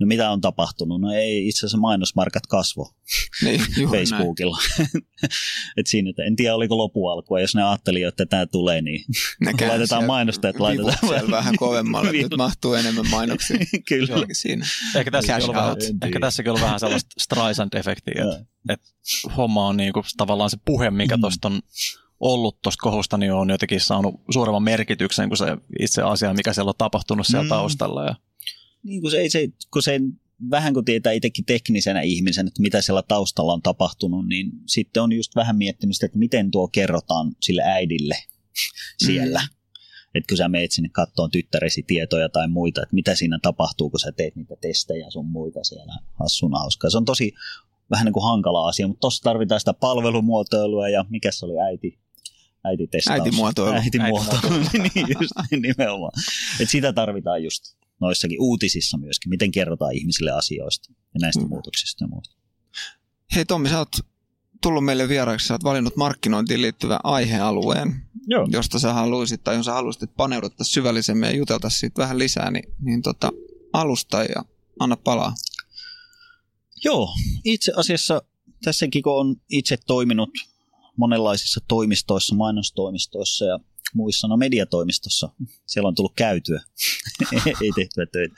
No 0.00 0.06
mitä 0.06 0.30
on 0.30 0.40
tapahtunut? 0.40 1.00
No 1.00 1.12
ei 1.12 1.48
itse 1.48 1.58
asiassa 1.58 1.78
mainosmarkat 1.78 2.46
kasvo 2.46 2.94
Niin. 3.44 3.60
Facebookilla. 3.90 4.58
Et 5.76 5.86
siinä, 5.86 6.10
että 6.10 6.22
en 6.24 6.36
tiedä 6.36 6.54
oliko 6.54 6.78
lopualkua, 6.78 7.40
jos 7.40 7.54
ne 7.54 7.62
ajatteli, 7.62 8.02
että 8.02 8.26
tämä 8.26 8.46
tulee, 8.46 8.82
niin 8.82 9.04
Ne 9.40 9.52
laitetaan 9.68 10.04
mainostajat, 10.04 10.60
laitetaan 10.60 10.98
siellä 11.08 11.30
vähän 11.30 11.56
kovemmalle, 11.56 12.10
että 12.10 12.22
nyt 12.22 12.36
mahtuu 12.36 12.74
enemmän 12.74 13.10
mainoksia. 13.10 13.56
kyllä. 13.88 14.06
Jollakin 14.10 14.36
siinä. 14.36 14.66
Ehkä 14.94 15.10
tässäkin, 15.10 15.48
on 15.48 15.54
vähän, 15.54 15.76
ehkä 16.04 16.20
tässäkin 16.20 16.52
on 16.52 16.60
vähän 16.60 16.80
sellaista 16.80 17.10
Streisand-efektiä, 17.20 18.20
Joo. 18.20 18.38
että 18.68 18.86
homma 19.36 19.66
on 19.66 19.76
niinku 19.76 20.02
tavallaan 20.16 20.50
se 20.50 20.56
puhe, 20.64 20.90
mikä 20.90 21.16
Mm. 21.16 21.20
tuosta 21.20 21.48
on 21.48 21.60
ollut 22.20 22.62
tuosta 22.62 22.82
kohusta, 22.82 23.16
niin 23.18 23.32
on 23.32 23.50
jotenkin 23.50 23.80
saanut 23.80 24.14
suuremman 24.30 24.62
merkityksen 24.62 25.28
kuin 25.28 25.38
se 25.38 25.56
itse 25.80 26.02
asia, 26.02 26.34
mikä 26.34 26.52
siellä 26.52 26.68
on 26.68 26.74
tapahtunut 26.78 27.26
siellä 27.26 27.42
mm. 27.44 27.48
taustalla. 27.48 28.04
Ja, 28.04 28.14
Niin 28.84 29.02
kun 29.02 29.10
se, 29.10 29.18
ei 29.18 29.30
se, 29.30 29.48
kun 29.70 29.82
se 29.82 30.00
vähän 30.50 30.74
kun 30.74 30.84
tietää 30.84 31.12
itsekin 31.12 31.44
teknisenä 31.44 32.00
ihmisen, 32.00 32.46
että 32.46 32.62
mitä 32.62 32.80
siellä 32.80 33.02
taustalla 33.02 33.52
on 33.52 33.62
tapahtunut, 33.62 34.28
niin 34.28 34.52
sitten 34.66 35.02
on 35.02 35.12
just 35.12 35.36
vähän 35.36 35.56
miettinyt 35.56 35.96
sitä, 35.96 36.06
että 36.06 36.18
miten 36.18 36.50
tuo 36.50 36.68
kerrotaan 36.68 37.36
sille 37.40 37.62
äidille 37.62 38.16
siellä. 39.06 39.40
Mm. 39.40 39.48
Että 40.14 40.28
kun 40.28 40.36
sä 40.36 40.48
meet 40.48 40.72
sinne 40.72 40.88
kattoon 40.88 41.30
tyttäresi 41.30 41.82
tietoja 41.82 42.28
tai 42.28 42.48
muita, 42.48 42.82
että 42.82 42.94
mitä 42.94 43.14
siinä 43.14 43.38
tapahtuu, 43.42 43.90
kun 43.90 44.00
sä 44.00 44.12
teet 44.12 44.36
niitä 44.36 44.56
testejä 44.60 45.10
sun 45.10 45.26
muita 45.26 45.64
siellä 45.64 45.94
hassuna 46.20 46.58
hauskaa. 46.58 46.90
Se 46.90 46.96
on 46.96 47.04
tosi 47.04 47.32
vähän 47.90 48.04
niin 48.04 48.12
kuin 48.12 48.24
hankala 48.24 48.68
asia, 48.68 48.88
mutta 48.88 49.00
tuossa 49.00 49.22
tarvitaan 49.22 49.60
sitä 49.60 49.74
palvelumuotoilua 49.74 50.88
ja 50.88 51.04
mikä 51.08 51.32
se 51.32 51.46
oli 51.46 51.58
äiti? 51.58 51.98
Äititestaus. 52.64 53.20
Äitimuotoilu. 53.20 53.76
Äitimuotoilu, 53.76 54.64
niin 54.94 55.06
just 55.20 55.32
nimenomaan. 55.50 56.12
Et 56.60 56.70
sitä 56.70 56.92
tarvitaan 56.92 57.44
just 57.44 57.76
noissakin 58.00 58.40
uutisissa 58.40 58.98
myöskin, 58.98 59.30
miten 59.30 59.50
kerrotaan 59.50 59.94
ihmisille 59.94 60.30
asioista 60.30 60.92
ja 60.92 61.20
näistä 61.20 61.42
Mm. 61.42 61.48
muutoksista 61.48 62.04
ja 62.04 62.08
muista. 62.08 62.36
Hei 63.34 63.44
Tommi, 63.44 63.68
sä 63.68 63.78
oot 63.78 63.96
tullut 64.62 64.84
meille 64.84 65.08
vieraaksi, 65.08 65.46
sä 65.46 65.54
oot 65.54 65.64
valinnut 65.64 65.96
markkinointiin 65.96 66.62
liittyvän 66.62 67.00
aihealueen, 67.04 68.02
Joo. 68.26 68.48
josta 68.50 68.78
sä 68.78 68.92
haluaisit, 68.92 69.44
tai 69.44 69.56
jos 69.56 69.66
sä 69.66 69.72
haluaisit, 69.72 70.02
että 70.02 70.16
paneuduttaisiin 70.16 70.74
syvällisemmin 70.74 71.26
ja 71.28 71.36
juteltaisiin 71.36 71.80
siitä 71.80 72.02
vähän 72.02 72.18
lisää, 72.18 72.50
niin, 72.50 72.64
niin 72.80 73.02
tota, 73.02 73.32
alusta 73.72 74.24
ja 74.24 74.44
anna 74.80 74.96
palaa. 74.96 75.34
Joo, 76.84 77.08
itse 77.44 77.72
asiassa 77.76 78.22
tässäkin 78.64 79.02
kun 79.02 79.20
on 79.20 79.36
itse 79.48 79.76
toiminut 79.86 80.30
monenlaisissa 80.96 81.60
toimistoissa, 81.68 82.34
mainostoimistoissa 82.34 83.44
ja 83.44 83.58
muissa, 83.94 84.28
no 84.28 84.36
mediatoimistossa. 84.36 85.28
Siellä 85.66 85.88
on 85.88 85.94
tullut 85.94 86.14
käytyä, 86.16 86.62
ei 87.62 87.70
tehtyä 87.74 88.06
töitä. 88.12 88.34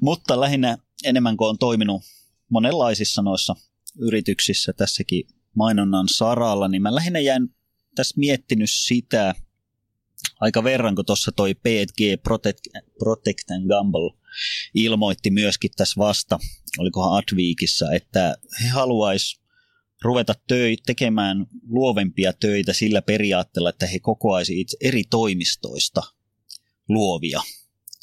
Mutta 0.00 0.40
lähinnä 0.40 0.78
enemmän 1.04 1.36
kuin 1.36 1.48
on 1.48 1.58
toiminut 1.58 2.02
monenlaisissa 2.50 3.22
noissa 3.22 3.56
yrityksissä 3.98 4.72
tässäkin 4.72 5.24
mainonnan 5.54 6.08
saralla, 6.08 6.68
niin 6.68 6.82
mä 6.82 6.94
lähinnä 6.94 7.18
jäin 7.18 7.54
tässä 7.94 8.14
miettinyt 8.18 8.70
sitä 8.70 9.34
aika 10.40 10.64
verran, 10.64 10.94
kun 10.94 11.04
tuossa 11.04 11.32
toi 11.32 11.54
P&G 11.54 12.22
Protect, 12.22 12.60
Protect 12.98 13.50
and 13.50 13.68
Gamble 13.68 14.20
ilmoitti 14.74 15.30
myöskin 15.30 15.70
tässä 15.76 15.98
vasta, 15.98 16.38
olikohan 16.78 17.18
Adweekissa, 17.18 17.92
että 17.92 18.36
he 18.62 18.68
haluaisi 18.68 19.39
ruveta 20.02 20.34
töi, 20.46 20.76
tekemään 20.86 21.46
luovempia 21.68 22.32
töitä 22.32 22.72
sillä 22.72 23.02
periaatteella, 23.02 23.70
että 23.70 23.86
he 23.86 23.98
kokoaisi 23.98 24.60
itse 24.60 24.76
eri 24.80 25.04
toimistoista 25.10 26.02
luovia. 26.88 27.40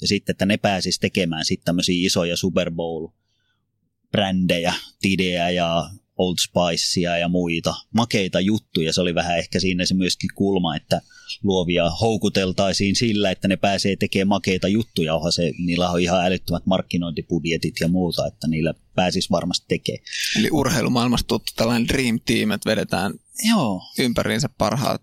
Ja 0.02 0.08
sitten, 0.08 0.34
että 0.34 0.45
ne 0.45 0.58
pääsisi 0.58 1.00
tekemään 1.00 1.45
sitten 1.45 1.66
tämmöisiä 1.66 2.06
isoja 2.06 2.38
Super 2.38 2.72
Bowl-brändejä, 2.72 4.74
Tidejä 5.02 5.50
ja 5.50 5.89
Old 6.18 6.36
Spicea 6.39 7.18
ja 7.18 7.28
muita 7.28 7.76
makeita 7.93 8.39
juttuja. 8.39 8.93
Se 8.93 9.01
oli 9.01 9.15
vähän 9.15 9.38
ehkä 9.38 9.59
siinä 9.59 9.86
se 9.86 9.93
myöskin 9.93 10.30
kulma, 10.36 10.76
että 10.76 11.01
luovia 11.43 11.89
houkuteltaisiin 11.89 12.95
sillä, 12.95 13.32
että 13.32 13.47
ne 13.47 13.55
pääsee 13.55 13.95
tekemään 13.95 14.28
makeita 14.28 14.68
juttuja. 14.68 15.15
Onhan 15.15 15.32
se, 15.32 15.51
niillä 15.65 15.89
on 15.89 16.01
ihan 16.01 16.26
älyttömät 16.26 16.65
markkinointibudjetit 16.65 17.76
ja 17.80 17.88
muuta, 17.88 18.28
että 18.28 18.47
niillä 18.47 18.74
pääsisi 18.95 19.30
varmasti 19.32 19.65
tekemään. 19.68 20.03
Eli 20.39 20.49
urheilumaailmasta 20.51 21.28
tuttu 21.28 21.51
tällainen 21.55 21.88
dream 21.88 22.20
team, 22.26 22.51
että 22.51 22.70
vedetään 22.70 23.13
Joo. 23.49 23.82
ympäriinsä 23.99 24.49
parhaat 24.57 25.01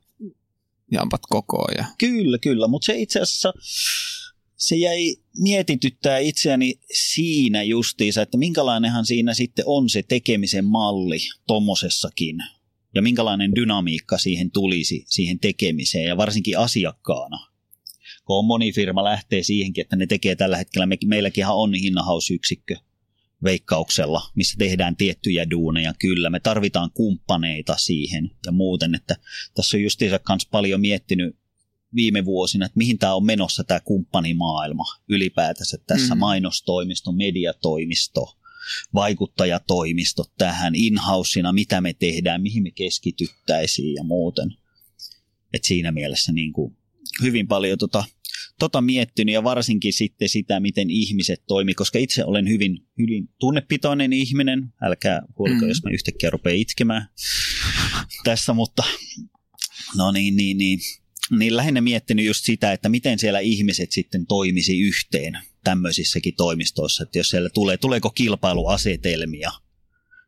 jampat 0.92 1.20
kokoon. 1.28 1.74
Ja... 1.78 1.84
Kyllä, 1.98 2.38
kyllä, 2.38 2.68
mutta 2.68 2.86
se 2.86 2.96
itse 2.98 3.20
asiassa 3.20 3.52
se 4.66 4.76
jäi 4.76 5.16
mietityttää 5.38 6.18
itseäni 6.18 6.74
siinä 6.92 7.62
justiinsa, 7.62 8.22
että 8.22 8.38
minkälainenhan 8.38 9.06
siinä 9.06 9.34
sitten 9.34 9.64
on 9.68 9.88
se 9.88 10.02
tekemisen 10.02 10.64
malli 10.64 11.18
tommosessakin 11.46 12.36
ja 12.94 13.02
minkälainen 13.02 13.54
dynamiikka 13.54 14.18
siihen 14.18 14.50
tulisi 14.50 15.04
siihen 15.08 15.38
tekemiseen 15.38 16.08
ja 16.08 16.16
varsinkin 16.16 16.58
asiakkaana. 16.58 17.38
Kun 18.24 18.38
on 18.38 18.44
moni 18.44 18.72
firma 18.72 19.04
lähtee 19.04 19.42
siihenkin, 19.42 19.82
että 19.82 19.96
ne 19.96 20.06
tekee 20.06 20.36
tällä 20.36 20.56
hetkellä, 20.56 20.86
me, 20.86 20.96
meilläkin 21.06 21.46
on 21.46 21.74
hinnahausyksikkö 21.74 22.76
veikkauksella, 23.44 24.22
missä 24.34 24.54
tehdään 24.58 24.96
tiettyjä 24.96 25.50
duuneja. 25.50 25.94
Kyllä, 25.98 26.30
me 26.30 26.40
tarvitaan 26.40 26.90
kumppaneita 26.94 27.76
siihen 27.76 28.30
ja 28.46 28.52
muuten, 28.52 28.94
että 28.94 29.16
tässä 29.54 29.76
on 29.76 29.82
justiinsa 29.82 30.18
kanssa 30.18 30.48
paljon 30.52 30.80
miettinyt 30.80 31.36
viime 31.94 32.24
vuosina, 32.24 32.66
että 32.66 32.78
mihin 32.78 32.98
tämä 32.98 33.14
on 33.14 33.24
menossa 33.24 33.64
tämä 33.64 33.80
kumppanimaailma 33.80 34.84
ylipäätänsä 35.08 35.78
tässä 35.86 36.14
mm. 36.14 36.18
mainostoimisto, 36.18 37.12
mediatoimisto, 37.12 38.38
vaikuttajatoimisto 38.94 40.24
tähän 40.38 40.74
in 40.74 40.98
mitä 41.52 41.80
me 41.80 41.94
tehdään, 41.94 42.42
mihin 42.42 42.62
me 42.62 42.70
keskityttäisiin 42.70 43.94
ja 43.94 44.02
muuten. 44.02 44.56
Et 45.52 45.64
siinä 45.64 45.92
mielessä 45.92 46.32
niin 46.32 46.52
kuin 46.52 46.76
hyvin 47.22 47.48
paljon 47.48 47.78
tota, 47.78 48.04
tota 48.58 48.80
miettinyt 48.80 49.32
ja 49.32 49.44
varsinkin 49.44 49.92
sitten 49.92 50.28
sitä, 50.28 50.60
miten 50.60 50.90
ihmiset 50.90 51.42
toimii, 51.46 51.74
koska 51.74 51.98
itse 51.98 52.24
olen 52.24 52.48
hyvin, 52.48 52.86
hyvin 52.98 53.28
tunnepitoinen 53.38 54.12
ihminen. 54.12 54.72
Älkää 54.82 55.22
huoliko, 55.38 55.60
mm. 55.60 55.68
jos 55.68 55.82
mä 55.82 55.90
yhtäkkiä 55.90 56.30
rupean 56.30 56.56
itkemään 56.56 57.08
tässä, 58.24 58.52
mutta 58.52 58.82
no 59.96 60.12
niin, 60.12 60.36
niin, 60.36 60.58
niin 60.58 60.80
niin 61.30 61.56
lähinnä 61.56 61.80
miettinyt 61.80 62.26
just 62.26 62.44
sitä, 62.44 62.72
että 62.72 62.88
miten 62.88 63.18
siellä 63.18 63.40
ihmiset 63.40 63.92
sitten 63.92 64.26
toimisi 64.26 64.80
yhteen 64.80 65.38
tämmöisissäkin 65.64 66.34
toimistoissa, 66.36 67.02
että 67.02 67.18
jos 67.18 67.28
siellä 67.28 67.50
tulee, 67.50 67.76
tuleeko 67.76 68.10
kilpailuasetelmia, 68.10 69.50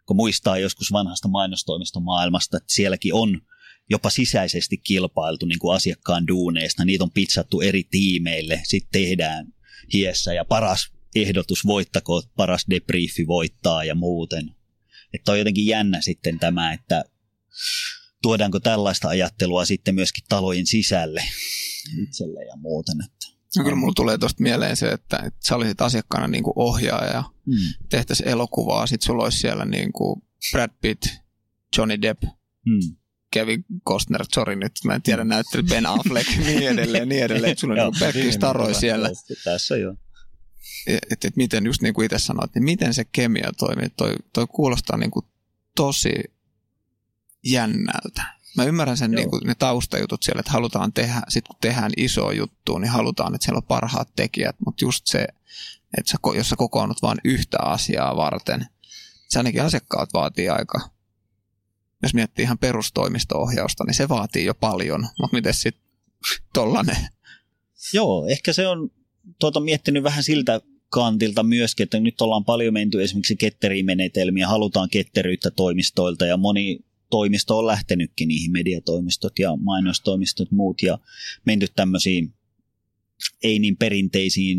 kun 0.06 0.16
muistaa 0.16 0.58
joskus 0.58 0.92
vanhasta 0.92 1.28
mainostoimiston 1.28 2.02
maailmasta, 2.02 2.56
että 2.56 2.72
sielläkin 2.72 3.14
on 3.14 3.42
jopa 3.90 4.10
sisäisesti 4.10 4.78
kilpailtu 4.78 5.46
niin 5.46 5.58
kuin 5.58 5.76
asiakkaan 5.76 6.26
duuneista, 6.26 6.84
niitä 6.84 7.04
on 7.04 7.10
pizzattu 7.10 7.60
eri 7.60 7.84
tiimeille, 7.90 8.60
sitten 8.64 8.90
tehdään 8.92 9.46
hiessä 9.92 10.34
ja 10.34 10.44
paras 10.44 10.92
ehdotus 11.14 11.66
voittako, 11.66 12.22
paras 12.36 12.64
debriefi 12.70 13.26
voittaa 13.26 13.84
ja 13.84 13.94
muuten. 13.94 14.54
Että 15.14 15.32
on 15.32 15.38
jotenkin 15.38 15.66
jännä 15.66 16.00
sitten 16.00 16.38
tämä, 16.38 16.72
että 16.72 17.04
tuodaanko 18.26 18.60
tällaista 18.60 19.08
ajattelua 19.08 19.64
sitten 19.64 19.94
myöskin 19.94 20.24
talojen 20.28 20.66
sisälle 20.66 21.22
itselle 22.02 22.44
ja 22.44 22.56
muuten. 22.56 22.96
Että. 23.04 23.26
No 23.56 23.64
kyllä 23.64 23.76
mulla 23.76 23.92
tulee 23.96 24.18
tuosta 24.18 24.42
mieleen 24.42 24.76
se, 24.76 24.88
että, 24.88 25.16
että 25.16 25.46
sä 25.48 25.56
olisit 25.56 25.80
asiakkaana 25.80 26.28
niin 26.28 26.44
kuin 26.44 26.52
ohjaaja 26.56 27.12
ja 27.12 27.24
mm. 27.46 27.54
tehtäisiin 27.88 28.28
elokuvaa, 28.28 28.86
sit 28.86 29.02
sulla 29.02 29.24
olisi 29.24 29.38
siellä 29.38 29.64
niin 29.64 29.92
kuin 29.92 30.22
Brad 30.52 30.70
Pitt, 30.80 31.06
Johnny 31.76 32.02
Depp, 32.02 32.22
mm. 32.66 32.96
Kevin 33.32 33.64
Costner, 33.88 34.24
sorry 34.34 34.56
nyt, 34.56 34.72
mä 34.84 34.94
en 34.94 35.02
tiedä 35.02 35.24
mm. 35.24 35.28
näyttely, 35.28 35.62
Ben 35.62 35.86
Affleck, 35.86 36.36
niin 36.46 36.68
edelleen, 36.68 37.08
niin 37.08 37.24
edelleen, 37.24 37.52
että 37.52 37.60
sulla 37.60 37.82
on 37.82 37.92
niin 37.92 38.00
pelkkiä 38.00 38.32
staroja 38.32 38.74
siellä. 38.74 39.10
Tässä 39.44 39.76
jo. 39.76 39.94
Että 40.86 41.28
et 41.28 41.36
miten, 41.36 41.66
just 41.66 41.82
niin 41.82 41.94
kuin 41.94 42.06
itse 42.06 42.18
sanoit, 42.18 42.54
niin 42.54 42.64
miten 42.64 42.94
se 42.94 43.04
kemia 43.04 43.52
toimii, 43.58 43.88
toi, 43.96 44.14
toi 44.32 44.46
kuulostaa 44.46 44.96
niin 44.96 45.10
kuin 45.10 45.26
tosi 45.76 46.35
jännältä. 47.50 48.22
Mä 48.56 48.64
ymmärrän 48.64 48.96
sen 48.96 49.10
niin 49.10 49.30
kuin, 49.30 49.42
ne 49.46 49.54
taustajutut 49.54 50.22
siellä, 50.22 50.40
että 50.40 50.52
halutaan 50.52 50.92
tehdä, 50.92 51.22
sit 51.28 51.48
kun 51.48 51.56
tehdään 51.60 51.92
iso 51.96 52.30
juttu, 52.30 52.78
niin 52.78 52.90
halutaan, 52.90 53.34
että 53.34 53.44
siellä 53.44 53.58
on 53.58 53.62
parhaat 53.62 54.08
tekijät, 54.16 54.56
mutta 54.66 54.84
just 54.84 55.06
se, 55.06 55.26
että 55.98 56.10
sä, 56.10 56.18
jos 56.36 56.48
sä 56.48 56.56
kokoonnut 56.56 57.02
vain 57.02 57.18
yhtä 57.24 57.58
asiaa 57.62 58.16
varten, 58.16 58.66
se 59.28 59.38
ainakin 59.38 59.62
asiakkaat 59.62 60.12
vaatii 60.12 60.48
aika, 60.48 60.90
jos 62.02 62.14
miettii 62.14 62.42
ihan 62.42 62.58
perustoimisto-ohjausta, 62.58 63.84
niin 63.84 63.94
se 63.94 64.08
vaatii 64.08 64.44
jo 64.44 64.54
paljon, 64.54 65.00
mutta 65.20 65.36
miten 65.36 65.54
sitten 65.54 65.82
tollanen? 66.52 67.08
Joo, 67.92 68.26
ehkä 68.26 68.52
se 68.52 68.68
on 68.68 68.90
tuota, 69.38 69.60
miettinyt 69.60 70.02
vähän 70.02 70.22
siltä 70.22 70.60
kantilta 70.88 71.42
myöskin, 71.42 71.84
että 71.84 72.00
nyt 72.00 72.20
ollaan 72.20 72.44
paljon 72.44 72.74
menty 72.74 73.02
esimerkiksi 73.02 73.36
ketterimenetelmiä, 73.36 74.48
halutaan 74.48 74.90
ketteryyttä 74.90 75.50
toimistoilta 75.50 76.26
ja 76.26 76.36
moni 76.36 76.78
toimisto 77.10 77.58
on 77.58 77.66
lähtenytkin 77.66 78.28
niihin 78.28 78.52
mediatoimistot 78.52 79.38
ja 79.38 79.56
mainostoimistot 79.56 80.50
muut 80.50 80.82
ja 80.82 80.98
menty 81.44 81.66
tämmöisiin 81.76 82.34
ei 83.42 83.58
niin 83.58 83.76
perinteisiin 83.76 84.58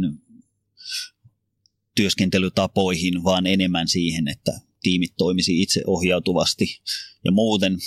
työskentelytapoihin, 1.96 3.24
vaan 3.24 3.48
enemmän 3.48 3.88
siihen, 3.88 4.28
että 4.28 4.60
tiimit 4.82 5.14
toimisi 5.18 5.62
itse 5.62 5.82
ohjautuvasti 5.88 6.82
ja 7.26 7.32
muuten. 7.32 7.78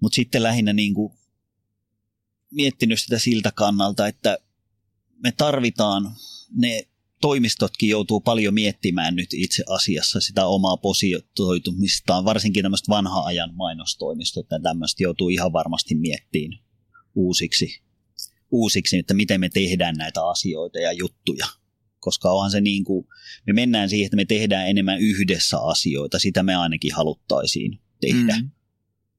Mutta 0.00 0.16
sitten 0.16 0.42
lähinnä 0.42 0.72
niin 0.72 0.94
kuin 0.94 1.12
miettinyt 2.50 3.00
sitä 3.00 3.18
siltä 3.18 3.52
kannalta, 3.52 4.06
että 4.06 4.38
me 5.22 5.32
tarvitaan 5.32 6.16
ne 6.52 6.88
toimistotkin 7.20 7.88
joutuu 7.88 8.20
paljon 8.20 8.54
miettimään 8.54 9.16
nyt 9.16 9.28
itse 9.32 9.64
asiassa 9.68 10.20
sitä 10.20 10.46
omaa 10.46 10.76
positioitumistaan, 10.76 12.24
varsinkin 12.24 12.62
tämmöistä 12.62 12.88
vanha 12.88 13.22
ajan 13.22 13.54
mainostoimistot, 13.54 14.44
että 14.44 14.60
tämmöistä 14.62 15.02
joutuu 15.02 15.28
ihan 15.28 15.52
varmasti 15.52 15.94
miettiin 15.94 16.58
uusiksi, 17.14 17.82
uusiksi, 18.50 18.98
että 18.98 19.14
miten 19.14 19.40
me 19.40 19.48
tehdään 19.48 19.94
näitä 19.94 20.26
asioita 20.26 20.78
ja 20.78 20.92
juttuja. 20.92 21.46
Koska 22.00 22.30
onhan 22.30 22.50
se 22.50 22.60
niin 22.60 22.84
kuin, 22.84 23.06
me 23.46 23.52
mennään 23.52 23.88
siihen, 23.88 24.06
että 24.06 24.16
me 24.16 24.24
tehdään 24.24 24.68
enemmän 24.68 24.98
yhdessä 24.98 25.58
asioita, 25.58 26.18
sitä 26.18 26.42
me 26.42 26.54
ainakin 26.56 26.94
haluttaisiin 26.94 27.80
tehdä. 28.00 28.36
Mm. 28.40 28.50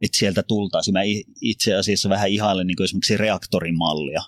Että 0.01 0.17
sieltä 0.17 0.43
tultaisiin. 0.43 0.93
Mä 0.93 0.99
itse 1.41 1.75
asiassa 1.75 2.09
vähän 2.09 2.29
ihailen 2.29 2.67
niin 2.67 2.83
esimerkiksi 2.83 3.17
reaktorimallia, 3.17 4.21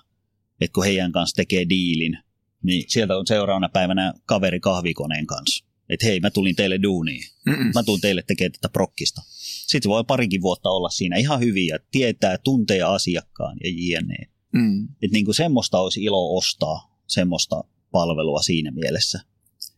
että 0.60 0.74
kun 0.74 0.84
heidän 0.84 1.12
kanssa 1.12 1.36
tekee 1.36 1.68
diilin, 1.68 2.18
niin 2.62 2.84
sieltä 2.88 3.16
on 3.16 3.26
seuraavana 3.26 3.68
päivänä 3.68 4.14
kaveri 4.26 4.60
kahvikoneen 4.60 5.26
kanssa. 5.26 5.64
Että 5.88 6.06
hei, 6.06 6.20
mä 6.20 6.30
tulin 6.30 6.56
teille 6.56 6.82
duuniin. 6.82 7.22
Mm-mm. 7.46 7.70
Mä 7.74 7.82
tuun 7.82 8.00
teille 8.00 8.22
tekemään 8.26 8.52
tätä 8.52 8.68
prokkista. 8.68 9.22
Sitten 9.66 9.88
voi 9.88 10.04
parikin 10.04 10.42
vuotta 10.42 10.70
olla 10.70 10.88
siinä 10.88 11.16
ihan 11.16 11.40
hyvin 11.40 11.66
ja 11.66 11.78
tietää, 11.90 12.38
tuntee 12.38 12.82
asiakkaan 12.82 13.56
ja 13.64 13.70
jne. 13.70 14.16
Mm. 14.52 14.84
Että 14.84 15.12
niin 15.12 15.24
kuin 15.24 15.34
semmoista 15.34 15.78
olisi 15.78 16.04
ilo 16.04 16.36
ostaa, 16.36 16.98
semmoista 17.06 17.64
palvelua 17.92 18.42
siinä 18.42 18.70
mielessä. 18.70 19.20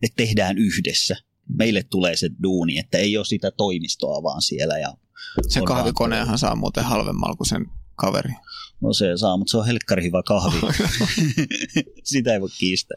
Että 0.02 0.16
tehdään 0.16 0.58
yhdessä. 0.58 1.16
Meille 1.48 1.82
tulee 1.82 2.16
se 2.16 2.30
duuni, 2.42 2.78
että 2.78 2.98
ei 2.98 3.16
ole 3.16 3.24
sitä 3.24 3.50
toimistoa 3.50 4.22
vaan 4.22 4.42
siellä. 4.42 4.78
Ja 4.78 4.94
se 5.48 5.60
kahvikoneahan 5.60 6.38
saa 6.38 6.56
muuten 6.56 6.84
halvemmalla 6.84 7.36
kuin 7.36 7.48
sen 7.48 7.66
kaveri. 7.96 8.32
No 8.80 8.92
se 8.92 9.06
saa, 9.16 9.36
mutta 9.36 9.50
se 9.50 9.56
on 9.56 9.66
helkkari 9.66 10.02
hyvä 10.04 10.22
kahvi. 10.22 10.58
Sitä 12.04 12.32
ei 12.32 12.40
voi 12.40 12.48
kiistää. 12.58 12.96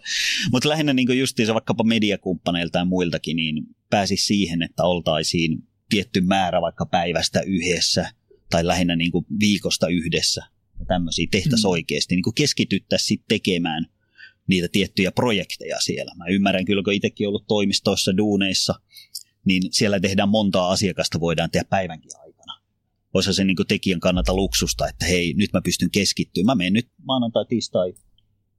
Mutta 0.51 0.69
lähinnä 0.69 0.93
niin 0.93 1.19
justiinsa 1.19 1.53
vaikkapa 1.53 1.83
mediakumppaneilta 1.83 2.77
ja 2.79 2.85
muiltakin, 2.85 3.35
niin 3.35 3.63
pääsi 3.89 4.17
siihen, 4.17 4.61
että 4.61 4.83
oltaisiin 4.83 5.67
tietty 5.89 6.21
määrä 6.21 6.61
vaikka 6.61 6.85
päivästä 6.85 7.41
yhdessä. 7.41 8.11
tai 8.49 8.67
lähinnä 8.67 8.95
niin 8.95 9.11
kuin 9.11 9.25
viikosta 9.39 9.87
yhdessä 9.87 10.43
ja 10.79 10.85
tämmöisiä 10.85 11.27
tehtäisiin 11.31 11.67
Mm. 11.69 11.71
oikeasti. 11.71 12.15
Niin 12.15 12.33
keskityttäisiin 12.35 13.07
sitten 13.07 13.25
tekemään 13.27 13.85
niitä 14.47 14.67
tiettyjä 14.71 15.11
projekteja 15.11 15.77
siellä. 15.79 16.11
Mä 16.15 16.25
ymmärrän 16.29 16.65
kyllä, 16.65 16.83
kun 16.83 16.93
itsekin 16.93 17.27
ollut 17.27 17.47
toimistoissa, 17.47 18.17
duuneissa, 18.17 18.73
niin 19.45 19.63
siellä 19.71 19.99
tehdään 19.99 20.29
montaa 20.29 20.71
asiakasta, 20.71 21.19
voidaan 21.19 21.51
tehdä 21.51 21.65
päivänkin 21.69 22.11
aikana. 22.15 22.26
Voisi 23.13 23.33
se 23.33 23.43
niin 23.43 23.55
kuin 23.55 23.67
tekijän 23.67 23.99
kannalta 23.99 24.33
luksusta, 24.33 24.87
että 24.87 25.05
hei, 25.05 25.33
nyt 25.33 25.53
mä 25.53 25.61
pystyn 25.61 25.91
keskittymään. 25.91 26.45
Mä 26.45 26.55
menen 26.55 26.73
nyt 26.73 26.89
maanantai, 27.03 27.45
tiistai, 27.45 27.93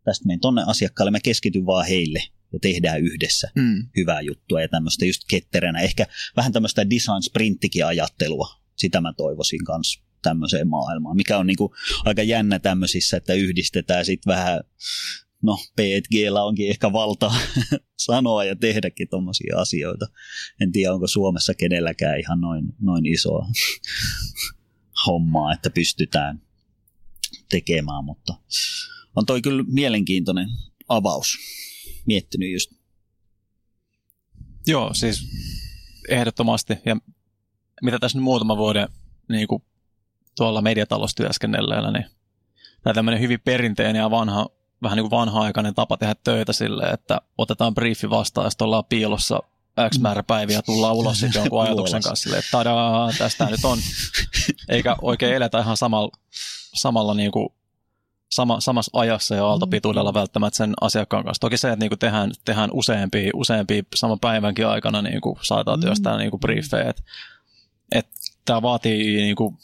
tästä 0.05 0.26
menen 0.26 0.40
tonne 0.40 0.62
asiakkaalle, 0.66 1.11
mä 1.11 1.20
keskityn 1.20 1.66
vaan 1.66 1.86
heille 1.86 2.22
ja 2.53 2.59
tehdään 2.62 3.01
yhdessä 3.01 3.51
Mm. 3.55 3.88
hyvää 3.96 4.20
juttua 4.20 4.61
ja 4.61 4.68
tämmöistä 4.68 5.05
just 5.05 5.22
ketteränä. 5.30 5.80
Ehkä 5.80 6.07
vähän 6.36 6.53
tämmöistä 6.53 6.90
design 6.90 7.22
sprinttikin 7.22 7.86
ajattelua. 7.86 8.49
Sitä 8.76 9.01
mä 9.01 9.12
toivoisin 9.16 9.64
kanssa 9.64 10.03
tämmöiseen 10.22 10.68
maailmaan, 10.68 11.16
mikä 11.16 11.38
on 11.38 11.46
niinku 11.46 11.74
aika 12.05 12.22
jännä 12.22 12.59
tämmöisissä, 12.59 13.16
että 13.16 13.34
yhdistetään 13.34 14.05
sitten 14.05 14.30
vähän, 14.30 14.61
no 15.43 15.59
P&Gllä 15.76 16.45
onkin 16.45 16.70
ehkä 16.70 16.93
valta 16.93 17.32
sanoa 18.07 18.45
ja 18.45 18.57
tehdäkin 18.57 19.09
tuommoisia 19.09 19.59
asioita. 19.59 20.07
En 20.61 20.72
tiedä, 20.72 20.95
onko 20.95 21.07
Suomessa 21.07 21.55
kenelläkään 21.55 22.20
ihan 22.20 22.41
noin, 22.41 22.64
noin 22.80 23.07
isoa 23.07 23.47
hommaa, 25.07 25.53
että 25.53 25.70
pystytään 25.70 26.43
tekemään, 27.51 28.05
mutta 28.05 28.34
on 29.16 29.26
toi 29.26 29.43
kyllä 29.43 29.64
mielenkiintoinen 29.68 30.49
avaus. 30.89 31.39
Miettinyt 32.07 32.53
just 32.53 32.78
Joo, 34.68 34.95
siis 34.95 35.28
ehdottomasti. 36.09 36.74
Ja 36.86 36.97
mitä 37.82 37.99
tässä 37.99 38.18
nyt 38.18 38.24
muutama 38.24 38.57
vuoden 38.57 38.89
niin 39.28 39.49
kuin 39.49 39.62
tuolla 40.36 40.62
mediatalossa 40.62 41.16
työskennelleenä, 41.16 41.91
niin 41.91 42.05
tämä 42.82 42.95
tämmöinen 42.95 43.20
hyvin 43.20 43.41
perinteinen 43.41 44.01
ja 44.01 44.11
vanha, 44.11 44.49
vähän 44.83 44.97
niin 44.97 45.09
kuin 45.09 45.18
vanha-aikainen 45.20 45.74
tapa 45.74 45.97
tehdä 45.97 46.14
töitä 46.24 46.53
silleen, 46.53 46.95
että 46.95 47.20
otetaan 47.39 47.74
briefi 47.74 48.11
vastaan 48.11 48.45
ja 48.45 48.51
sitten 48.51 48.64
ollaan 48.64 48.85
piilossa 48.85 49.43
X 49.91 49.99
määrä 49.99 50.22
päiviä 50.22 50.62
tullaan 50.62 50.95
ulos 50.95 51.20
sitten 51.20 51.41
jonkun 51.43 51.62
ajatuksen 51.62 52.03
kanssa 52.03 52.22
silleen, 52.22 52.39
että 52.39 52.51
tadaa, 52.51 53.12
tästä 53.18 53.47
nyt 53.47 53.64
on. 53.64 53.79
Eikä 54.68 54.97
oikein 55.03 55.35
eletä 55.35 55.59
ihan 55.59 55.76
samalla, 55.76 56.11
samalla 56.74 57.14
niin 57.14 57.31
kuin 57.31 57.49
sama, 58.31 58.61
samassa 58.61 58.91
ajassa 58.99 59.35
ja 59.35 59.47
aaltopituudella 59.47 60.14
välttämättä 60.14 60.57
sen 60.57 60.74
asiakkaan 60.81 61.24
kanssa. 61.24 61.41
Toki 61.41 61.59
se, 61.59 61.68
että 61.68 61.85
niinku 61.85 61.97
tehdään, 61.97 62.31
tehdään 62.45 62.70
useampia, 62.72 63.31
useampia 63.35 63.83
saman 63.95 64.20
päivänkin 64.20 64.66
aikana 64.66 65.03
niinku 65.03 65.39
saadaan 65.43 65.81
työstää 65.81 66.16
niinku 66.16 66.39
briefejä. 66.39 66.91
Et, 66.91 67.05
et 67.93 68.09
tämä 68.45 68.62
vaatii 68.62 69.16
niinku 69.16 69.59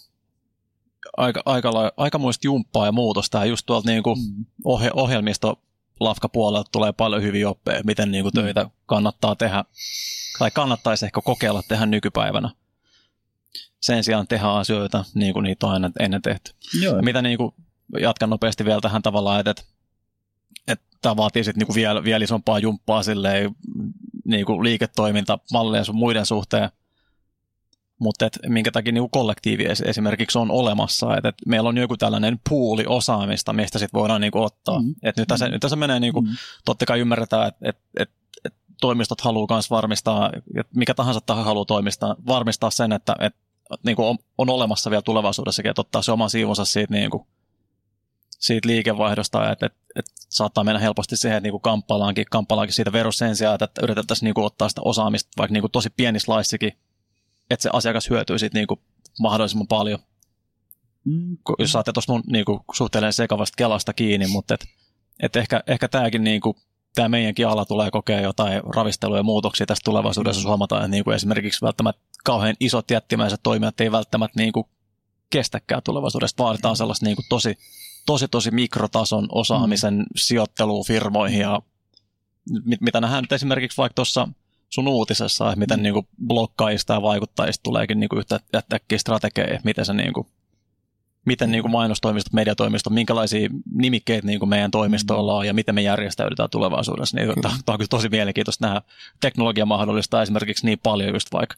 aika, 1.16 1.42
aika, 1.46 1.92
aikamoista 1.96 2.46
jumppaa 2.46 2.86
ja 2.86 2.92
muutosta. 2.92 3.38
Ja 3.38 3.44
just 3.44 3.66
tuolta 3.66 3.90
niinku 3.90 4.16
ohje, 4.64 4.90
ohjelmisto 4.94 5.60
lafkapuolelta 6.00 6.70
tulee 6.72 6.92
paljon 6.92 7.22
hyviä 7.22 7.48
oppeja, 7.48 7.82
miten 7.84 8.10
niinku 8.10 8.30
töitä 8.30 8.70
kannattaa 8.86 9.36
tehdä, 9.36 9.64
tai 10.38 10.50
kannattaisi 10.50 11.04
ehkä 11.04 11.20
kokeilla 11.20 11.62
tehdä 11.68 11.86
nykypäivänä. 11.86 12.50
Sen 13.80 14.04
sijaan 14.04 14.26
tehdä 14.26 14.46
asioita 14.46 15.04
niin 15.14 15.32
kuin 15.32 15.42
niitä 15.42 15.66
on 15.66 15.72
aina 15.72 15.90
ennen 16.00 16.22
tehty. 16.22 16.54
Joo. 16.82 17.02
Mitä 17.02 17.22
niin 17.22 17.38
kuin, 17.38 17.54
jatkan 18.00 18.30
nopeasti 18.30 18.64
vielä 18.64 18.80
tähän 18.80 19.02
tavallaan, 19.02 19.40
että, 19.40 19.50
että, 19.50 19.64
että 20.68 20.84
tämä 21.02 21.16
vaatii 21.16 21.44
sitten 21.44 21.66
niin 21.66 21.74
vielä, 21.74 22.04
vielä 22.04 22.24
isompaa 22.24 22.58
jumppaa 22.58 23.02
silleen, 23.02 23.56
niin 24.24 24.46
kuin 24.46 24.64
liiketoimintamalleja 24.64 25.84
sun 25.84 25.96
muiden 25.96 26.26
suhteen, 26.26 26.70
mutta 27.98 28.26
et, 28.26 28.38
minkä 28.48 28.70
takia 28.70 28.92
niin 28.92 29.02
kuin 29.02 29.10
kollektiivi 29.10 29.64
es- 29.64 29.88
esimerkiksi 29.88 30.38
on 30.38 30.50
olemassa, 30.50 31.16
että 31.16 31.28
et 31.28 31.34
meillä 31.46 31.68
on 31.68 31.78
joku 31.78 31.96
tällainen 31.96 32.40
puuli 32.48 32.84
osaamista, 32.88 33.52
mistä 33.52 33.78
sitten 33.78 34.00
voidaan 34.00 34.20
niin 34.20 34.36
ottaa. 34.36 34.80
Mm. 34.80 34.86
Mm. 34.86 34.94
Et 35.02 35.16
nyt, 35.16 35.28
tässä, 35.28 35.48
nyt 35.48 35.60
tässä 35.60 35.76
menee, 35.76 36.00
niin 36.00 36.12
kuin, 36.12 36.26
Mm. 36.26 36.36
totta 36.64 36.86
kai 36.86 37.00
ymmärretään, 37.00 37.48
että 37.48 37.68
et, 37.68 37.78
et, 37.98 38.10
et 38.44 38.54
toimistot 38.80 39.20
haluaa 39.20 39.46
myös 39.50 39.70
varmistaa, 39.70 40.30
että 40.56 40.72
mikä 40.76 40.94
tahansa 40.94 41.20
taho 41.20 41.42
haluaa 41.42 41.64
toimistaa, 41.64 42.16
varmistaa 42.26 42.70
sen, 42.70 42.92
että 42.92 43.16
et, 43.20 43.34
niin 43.84 43.96
kuin 43.96 44.06
on, 44.08 44.18
on 44.38 44.50
olemassa 44.50 44.90
vielä 44.90 45.02
tulevaisuudessakin, 45.02 45.70
että 45.70 45.80
ottaa 45.80 46.02
se 46.02 46.12
oma 46.12 46.28
siivunsa 46.28 46.64
siitä, 46.64 46.94
niin 46.94 47.10
kuin, 47.10 47.26
siitä 48.30 48.68
liikevaihdosta, 48.68 49.52
että, 49.52 49.66
että, 49.66 49.78
että 49.96 50.12
saattaa 50.28 50.64
mennä 50.64 50.78
helposti 50.80 51.16
siihen, 51.16 51.36
että 51.36 51.46
niin 51.46 51.52
kuin 51.52 51.60
kamppaillaankin, 51.60 52.24
kamppaillaankin 52.30 52.74
siitä 52.74 52.92
verossa 52.92 53.26
sen 53.26 53.36
sijaan, 53.36 53.64
että 53.64 53.80
yritettäisiin 53.82 54.26
niin 54.26 54.34
kuin 54.34 54.44
ottaa 54.44 54.68
sitä 54.68 54.80
osaamista 54.84 55.30
vaikka 55.38 55.52
niin 55.52 55.62
kuin 55.62 55.70
tosi 55.70 55.90
pienissä 55.96 56.32
laissikin, 56.32 56.72
että 57.54 57.62
se 57.62 57.70
asiakas 57.72 58.10
hyötyy 58.10 58.38
siitä 58.38 58.58
niin 58.58 58.66
kuin 58.66 58.80
mahdollisimman 59.20 59.66
paljon. 59.66 59.98
Mm. 61.04 61.36
Jos 61.58 61.72
saatte 61.72 61.92
tuosta 61.92 62.12
mun 62.12 62.22
niin 62.26 62.44
kuin, 62.44 62.60
suhteellisen 62.74 63.12
sekavasta 63.12 63.56
kelasta 63.56 63.92
kiinni, 63.92 64.26
mutta 64.26 64.54
et, 64.54 64.64
et 65.20 65.36
ehkä, 65.36 65.62
ehkä 65.66 65.88
tämäkin 65.88 66.24
niin 66.24 66.40
kuin, 66.40 66.56
tämä 66.94 67.08
meidänkin 67.08 67.48
ala 67.48 67.64
tulee 67.64 67.90
kokea 67.90 68.20
jotain 68.20 68.62
ravisteluja 68.76 69.18
ja 69.18 69.22
muutoksia 69.22 69.66
tässä 69.66 69.82
tulevaisuudessa, 69.84 70.40
jos 70.40 70.46
huomataan, 70.46 70.82
että 70.82 70.90
niin 70.90 71.04
kuin 71.04 71.14
esimerkiksi 71.14 71.62
välttämättä 71.62 72.02
kauhean 72.24 72.56
isot 72.60 72.90
jättimäiset 72.90 73.40
toimijat 73.42 73.80
ei 73.80 73.92
välttämättä 73.92 74.40
niin 74.40 74.52
kuin 74.52 74.66
kestäkään 75.30 75.82
tulevaisuudesta. 75.82 76.42
Vaaditaan 76.42 76.76
sellaista 76.76 77.06
niin 77.06 77.16
kuin 77.16 77.26
tosi, 77.28 77.58
tosi, 78.06 78.28
tosi 78.28 78.50
mikrotason 78.50 79.28
osaamisen 79.32 79.94
mm. 79.94 80.04
sijoittelua 80.16 80.84
firmoihin 80.86 81.40
ja 81.40 81.62
mit, 82.64 82.80
mitä 82.80 83.00
nähdään 83.00 83.22
nyt 83.22 83.32
esimerkiksi 83.32 83.76
vaikka 83.76 83.94
tuossa 83.94 84.28
sun 84.70 84.88
uutisessa, 84.88 85.48
että 85.48 85.58
miten 85.58 85.78
mm. 85.78 85.82
niin 85.82 85.94
kuin 85.94 86.06
blokkaajista 86.26 86.92
ja 86.92 87.02
vaikuttajista 87.02 87.62
tuleekin 87.62 88.00
niin 88.00 88.08
kuin 88.08 88.18
yhtä 88.18 88.40
äkkiä 88.74 88.98
strategeja, 88.98 89.60
miten 89.64 89.86
se 89.86 89.94
niin 89.94 90.12
kuin, 90.12 90.26
miten 91.24 91.50
niin 91.50 91.62
kuin 91.62 91.72
mainostoimistot, 91.72 92.32
mediatoimistot, 92.32 92.92
minkälaisia 92.92 93.48
nimikkeitä 93.74 94.26
niin 94.26 94.38
kuin 94.38 94.48
meidän 94.48 94.70
toimistoilla 94.70 95.34
on 95.34 95.46
ja 95.46 95.54
miten 95.54 95.74
me 95.74 95.82
järjestäydytään 95.82 96.50
tulevaisuudessa. 96.50 97.16
Niin, 97.16 97.42
tämä, 97.42 97.54
on 97.68 97.78
kyllä 97.78 97.88
tosi 97.90 98.08
mielenkiintoista 98.08 98.66
nähdä. 98.66 98.82
Teknologia 99.20 99.66
mahdollistaa 99.66 100.22
esimerkiksi 100.22 100.66
niin 100.66 100.78
paljon 100.82 101.14
just 101.14 101.32
vaikka 101.32 101.56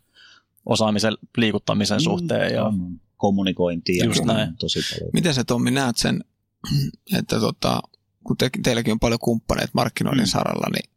osaamisen 0.66 1.12
liikuttamisen 1.36 2.00
suhteen. 2.00 2.54
Ja, 2.54 2.72
kommunikointia 3.16 4.04
Just 4.04 4.24
näin. 4.24 4.56
tosi 4.56 4.80
paljon. 4.90 5.10
Miten 5.12 5.34
sä 5.34 5.44
Tommi 5.44 5.70
näet 5.70 5.96
sen, 5.96 6.24
että 7.18 7.40
tota, 7.40 7.82
kun 8.24 8.36
te, 8.36 8.50
teilläkin 8.62 8.92
on 8.92 9.00
paljon 9.00 9.20
kumppaneita 9.20 9.70
markkinoinnin 9.74 10.26
Mm. 10.26 10.30
saralla, 10.30 10.66
niin, 10.72 10.90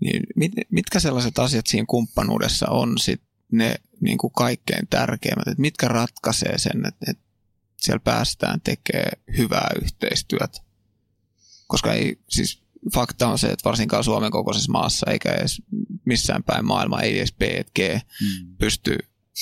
niin 0.00 0.22
mit, 0.36 0.52
mitkä 0.70 1.00
sellaiset 1.00 1.38
asiat 1.38 1.66
siinä 1.66 1.84
kumppanuudessa 1.88 2.66
on 2.70 2.98
sit 2.98 3.22
ne 3.52 3.74
niin 4.00 4.18
kuin 4.18 4.32
kaikkein 4.32 4.86
tärkeimmät, 4.90 5.48
että 5.48 5.60
mitkä 5.60 5.88
ratkaisee 5.88 6.58
sen, 6.58 6.86
että, 6.86 7.10
että 7.10 7.22
siellä 7.76 8.00
päästään 8.00 8.60
tekemään 8.60 9.12
hyvää 9.36 9.68
yhteistyötä? 9.82 10.58
Koska 11.66 11.92
ei, 11.92 12.18
siis 12.30 12.62
fakta 12.94 13.28
on 13.28 13.38
se, 13.38 13.46
että 13.46 13.64
varsinkaan 13.64 14.04
Suomen 14.04 14.30
kokoisessa 14.30 14.72
maassa 14.72 15.10
eikä 15.10 15.32
edes 15.32 15.62
missään 16.04 16.42
päin 16.42 16.64
maailmaa, 16.66 17.02
ei 17.02 17.18
edes 17.18 17.32
B&G 17.32 17.78
Mm. 18.20 18.56
pysty, 18.58 18.98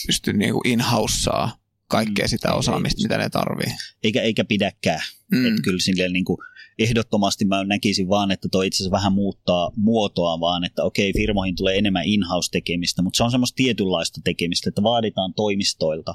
pysty 0.07 0.33
niin 0.33 0.53
kuin 0.53 0.69
in-housea 0.69 1.49
kaikkea 1.89 2.25
Mm. 2.25 2.29
sitä 2.29 2.53
osaamista, 2.53 2.99
ei 3.01 3.05
mitä 3.05 3.19
ne 3.19 3.31
tarvii. 3.31 3.75
Eikä, 4.03 4.23
eikä 4.23 4.45
pidäkään. 4.45 5.03
Mm. 5.33 5.39
Mm. 5.39 5.47
Että 5.47 5.63
kyllä 5.63 5.81
silleen 5.81 6.13
niin 6.13 6.25
kuin, 6.25 6.39
ehdottomasti 6.79 7.45
mä 7.45 7.65
näkisin 7.65 8.09
vaan, 8.09 8.31
että 8.31 8.49
toi 8.53 8.67
itse 8.67 8.77
asiassa 8.77 8.97
vähän 8.97 9.13
muuttaa 9.13 9.71
muotoa 9.77 10.41
vaan, 10.41 10.65
että 10.65 10.85
okei, 10.85 11.13
firmoihin 11.13 11.57
tulee 11.57 11.79
enemmän 11.79 12.05
in-house-tekemistä, 12.05 13.03
mutta 13.03 13.17
se 13.17 13.25
on 13.25 13.31
semmoista 13.31 13.57
tietynlaista 13.57 14.21
tekemistä, 14.25 14.69
että 14.69 14.83
vaaditaan 14.83 15.35
toimistoilta 15.35 16.15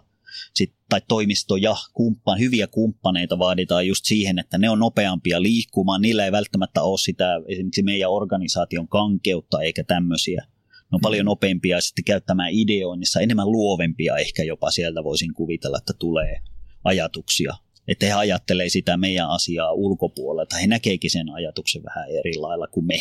sit, 0.53 0.73
tai 0.89 1.01
toimistoja, 1.07 1.75
kumppan, 1.93 2.39
hyviä 2.39 2.67
kumppaneita 2.67 3.39
vaaditaan 3.39 3.87
just 3.87 4.05
siihen, 4.05 4.39
että 4.39 4.57
ne 4.57 4.69
on 4.69 4.79
nopeampia 4.79 5.41
liikkumaan, 5.41 6.01
niillä 6.01 6.25
ei 6.25 6.31
välttämättä 6.31 6.83
ole 6.83 6.97
sitä 6.97 7.41
esimerkiksi 7.47 7.83
meidän 7.83 8.11
organisaation 8.11 8.87
kankeutta 8.87 9.61
eikä 9.61 9.83
tämmöisiä. 9.83 10.45
Ne 10.71 10.95
on 10.95 11.01
paljon 11.01 11.25
nopeampia 11.25 11.81
sitten 11.81 12.05
käyttämään 12.05 12.49
ideoinnissa, 12.51 13.19
enemmän 13.19 13.51
luovempia 13.51 14.17
ehkä 14.17 14.43
jopa 14.43 14.71
sieltä 14.71 15.03
voisin 15.03 15.33
kuvitella, 15.33 15.77
että 15.77 15.93
tulee 15.99 16.41
ajatuksia. 16.83 17.55
Että 17.89 18.05
he 18.05 18.13
ajattelee 18.13 18.69
sitä 18.69 18.97
meidän 18.97 19.29
asiaa 19.29 19.71
ulkopuolelta. 19.73 20.57
He 20.57 20.67
näkeekin 20.67 21.11
sen 21.11 21.29
ajatuksen 21.29 21.83
vähän 21.83 22.09
eri 22.09 22.35
lailla 22.35 22.67
kuin 22.67 22.85
me. 22.85 22.97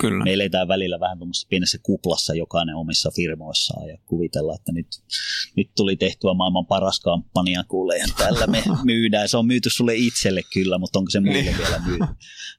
Kyllä. 0.00 0.24
Me 0.24 0.32
eletään 0.32 0.68
välillä 0.68 1.00
vähän 1.00 1.18
tuommoisessa 1.18 1.48
pienessä 1.50 1.78
kuplassa 1.82 2.34
jokainen 2.34 2.74
omissa 2.74 3.10
firmoissaan 3.16 3.88
ja 3.88 3.98
kuvitella, 4.06 4.54
että 4.54 4.72
nyt, 4.72 4.86
nyt 5.56 5.70
tuli 5.76 5.96
tehtyä 5.96 6.34
maailman 6.34 6.66
paras 6.66 7.00
kampanja 7.00 7.64
kuule 7.64 7.98
ja 7.98 8.06
tällä 8.18 8.46
me 8.46 8.62
myydään. 8.84 9.28
Se 9.28 9.36
on 9.36 9.46
myyty 9.46 9.70
sulle 9.70 9.94
itselle 9.94 10.40
kyllä, 10.52 10.78
mutta 10.78 10.98
onko 10.98 11.10
se 11.10 11.20
muille 11.20 11.42
Niin. 11.42 11.58
vielä 11.58 11.78
myyty? 11.86 12.04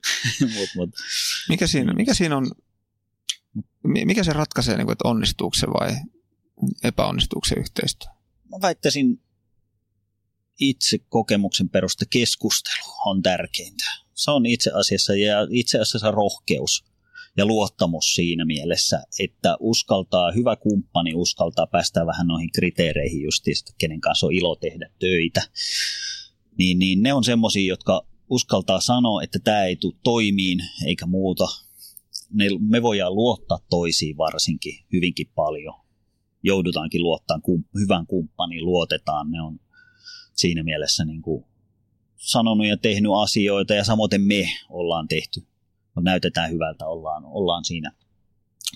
mut, 0.59 0.69
mut, 0.75 0.89
Mikä 1.49 1.67
siinä, 1.67 1.93
mikä 1.93 2.13
siinä 2.13 2.37
on, 2.37 2.51
mi- 3.83 4.05
mikä 4.05 4.23
se 4.23 4.33
ratkaisee, 4.33 4.77
niin 4.77 4.91
että 4.91 5.07
onnistuuko 5.07 5.53
se 5.55 5.67
vai 5.67 5.95
epäonnistuuko 6.83 7.45
se 7.45 7.55
yhteistyö? 7.55 8.11
mä 8.51 8.57
väittäisin 8.61 9.21
itse 10.59 10.97
kokemuksen 11.09 11.69
peruste 11.69 12.05
keskustelu 12.09 12.93
on 13.05 13.21
tärkeintä. 13.21 13.85
Se 14.13 14.31
on 14.31 14.45
itse 14.45 14.71
asiassa 14.73 15.15
ja 15.15 15.47
itse 15.49 15.79
asiassa 15.79 16.11
rohkeus. 16.11 16.83
ja 17.37 17.45
luottamus 17.45 18.15
siinä 18.15 18.45
mielessä, 18.45 19.03
että 19.19 19.57
uskaltaa, 19.59 20.31
hyvä 20.31 20.55
kumppani 20.55 21.13
uskaltaa 21.13 21.67
päästä 21.67 22.05
vähän 22.05 22.27
noihin 22.27 22.51
kriteereihin 22.51 23.21
justista, 23.21 23.73
kenen 23.77 24.01
kanssa 24.01 24.25
on 24.25 24.33
ilo 24.33 24.55
tehdä 24.55 24.89
töitä. 24.99 25.41
Niin, 26.57 26.79
niin 26.79 27.03
ne 27.03 27.13
on 27.13 27.23
semmoisia, 27.23 27.67
jotka 27.67 28.07
uskaltaa 28.29 28.81
sanoa, 28.81 29.23
että 29.23 29.39
tämä 29.43 29.63
ei 29.63 29.75
tule 29.75 29.95
toimiin 30.03 30.59
eikä 30.85 31.05
muuta. 31.05 31.47
Ne, 32.33 32.45
me 32.59 32.81
voidaan 32.81 33.15
luottaa 33.15 33.59
toisiin 33.69 34.17
varsinkin 34.17 34.85
hyvinkin 34.93 35.31
paljon. 35.35 35.75
Joudutaankin 36.43 37.03
luottaa 37.03 37.39
kum, 37.39 37.63
hyvän 37.79 38.07
kumppaniin, 38.07 38.65
luotetaan. 38.65 39.31
Ne 39.31 39.41
on 39.41 39.59
siinä 40.33 40.63
mielessä 40.63 41.05
niin 41.05 41.21
kuin 41.21 41.45
sanonut 42.17 42.67
ja 42.67 42.77
tehnyt 42.77 43.11
asioita 43.21 43.73
ja 43.73 43.83
samoin 43.83 44.21
me 44.21 44.45
ollaan 44.69 45.07
tehty. 45.07 45.47
Näytetään 46.01 46.51
hyvältä, 46.51 46.85
ollaan, 46.85 47.25
ollaan 47.25 47.65
siinä 47.65 47.91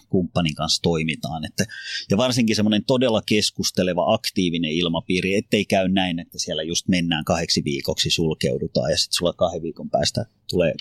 kumppanin 0.09 0.55
kanssa 0.55 0.81
toimitaan. 0.81 1.45
Että, 1.45 1.65
ja 2.11 2.17
varsinkin 2.17 2.55
semmoinen 2.55 2.85
todella 2.85 3.21
keskusteleva, 3.25 4.13
aktiivinen 4.13 4.71
ilmapiiri, 4.71 5.35
ettei 5.35 5.65
käy 5.65 5.89
näin, 5.89 6.19
että 6.19 6.39
siellä 6.39 6.63
just 6.63 6.87
mennään 6.87 7.25
kahdeksi 7.25 7.63
viikoksi, 7.63 8.09
sulkeudutaan 8.09 8.91
ja 8.91 8.97
sitten 8.97 9.17
sulla 9.17 9.33
kahden 9.33 9.61
viikon 9.61 9.89
päästä 9.89 10.25
tulee 10.49 10.73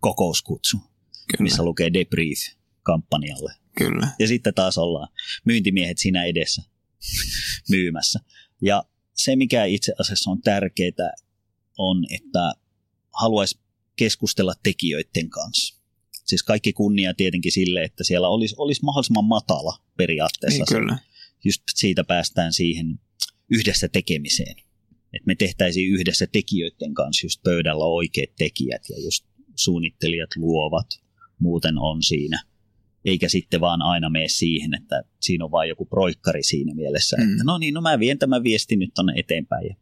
kokouskutsu, 0.00 0.76
Kyllä. 0.76 1.42
missä 1.42 1.62
lukee 1.62 1.92
debrief 1.92 2.38
kampanjalle. 2.82 3.52
Kyllä. 3.78 4.08
Ja 4.18 4.28
sitten 4.28 4.54
taas 4.54 4.78
ollaan 4.78 5.08
myyntimiehet 5.44 5.98
siinä 5.98 6.24
edessä 6.24 6.62
myymässä. 7.70 8.20
Ja 8.62 8.84
se, 9.14 9.36
mikä 9.36 9.64
itse 9.64 9.92
asiassa 9.98 10.30
on 10.30 10.42
tärkeää, 10.42 11.12
on, 11.78 12.04
että 12.10 12.52
haluaisi 13.20 13.58
keskustella 13.96 14.54
tekijöiden 14.62 15.30
kanssa. 15.30 15.82
Siis 16.24 16.42
kaikki 16.42 16.72
kunnia 16.72 17.14
tietenkin 17.14 17.52
sille, 17.52 17.82
että 17.82 18.04
siellä 18.04 18.28
olisi, 18.28 18.54
olisi 18.58 18.84
mahdollisimman 18.84 19.24
matala 19.24 19.78
periaatteessa. 19.96 20.64
Niin, 20.64 20.80
kyllä. 20.80 20.98
Just 21.44 21.62
siitä 21.74 22.04
päästään 22.04 22.52
siihen 22.52 23.00
yhdessä 23.50 23.88
tekemiseen. 23.88 24.56
Että 25.12 25.26
me 25.26 25.34
tehtäisiin 25.34 25.92
yhdessä 25.92 26.26
tekijöiden 26.26 26.94
kanssa 26.94 27.26
just 27.26 27.42
pöydällä 27.42 27.84
oikeat 27.84 28.30
tekijät 28.38 28.82
ja 28.88 29.04
just 29.04 29.24
suunnittelijat 29.56 30.30
luovat, 30.36 30.86
muuten 31.38 31.78
on 31.78 32.02
siinä. 32.02 32.42
Eikä 33.04 33.28
sitten 33.28 33.60
vaan 33.60 33.82
aina 33.82 34.10
mene 34.10 34.28
siihen, 34.28 34.74
että 34.74 35.02
siinä 35.20 35.44
on 35.44 35.50
vain 35.50 35.68
joku 35.68 35.84
proikkari 35.86 36.42
siinä 36.42 36.74
mielessä, 36.74 37.16
Mm. 37.16 37.32
että 37.32 37.44
no 37.44 37.58
niin, 37.58 37.74
no 37.74 37.80
mä 37.80 37.98
vien 37.98 38.18
tämän 38.18 38.42
viestin 38.44 38.78
nyt 38.78 38.94
tonne 38.94 39.12
eteenpäin 39.16 39.66
ja 39.68 39.74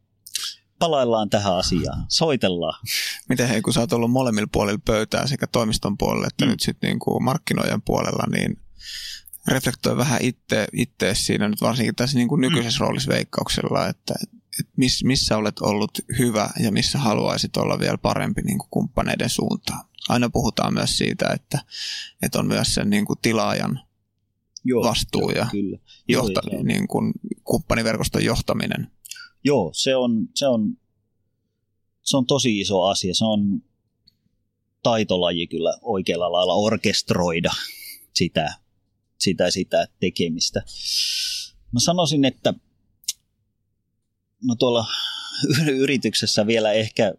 palaillaan 0.79 1.29
tähän 1.29 1.55
asiaan, 1.57 2.05
soitellaan. 2.09 2.79
Miten 3.29 3.47
hei, 3.47 3.61
kun 3.61 3.73
sä 3.73 3.79
oot 3.79 3.93
ollut 3.93 4.11
molemmilla 4.11 4.49
puolilla 4.51 4.79
pöytää 4.85 5.27
sekä 5.27 5.47
toimiston 5.47 5.97
puolella 5.97 6.27
että 6.27 6.45
Mm. 6.45 6.49
mm. 6.49 6.51
nyt 6.51 6.59
sitten 6.59 6.87
niinku 6.87 7.19
markkinoijan 7.19 7.81
puolella, 7.81 8.23
niin 8.31 8.57
reflektoi 9.47 9.97
vähän 9.97 10.21
itse, 10.21 10.67
itse 10.73 11.15
siinä 11.15 11.47
nyt 11.49 11.61
varsinkin 11.61 11.95
tässä 11.95 12.17
niinku 12.17 12.35
nykyisessä 12.35 12.79
mm. 12.79 12.85
roolissa 12.87 13.11
veikkauksella, 13.11 13.87
että 13.87 14.13
et 14.59 14.67
miss, 14.77 15.03
missä 15.03 15.37
olet 15.37 15.59
ollut 15.59 15.91
hyvä 16.19 16.49
ja 16.59 16.71
missä 16.71 16.99
haluaisit 16.99 17.57
olla 17.57 17.79
vielä 17.79 17.97
parempi 17.97 18.41
niinku 18.41 18.67
kumppaneiden 18.71 19.29
suuntaan. 19.29 19.85
Aina 20.09 20.29
puhutaan 20.29 20.73
myös 20.73 20.97
siitä, 20.97 21.29
että, 21.33 21.59
että 22.21 22.39
on 22.39 22.47
myös 22.47 22.73
sen 22.73 22.89
niinku 22.89 23.15
tilaajan 23.21 23.79
Joo, 24.63 24.83
vastuu 24.83 25.21
joo, 25.21 25.31
ja 25.31 25.47
kyllä. 25.51 25.77
Joo, 26.07 26.23
johta, 26.23 26.41
on- 26.51 26.65
niin 26.65 26.87
kuin 26.87 27.13
kumppaniverkoston 27.43 28.23
johtaminen. 28.23 28.91
Joo, 29.43 29.71
se 29.73 29.95
on, 29.95 30.27
se, 30.35 30.47
on, 30.47 30.77
se 32.03 32.17
on 32.17 32.25
tosi 32.25 32.59
iso 32.59 32.83
asia. 32.83 33.13
Se 33.13 33.25
on 33.25 33.61
taitolaji 34.83 35.47
kyllä 35.47 35.77
oikealla 35.81 36.31
lailla 36.31 36.53
orkestroida 36.53 37.51
sitä, 38.13 38.53
sitä, 39.17 39.51
sitä 39.51 39.87
tekemistä. 39.99 40.63
Mä 41.71 41.79
sanoisin, 41.79 42.25
että 42.25 42.53
no 44.43 44.55
tuolla 44.55 44.85
yrityksessä 45.83 46.47
vielä 46.47 46.71
ehkä 46.71 47.13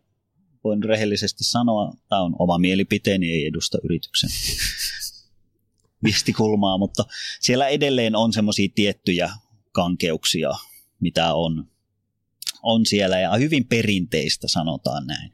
voin 0.64 0.82
rehellisesti 0.82 1.44
sanoa, 1.44 1.92
tämä 2.08 2.22
on 2.22 2.36
oma 2.38 2.58
mielipiteeni, 2.58 3.30
ei 3.30 3.46
edusta 3.46 3.78
yrityksen 3.84 4.30
viestikulmaa, 6.04 6.78
mutta 6.78 7.04
siellä 7.40 7.68
edelleen 7.68 8.16
on 8.16 8.32
semmoisia 8.32 8.68
tiettyjä 8.74 9.30
kankeuksia, 9.72 10.50
mitä 11.00 11.34
on, 11.34 11.70
on 12.62 12.86
siellä 12.86 13.20
ja 13.20 13.36
hyvin 13.36 13.64
perinteistä 13.64 14.48
sanotaan 14.48 15.06
näin. 15.06 15.30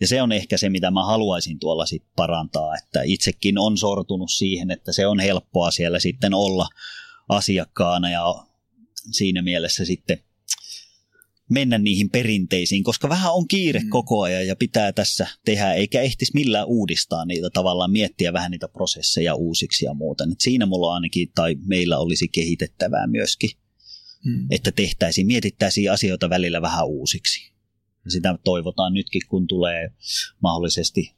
Ja 0.00 0.08
se 0.08 0.22
on 0.22 0.32
ehkä 0.32 0.56
se, 0.56 0.68
mitä 0.68 0.90
mä 0.90 1.04
haluaisin 1.04 1.58
tuolla 1.58 1.86
sit 1.86 2.04
parantaa, 2.16 2.76
että 2.76 3.02
itsekin 3.04 3.58
on 3.58 3.78
sortunut 3.78 4.30
siihen, 4.30 4.70
että 4.70 4.92
se 4.92 5.06
on 5.06 5.20
helppoa 5.20 5.70
siellä 5.70 6.00
sitten 6.00 6.34
olla 6.34 6.68
asiakkaana 7.28 8.10
ja 8.10 8.34
siinä 9.10 9.42
mielessä 9.42 9.84
sitten 9.84 10.24
mennä 11.52 11.78
niihin 11.78 12.10
perinteisiin, 12.10 12.84
koska 12.84 13.08
vähän 13.08 13.32
on 13.32 13.48
kiire 13.48 13.80
Mm. 13.80 13.88
koko 13.88 14.22
ajan 14.22 14.46
ja 14.46 14.56
pitää 14.56 14.92
tässä 14.92 15.26
tehdä, 15.44 15.72
eikä 15.72 16.00
ehtis 16.00 16.34
millään 16.34 16.66
uudistaa 16.66 17.24
niitä 17.24 17.50
tavallaan, 17.50 17.90
miettiä 17.90 18.32
vähän 18.32 18.50
niitä 18.50 18.68
prosesseja 18.68 19.34
uusiksi 19.34 19.84
ja 19.84 19.94
muuta. 19.94 20.24
Et 20.32 20.40
siinä 20.40 20.66
mulla 20.66 20.94
ainakin, 20.94 21.32
tai 21.34 21.56
meillä 21.66 21.98
olisi 21.98 22.28
kehitettävää 22.28 23.06
myöskin, 23.06 23.50
Mm. 24.24 24.46
että 24.50 24.72
tehtäisiin, 24.72 25.26
mietittäisiin 25.26 25.92
asioita 25.92 26.30
välillä 26.30 26.62
vähän 26.62 26.86
uusiksi. 26.86 27.52
Sitä 28.08 28.38
toivotaan 28.44 28.94
nytkin, 28.94 29.22
kun 29.28 29.46
tulee 29.46 29.90
mahdollisesti 30.42 31.12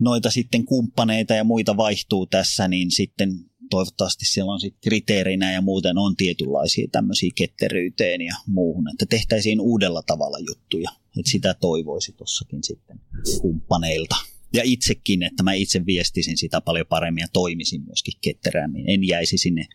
noita 0.00 0.30
sitten 0.30 0.64
kumppaneita 0.64 1.34
ja 1.34 1.44
muita 1.44 1.76
vaihtuu 1.76 2.26
tässä, 2.26 2.68
niin 2.68 2.90
sitten 2.90 3.28
toivottavasti 3.70 4.24
siellä 4.24 4.52
on 4.52 4.60
sitten 4.60 4.80
kriteerinä 4.80 5.52
ja 5.52 5.60
muuten 5.60 5.98
on 5.98 6.16
tietynlaisia 6.16 6.88
tämmöisiä 6.92 7.30
ketteryyteen 7.34 8.20
ja 8.20 8.34
muuhun, 8.46 8.90
että 8.90 9.06
tehtäisiin 9.06 9.60
uudella 9.60 10.02
tavalla 10.02 10.38
juttuja. 10.38 10.90
Että 11.18 11.30
sitä 11.30 11.54
toivoisi 11.54 12.12
tossakin 12.12 12.64
sitten 12.64 13.00
kumppaneilta. 13.40 14.16
Ja 14.52 14.62
itsekin, 14.64 15.22
että 15.22 15.42
mä 15.42 15.52
itse 15.52 15.86
viestisin 15.86 16.38
sitä 16.38 16.60
paljon 16.60 16.86
paremmin 16.86 17.22
ja 17.22 17.28
toimisin 17.32 17.84
myöskin 17.84 18.14
ketterämmin. 18.20 18.90
En 18.90 19.04
jäisi 19.08 19.38
sinne 19.38 19.66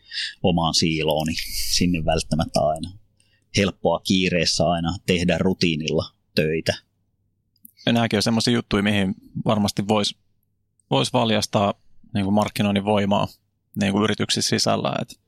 omaan 0.44 0.74
siilooni, 0.74 1.34
sinne 1.76 2.06
välttämättä 2.06 2.60
aina. 2.60 2.92
Helppoa 3.58 4.00
kiireessä 4.00 4.68
aina 4.68 4.96
tehdä 5.06 5.38
rutiinilla 5.38 6.06
töitä. 6.36 6.74
Ja 7.86 7.94
nämäkin 7.94 8.18
on 8.18 8.24
semmoisia 8.24 8.54
juttuja, 8.54 8.84
mihin 8.84 9.16
varmasti 9.46 9.88
voisi 9.88 10.16
vois 10.92 11.14
valjastaa 11.14 11.74
niin 12.14 12.24
kuin 12.24 12.34
markkinoinnin 12.34 12.86
voimaa 12.86 13.28
niin 13.80 13.92
kuin 13.92 14.04
yrityksissä 14.04 14.50
sisällä. 14.50 14.94
Et, 15.02 15.20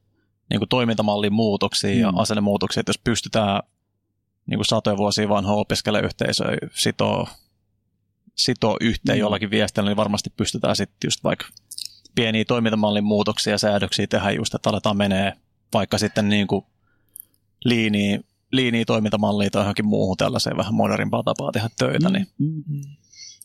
niin 0.49 0.59
kuin 0.59 0.69
toimintamallin 0.69 1.33
muutoksia 1.33 1.93
ja 1.99 2.11
Mm. 2.11 2.17
asennemuutoksia, 2.17 2.81
että 2.81 2.89
jos 2.89 2.99
pystytään 3.03 3.63
niin 4.45 4.57
kuin 4.57 4.65
satoja 4.65 4.97
vuosia 4.97 5.29
vanhoja 5.29 5.57
opiskelijayhteisöjä 5.57 6.57
sitoo, 6.73 7.27
sitoo 8.35 8.77
yhteen 8.81 9.17
Mm. 9.17 9.19
jollakin 9.19 9.49
viestillä, 9.49 9.89
niin 9.89 9.97
varmasti 9.97 10.29
pystytään 10.37 10.75
sitten 10.75 11.07
just 11.07 11.23
vaikka 11.23 11.45
pieniä 12.15 12.45
toimintamallin 12.45 13.03
muutoksia 13.03 13.53
ja 13.53 13.57
säädöksiä 13.57 14.07
tehdä 14.07 14.31
just, 14.31 14.53
että 14.53 14.69
aletaan 14.69 14.97
menee 14.97 15.33
vaikka 15.73 15.97
sitten 15.97 16.29
niin 16.29 16.47
kuin 16.47 16.65
liiniä, 17.65 18.19
liiniä 18.51 18.85
toimintamallia 18.85 19.49
tai 19.49 19.61
johonkin 19.61 19.85
muuhun 19.85 20.17
tällaiseen 20.17 20.57
vähän 20.57 20.73
modernimpaa 20.73 21.23
tapaa 21.23 21.51
tehdä 21.51 21.69
töitä, 21.79 22.09
niin 22.09 22.27
Mm. 22.37 22.63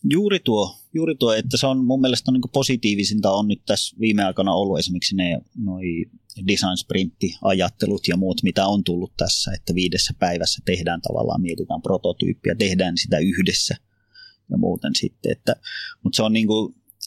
Juuri 0.04 0.40
tuo, 0.40 0.76
juuri 0.94 1.14
tuo, 1.14 1.32
että 1.32 1.56
se 1.56 1.66
on 1.66 1.84
mun 1.84 2.00
mielestä 2.00 2.32
niin 2.32 2.42
positiivisinta 2.52 3.32
on 3.32 3.48
nyt 3.48 3.62
tässä 3.66 3.96
viime 4.00 4.24
aikana 4.24 4.54
ollut 4.54 4.78
esimerkiksi 4.78 5.16
ne 5.16 5.38
noi 5.64 5.84
design 6.48 6.76
sprintti-ajattelut 6.76 8.08
ja 8.08 8.16
muut, 8.16 8.42
mitä 8.42 8.66
on 8.66 8.84
tullut 8.84 9.12
tässä, 9.16 9.52
että 9.52 9.74
viidessä 9.74 10.14
päivässä 10.18 10.62
tehdään 10.64 11.00
tavallaan, 11.00 11.42
mietitään 11.42 11.82
prototyyppiä, 11.82 12.54
tehdään 12.54 12.98
sitä 12.98 13.18
yhdessä 13.18 13.76
ja 14.50 14.58
muuten 14.58 14.94
sitten, 14.94 15.32
että, 15.32 15.56
mutta 16.02 16.16
se 16.16 16.22
on 16.22 16.32
niin 16.32 16.48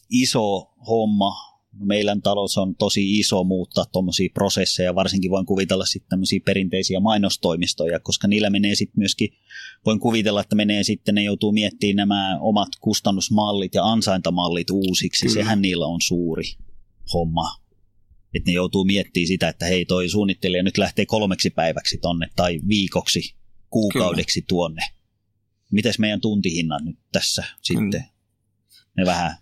iso 0.09 0.71
homma, 0.87 1.48
meidän 1.79 2.21
talous 2.21 2.57
on 2.57 2.75
tosi 2.75 3.19
iso 3.19 3.43
muuttaa 3.43 3.85
tuommoisia 3.85 4.29
prosesseja, 4.33 4.95
varsinkin 4.95 5.31
voin 5.31 5.45
kuvitella 5.45 5.85
sitten 5.85 6.09
tämmöisiä 6.09 6.39
perinteisiä 6.45 6.99
mainostoimistoja, 6.99 7.99
koska 7.99 8.27
niillä 8.27 8.49
menee 8.49 8.75
sitten 8.75 8.99
myöskin, 8.99 9.29
voin 9.85 9.99
kuvitella, 9.99 10.41
että 10.41 10.55
menee 10.55 10.83
sitten, 10.83 11.15
ne 11.15 11.23
joutuu 11.23 11.51
miettimään 11.51 11.95
nämä 11.95 12.37
omat 12.39 12.69
kustannusmallit 12.81 13.75
ja 13.75 13.85
ansaintamallit 13.85 14.69
uusiksi, 14.69 15.25
Kyllä. 15.25 15.33
sehän 15.33 15.61
niillä 15.61 15.85
on 15.85 16.01
suuri 16.01 16.43
homma. 17.13 17.49
Että 18.33 18.49
ne 18.49 18.53
joutuu 18.53 18.83
miettimään 18.83 19.27
sitä, 19.27 19.49
että 19.49 19.65
hei 19.65 19.85
toi 19.85 20.09
suunnittelija 20.09 20.63
nyt 20.63 20.77
lähtee 20.77 21.05
kolmeksi 21.05 21.49
päiväksi 21.49 21.97
tonne 21.97 22.27
tai 22.35 22.59
viikoksi, 22.67 23.35
kuukaudeksi 23.69 24.45
tuonne. 24.47 24.81
Mites 25.71 25.99
meidän 25.99 26.21
tuntihinnat 26.21 26.83
nyt 26.83 26.99
tässä 27.11 27.43
sitten? 27.61 28.05
Ne 28.97 29.05
vähän, 29.05 29.35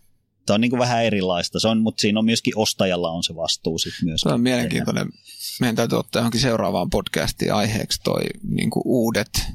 tämä 0.47 0.55
on 0.55 0.61
niin 0.61 0.69
kuin 0.69 0.79
vähän 0.79 1.03
erilaista, 1.03 1.59
se 1.59 1.67
on, 1.67 1.81
mutta 1.81 2.01
siinä 2.01 2.19
on 2.19 2.25
myöskin 2.25 2.53
ostajalla 2.57 3.11
on 3.11 3.23
se 3.23 3.35
vastuu 3.35 3.77
sitten 3.77 4.05
myös. 4.05 4.21
Se 4.21 4.29
on 4.29 4.41
mielenkiintoinen. 4.41 5.09
Meidän 5.59 5.75
täytyy 5.75 5.99
ottaa 5.99 6.19
johonkin 6.19 6.41
seuraavaan 6.41 6.89
podcastiin 6.89 7.53
aiheeksi 7.53 8.01
toi 8.03 8.21
niin 8.43 8.69
kuin 8.69 8.83
uudet 8.85 9.45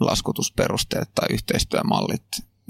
laskutusperusteet 0.00 1.08
tai 1.14 1.26
yhteistyömallit 1.30 2.22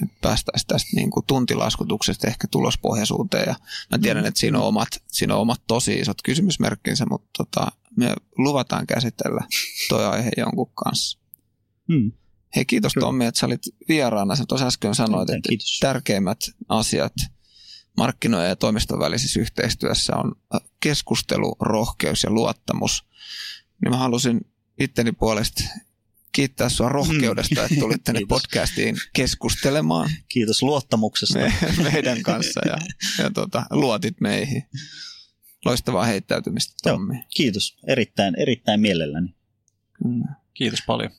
että 0.02 0.16
päästäisiin 0.20 0.66
tästä 0.66 0.96
niin 0.96 1.10
kuin 1.10 1.26
tuntilaskutuksesta 1.26 2.26
ehkä 2.26 2.48
tulospohjaisuuteen. 2.50 3.44
Ja 3.46 3.54
mä 3.90 3.98
tiedän, 3.98 4.26
että 4.26 4.40
siinä 4.40 4.58
on 4.58 4.64
omat, 4.64 4.88
siinä 5.06 5.34
on 5.34 5.40
omat 5.40 5.62
tosi 5.66 5.94
isot 5.94 6.22
kysymysmerkkinsä, 6.24 7.06
mutta 7.10 7.28
tota, 7.38 7.72
me 7.96 8.14
luvataan 8.38 8.86
käsitellä 8.86 9.40
toi 9.88 10.06
aihe 10.06 10.30
jonkun 10.36 10.70
kanssa. 10.74 11.18
Hmm. 11.92 12.12
Hei, 12.56 12.64
kiitos 12.64 12.94
Kyllä. 12.94 13.04
Tommi, 13.04 13.26
että 13.26 13.40
sä 13.40 13.46
olit 13.46 13.62
vieraana. 13.88 14.36
Sä 14.36 14.44
tuossa 14.48 14.66
äsken 14.66 14.94
sanoit, 14.94 15.30
että 15.30 15.48
Kiitos. 15.48 15.78
tärkeimmät 15.80 16.38
asiat 16.68 17.12
markkinoiden 17.98 18.48
ja 18.48 18.56
toimiston 18.56 18.98
välisessä 18.98 19.40
yhteistyössä 19.40 20.16
on 20.16 20.34
keskustelu, 20.80 21.56
rohkeus 21.60 22.22
ja 22.22 22.30
luottamus. 22.30 23.04
Niin 23.82 23.90
mä 23.90 23.96
halusin 23.96 24.40
itteni 24.80 25.12
puolesta 25.12 25.64
kiittää 26.32 26.68
sua 26.68 26.88
rohkeudesta, 26.88 27.64
että 27.64 27.80
tulit 27.80 28.04
tänne 28.04 28.18
Kiitos. 28.20 28.38
podcastiin 28.42 28.96
keskustelemaan 29.12 30.10
Kiitos 30.28 30.62
luottamuksesta. 30.62 31.38
me, 31.38 31.52
meidän 31.92 32.22
kanssa 32.22 32.60
ja, 32.66 32.78
ja 33.24 33.30
tota, 33.30 33.66
luotit 33.70 34.20
meihin. 34.20 34.62
Loistavaa 35.64 36.04
heittäytymistä, 36.04 36.74
Tommi. 36.82 37.14
Kiitos. 37.36 37.76
Erittäin, 37.86 38.34
erittäin 38.40 38.80
mielelläni. 38.80 39.34
Kyllä. 39.92 40.34
Kiitos 40.54 40.80
paljon. 40.86 41.10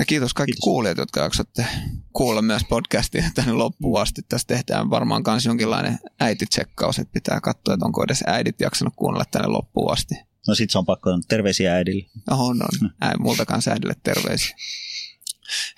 Ja 0.00 0.06
kiitos 0.06 0.34
kaikki 0.34 0.52
Kiitos. 0.52 0.64
kuulijat, 0.64 0.98
jotka 0.98 1.20
jaksatte 1.20 1.66
kuulla 2.12 2.42
myös 2.42 2.62
podcastia 2.68 3.30
tänne 3.34 3.52
loppuun 3.52 4.00
asti. 4.00 4.22
Tässä 4.28 4.46
tehdään 4.46 4.90
varmaan 4.90 5.22
myös 5.26 5.46
jonkinlainen 5.46 5.98
äititsekkaus, 6.20 6.98
että 6.98 7.12
pitää 7.12 7.40
katsoa, 7.40 7.74
että 7.74 7.86
onko 7.86 8.04
edes 8.04 8.24
äidit 8.26 8.60
jaksanut 8.60 8.94
kuunnella 8.96 9.24
tänne 9.30 9.48
loppuun 9.48 9.92
asti. 9.92 10.14
No 10.48 10.54
sit 10.54 10.70
se 10.70 10.78
on 10.78 10.86
pakko 10.86 11.10
terveisiä 11.28 11.74
äidille. 11.74 12.06
On, 12.30 12.62
on. 12.62 12.90
Ää, 13.00 13.14
multakaan 13.18 13.62
äidille 13.70 13.94
terveisiä. 14.02 14.56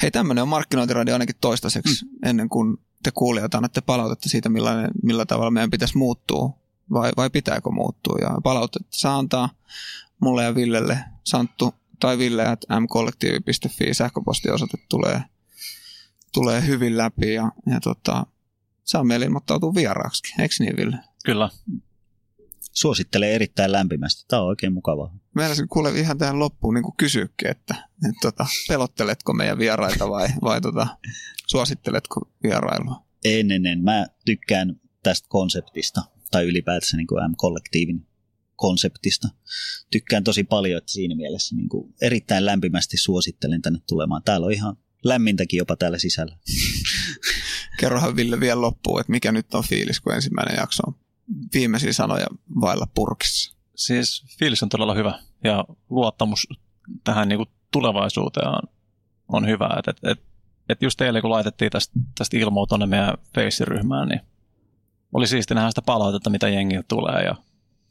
Hei, 0.03 0.11
tämmöinen 0.11 0.43
on 0.43 0.49
markkinointiradio 0.49 1.15
ainakin 1.15 1.37
toistaiseksi, 1.41 2.05
mm. 2.05 2.29
ennen 2.29 2.49
kuin 2.49 2.77
te 3.03 3.11
kuulijat 3.11 3.55
annatte 3.55 3.81
palautetta 3.81 4.29
siitä, 4.29 4.49
millainen, 4.49 4.91
millä 5.03 5.27
tavalla 5.27 5.51
meidän 5.51 5.71
pitäisi 5.71 5.99
muuttua, 5.99 6.59
vai, 6.93 7.13
vai 7.17 7.31
pitääkö 7.31 7.71
muuttua. 7.71 8.19
Ja 8.21 8.39
palautetta 8.43 8.89
saa 8.91 9.19
antaa 9.19 9.49
mulle 10.21 10.45
ja 10.45 10.55
Villelle, 10.55 10.99
Santtu 11.25 11.75
tai 12.03 12.19
Ville, 12.19 12.43
että 12.43 12.81
mkollektiivi.fi 12.81 13.95
sähköpostiosoite 13.95 14.79
tulee, 14.89 15.23
tulee 16.35 16.67
hyvin 16.67 16.99
läpi 16.99 17.35
ja, 17.35 17.53
ja 17.67 17.81
tota, 17.81 18.27
saa 18.85 19.05
meille 19.05 19.27
ilmoittautua 19.27 19.75
vieraaksi. 19.75 20.35
Eikö 20.39 20.55
niin, 20.59 20.77
Ville? 20.77 20.99
Kyllä. 21.25 21.51
Suosittelen 22.73 23.31
erittäin 23.31 23.73
lämpimästi. 23.73 24.25
Tämä 24.29 24.43
on 24.43 24.49
oikein 24.49 24.73
mukavaa. 24.73 25.15
Meillä 25.35 25.55
kuule 25.69 25.91
ihan 25.91 26.19
tähän 26.19 26.39
loppuun 26.39 26.75
niin 26.75 26.97
kysyäkin, 26.97 27.51
että, 27.51 27.75
että 28.09 28.21
tota, 28.23 28.47
pelotteletko 28.69 29.33
meidän 29.33 29.59
vieraita 29.59 30.09
vai, 30.09 30.29
vai 30.43 30.61
tota, 30.61 30.87
suositteletko 31.47 32.31
vierailua? 32.43 33.05
En, 33.25 33.67
en. 33.67 33.85
Mä 33.85 34.07
tykkään 34.25 34.81
tästä 35.03 35.29
konseptista, 35.29 36.03
tai 36.31 36.45
ylipäätänsä 36.45 36.97
niin 36.97 37.07
kuin 37.07 37.31
M-kollektiivin 37.31 38.07
konseptista. 38.57 39.29
Tykkään 39.91 40.25
tosi 40.25 40.45
paljon, 40.45 40.79
että 40.79 40.93
siinä 40.93 41.15
mielessä 41.15 41.57
niin 41.57 41.69
kuin 41.69 41.95
erittäin 42.03 42.47
lämpimästi 42.47 42.97
suosittelen 42.97 43.63
tänne 43.63 43.79
tulemaan. 43.89 44.23
Täällä 44.23 44.47
on 44.47 44.53
ihan 44.53 44.77
lämmintäkin 45.05 45.59
jopa 45.59 45.77
täällä 45.77 45.99
sisällä. 45.99 46.37
Kerrohan 47.81 48.17
Ville 48.17 48.41
vielä 48.41 48.61
loppuun, 48.61 49.01
että 49.01 49.13
mikä 49.13 49.33
nyt 49.33 49.55
on 49.55 49.65
fiilis, 49.65 50.01
kun 50.01 50.15
ensimmäinen 50.15 50.57
jakso 50.57 50.83
on 50.87 50.95
viimeisiä 51.55 51.93
sanoja 51.93 52.27
vailla 52.61 52.87
purkissa. 52.95 53.57
Siis 53.75 54.25
fiilis 54.39 54.63
on 54.63 54.69
todella 54.69 54.95
hyvä 54.95 55.19
ja 55.45 55.65
luottamus 55.91 56.47
tähän 57.05 57.29
niin 57.29 57.37
kuin 57.37 57.49
tulevaisuuteen 57.73 58.49
on, 58.49 58.63
on 59.29 59.47
hyvä. 59.47 59.69
Et, 59.79 59.89
et, 59.89 59.97
et, 60.05 60.25
et 60.69 60.83
just 60.83 61.01
eilen 61.01 61.23
kun 61.23 61.31
laitettiin 61.31 61.71
tästä, 61.71 61.93
tästä 62.19 62.37
ilmoa 62.37 62.67
tuonne 62.67 62.87
meidän 62.87 63.15
Face-ryhmään, 63.35 64.09
niin 64.09 64.21
oli 65.13 65.27
siisti 65.27 65.55
nähdä 65.55 65.71
sitä 65.71 65.83
palautetta, 65.83 66.31
mitä 66.31 66.49
jengiltä 66.49 66.89
tulee 66.89 67.23
ja 67.25 67.35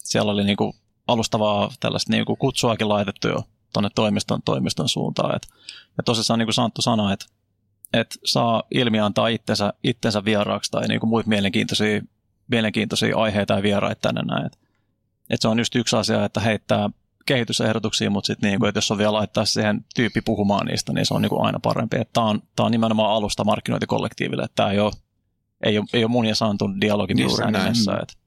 siellä 0.03 0.31
oli 0.31 0.43
niin 0.43 0.57
kuin 0.57 0.73
alustavaa 1.07 1.71
tällaista 1.79 2.11
niin 2.11 2.25
kuin 2.25 2.37
kutsuakin 2.37 2.89
laitettu 2.89 3.27
jo 3.27 3.43
tuonne 3.73 3.89
toimiston, 3.95 4.41
toimiston 4.45 4.89
suuntaan. 4.89 5.35
Et, 5.35 5.47
ja 5.97 6.03
tosissaan 6.03 6.39
niin 6.39 6.47
kuin 6.47 6.53
Santtu 6.53 6.81
sanoi, 6.81 7.13
että 7.13 7.25
et 7.93 8.17
saa 8.25 8.63
ilmi 8.71 8.99
antaa 8.99 9.27
itsensä, 9.27 9.73
itsensä 9.83 10.25
vieraaksi 10.25 10.71
tai 10.71 10.87
niin 10.87 10.99
kuin 10.99 11.09
muita 11.09 11.29
mielenkiintoisia, 11.29 12.01
mielenkiintoisia 12.47 13.17
aiheita 13.17 13.53
ja 13.53 13.63
vieraita 13.63 14.01
tänne 14.01 14.21
näin. 14.21 14.45
Et, 14.45 14.59
et 15.29 15.41
se 15.41 15.47
on 15.47 15.59
just 15.59 15.75
yksi 15.75 15.95
asia, 15.95 16.25
että 16.25 16.39
heittää 16.39 16.89
kehitysehdotuksia, 17.25 18.09
mutta 18.09 18.27
sitten 18.27 18.49
niinku, 18.49 18.65
että 18.65 18.77
jos 18.77 18.91
on 18.91 18.97
vielä 18.97 19.13
laittaa 19.13 19.45
siihen 19.45 19.85
tyyppi 19.95 20.21
puhumaan 20.21 20.65
niistä, 20.65 20.93
niin 20.93 21.05
se 21.05 21.13
on 21.13 21.21
niinku 21.21 21.43
aina 21.43 21.59
parempi. 21.59 21.97
Tämä 22.13 22.27
on, 22.27 22.41
tää 22.55 22.65
on 22.65 22.71
nimenomaan 22.71 23.11
alusta 23.11 23.43
markkinointikollektiiville. 23.43 24.47
Tämä 24.55 24.71
ei 24.71 24.79
ole, 24.79 24.91
ei, 25.65 25.77
ole, 25.77 25.85
ei 25.93 26.03
ole 26.03 26.11
mun 26.11 26.25
ja 26.25 26.35
Santun 26.35 26.81
dialogi 26.81 27.13
Juuri 27.13 27.31
missään 27.31 27.53
näin. 27.53 27.63
nimessä. 27.63 27.97
Et, 28.01 28.17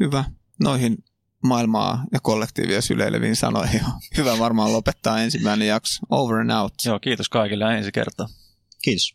Hyvä. 0.00 0.24
Noihin 0.60 1.04
maailmaa 1.44 2.04
ja 2.12 2.20
kollektiivia 2.20 2.82
syleileviin 2.82 3.36
sanoihin 3.36 3.84
on 3.84 4.00
hyvä 4.18 4.38
varmaan 4.38 4.72
lopettaa 4.72 5.20
ensimmäinen 5.20 5.68
jakso. 5.68 6.00
Over 6.10 6.36
and 6.40 6.50
out. 6.50 6.72
joo, 6.84 6.98
kiitos 7.00 7.28
kaikille 7.28 7.78
ensi 7.78 7.92
kertaa. 7.92 8.26
Kiitos. 8.82 9.14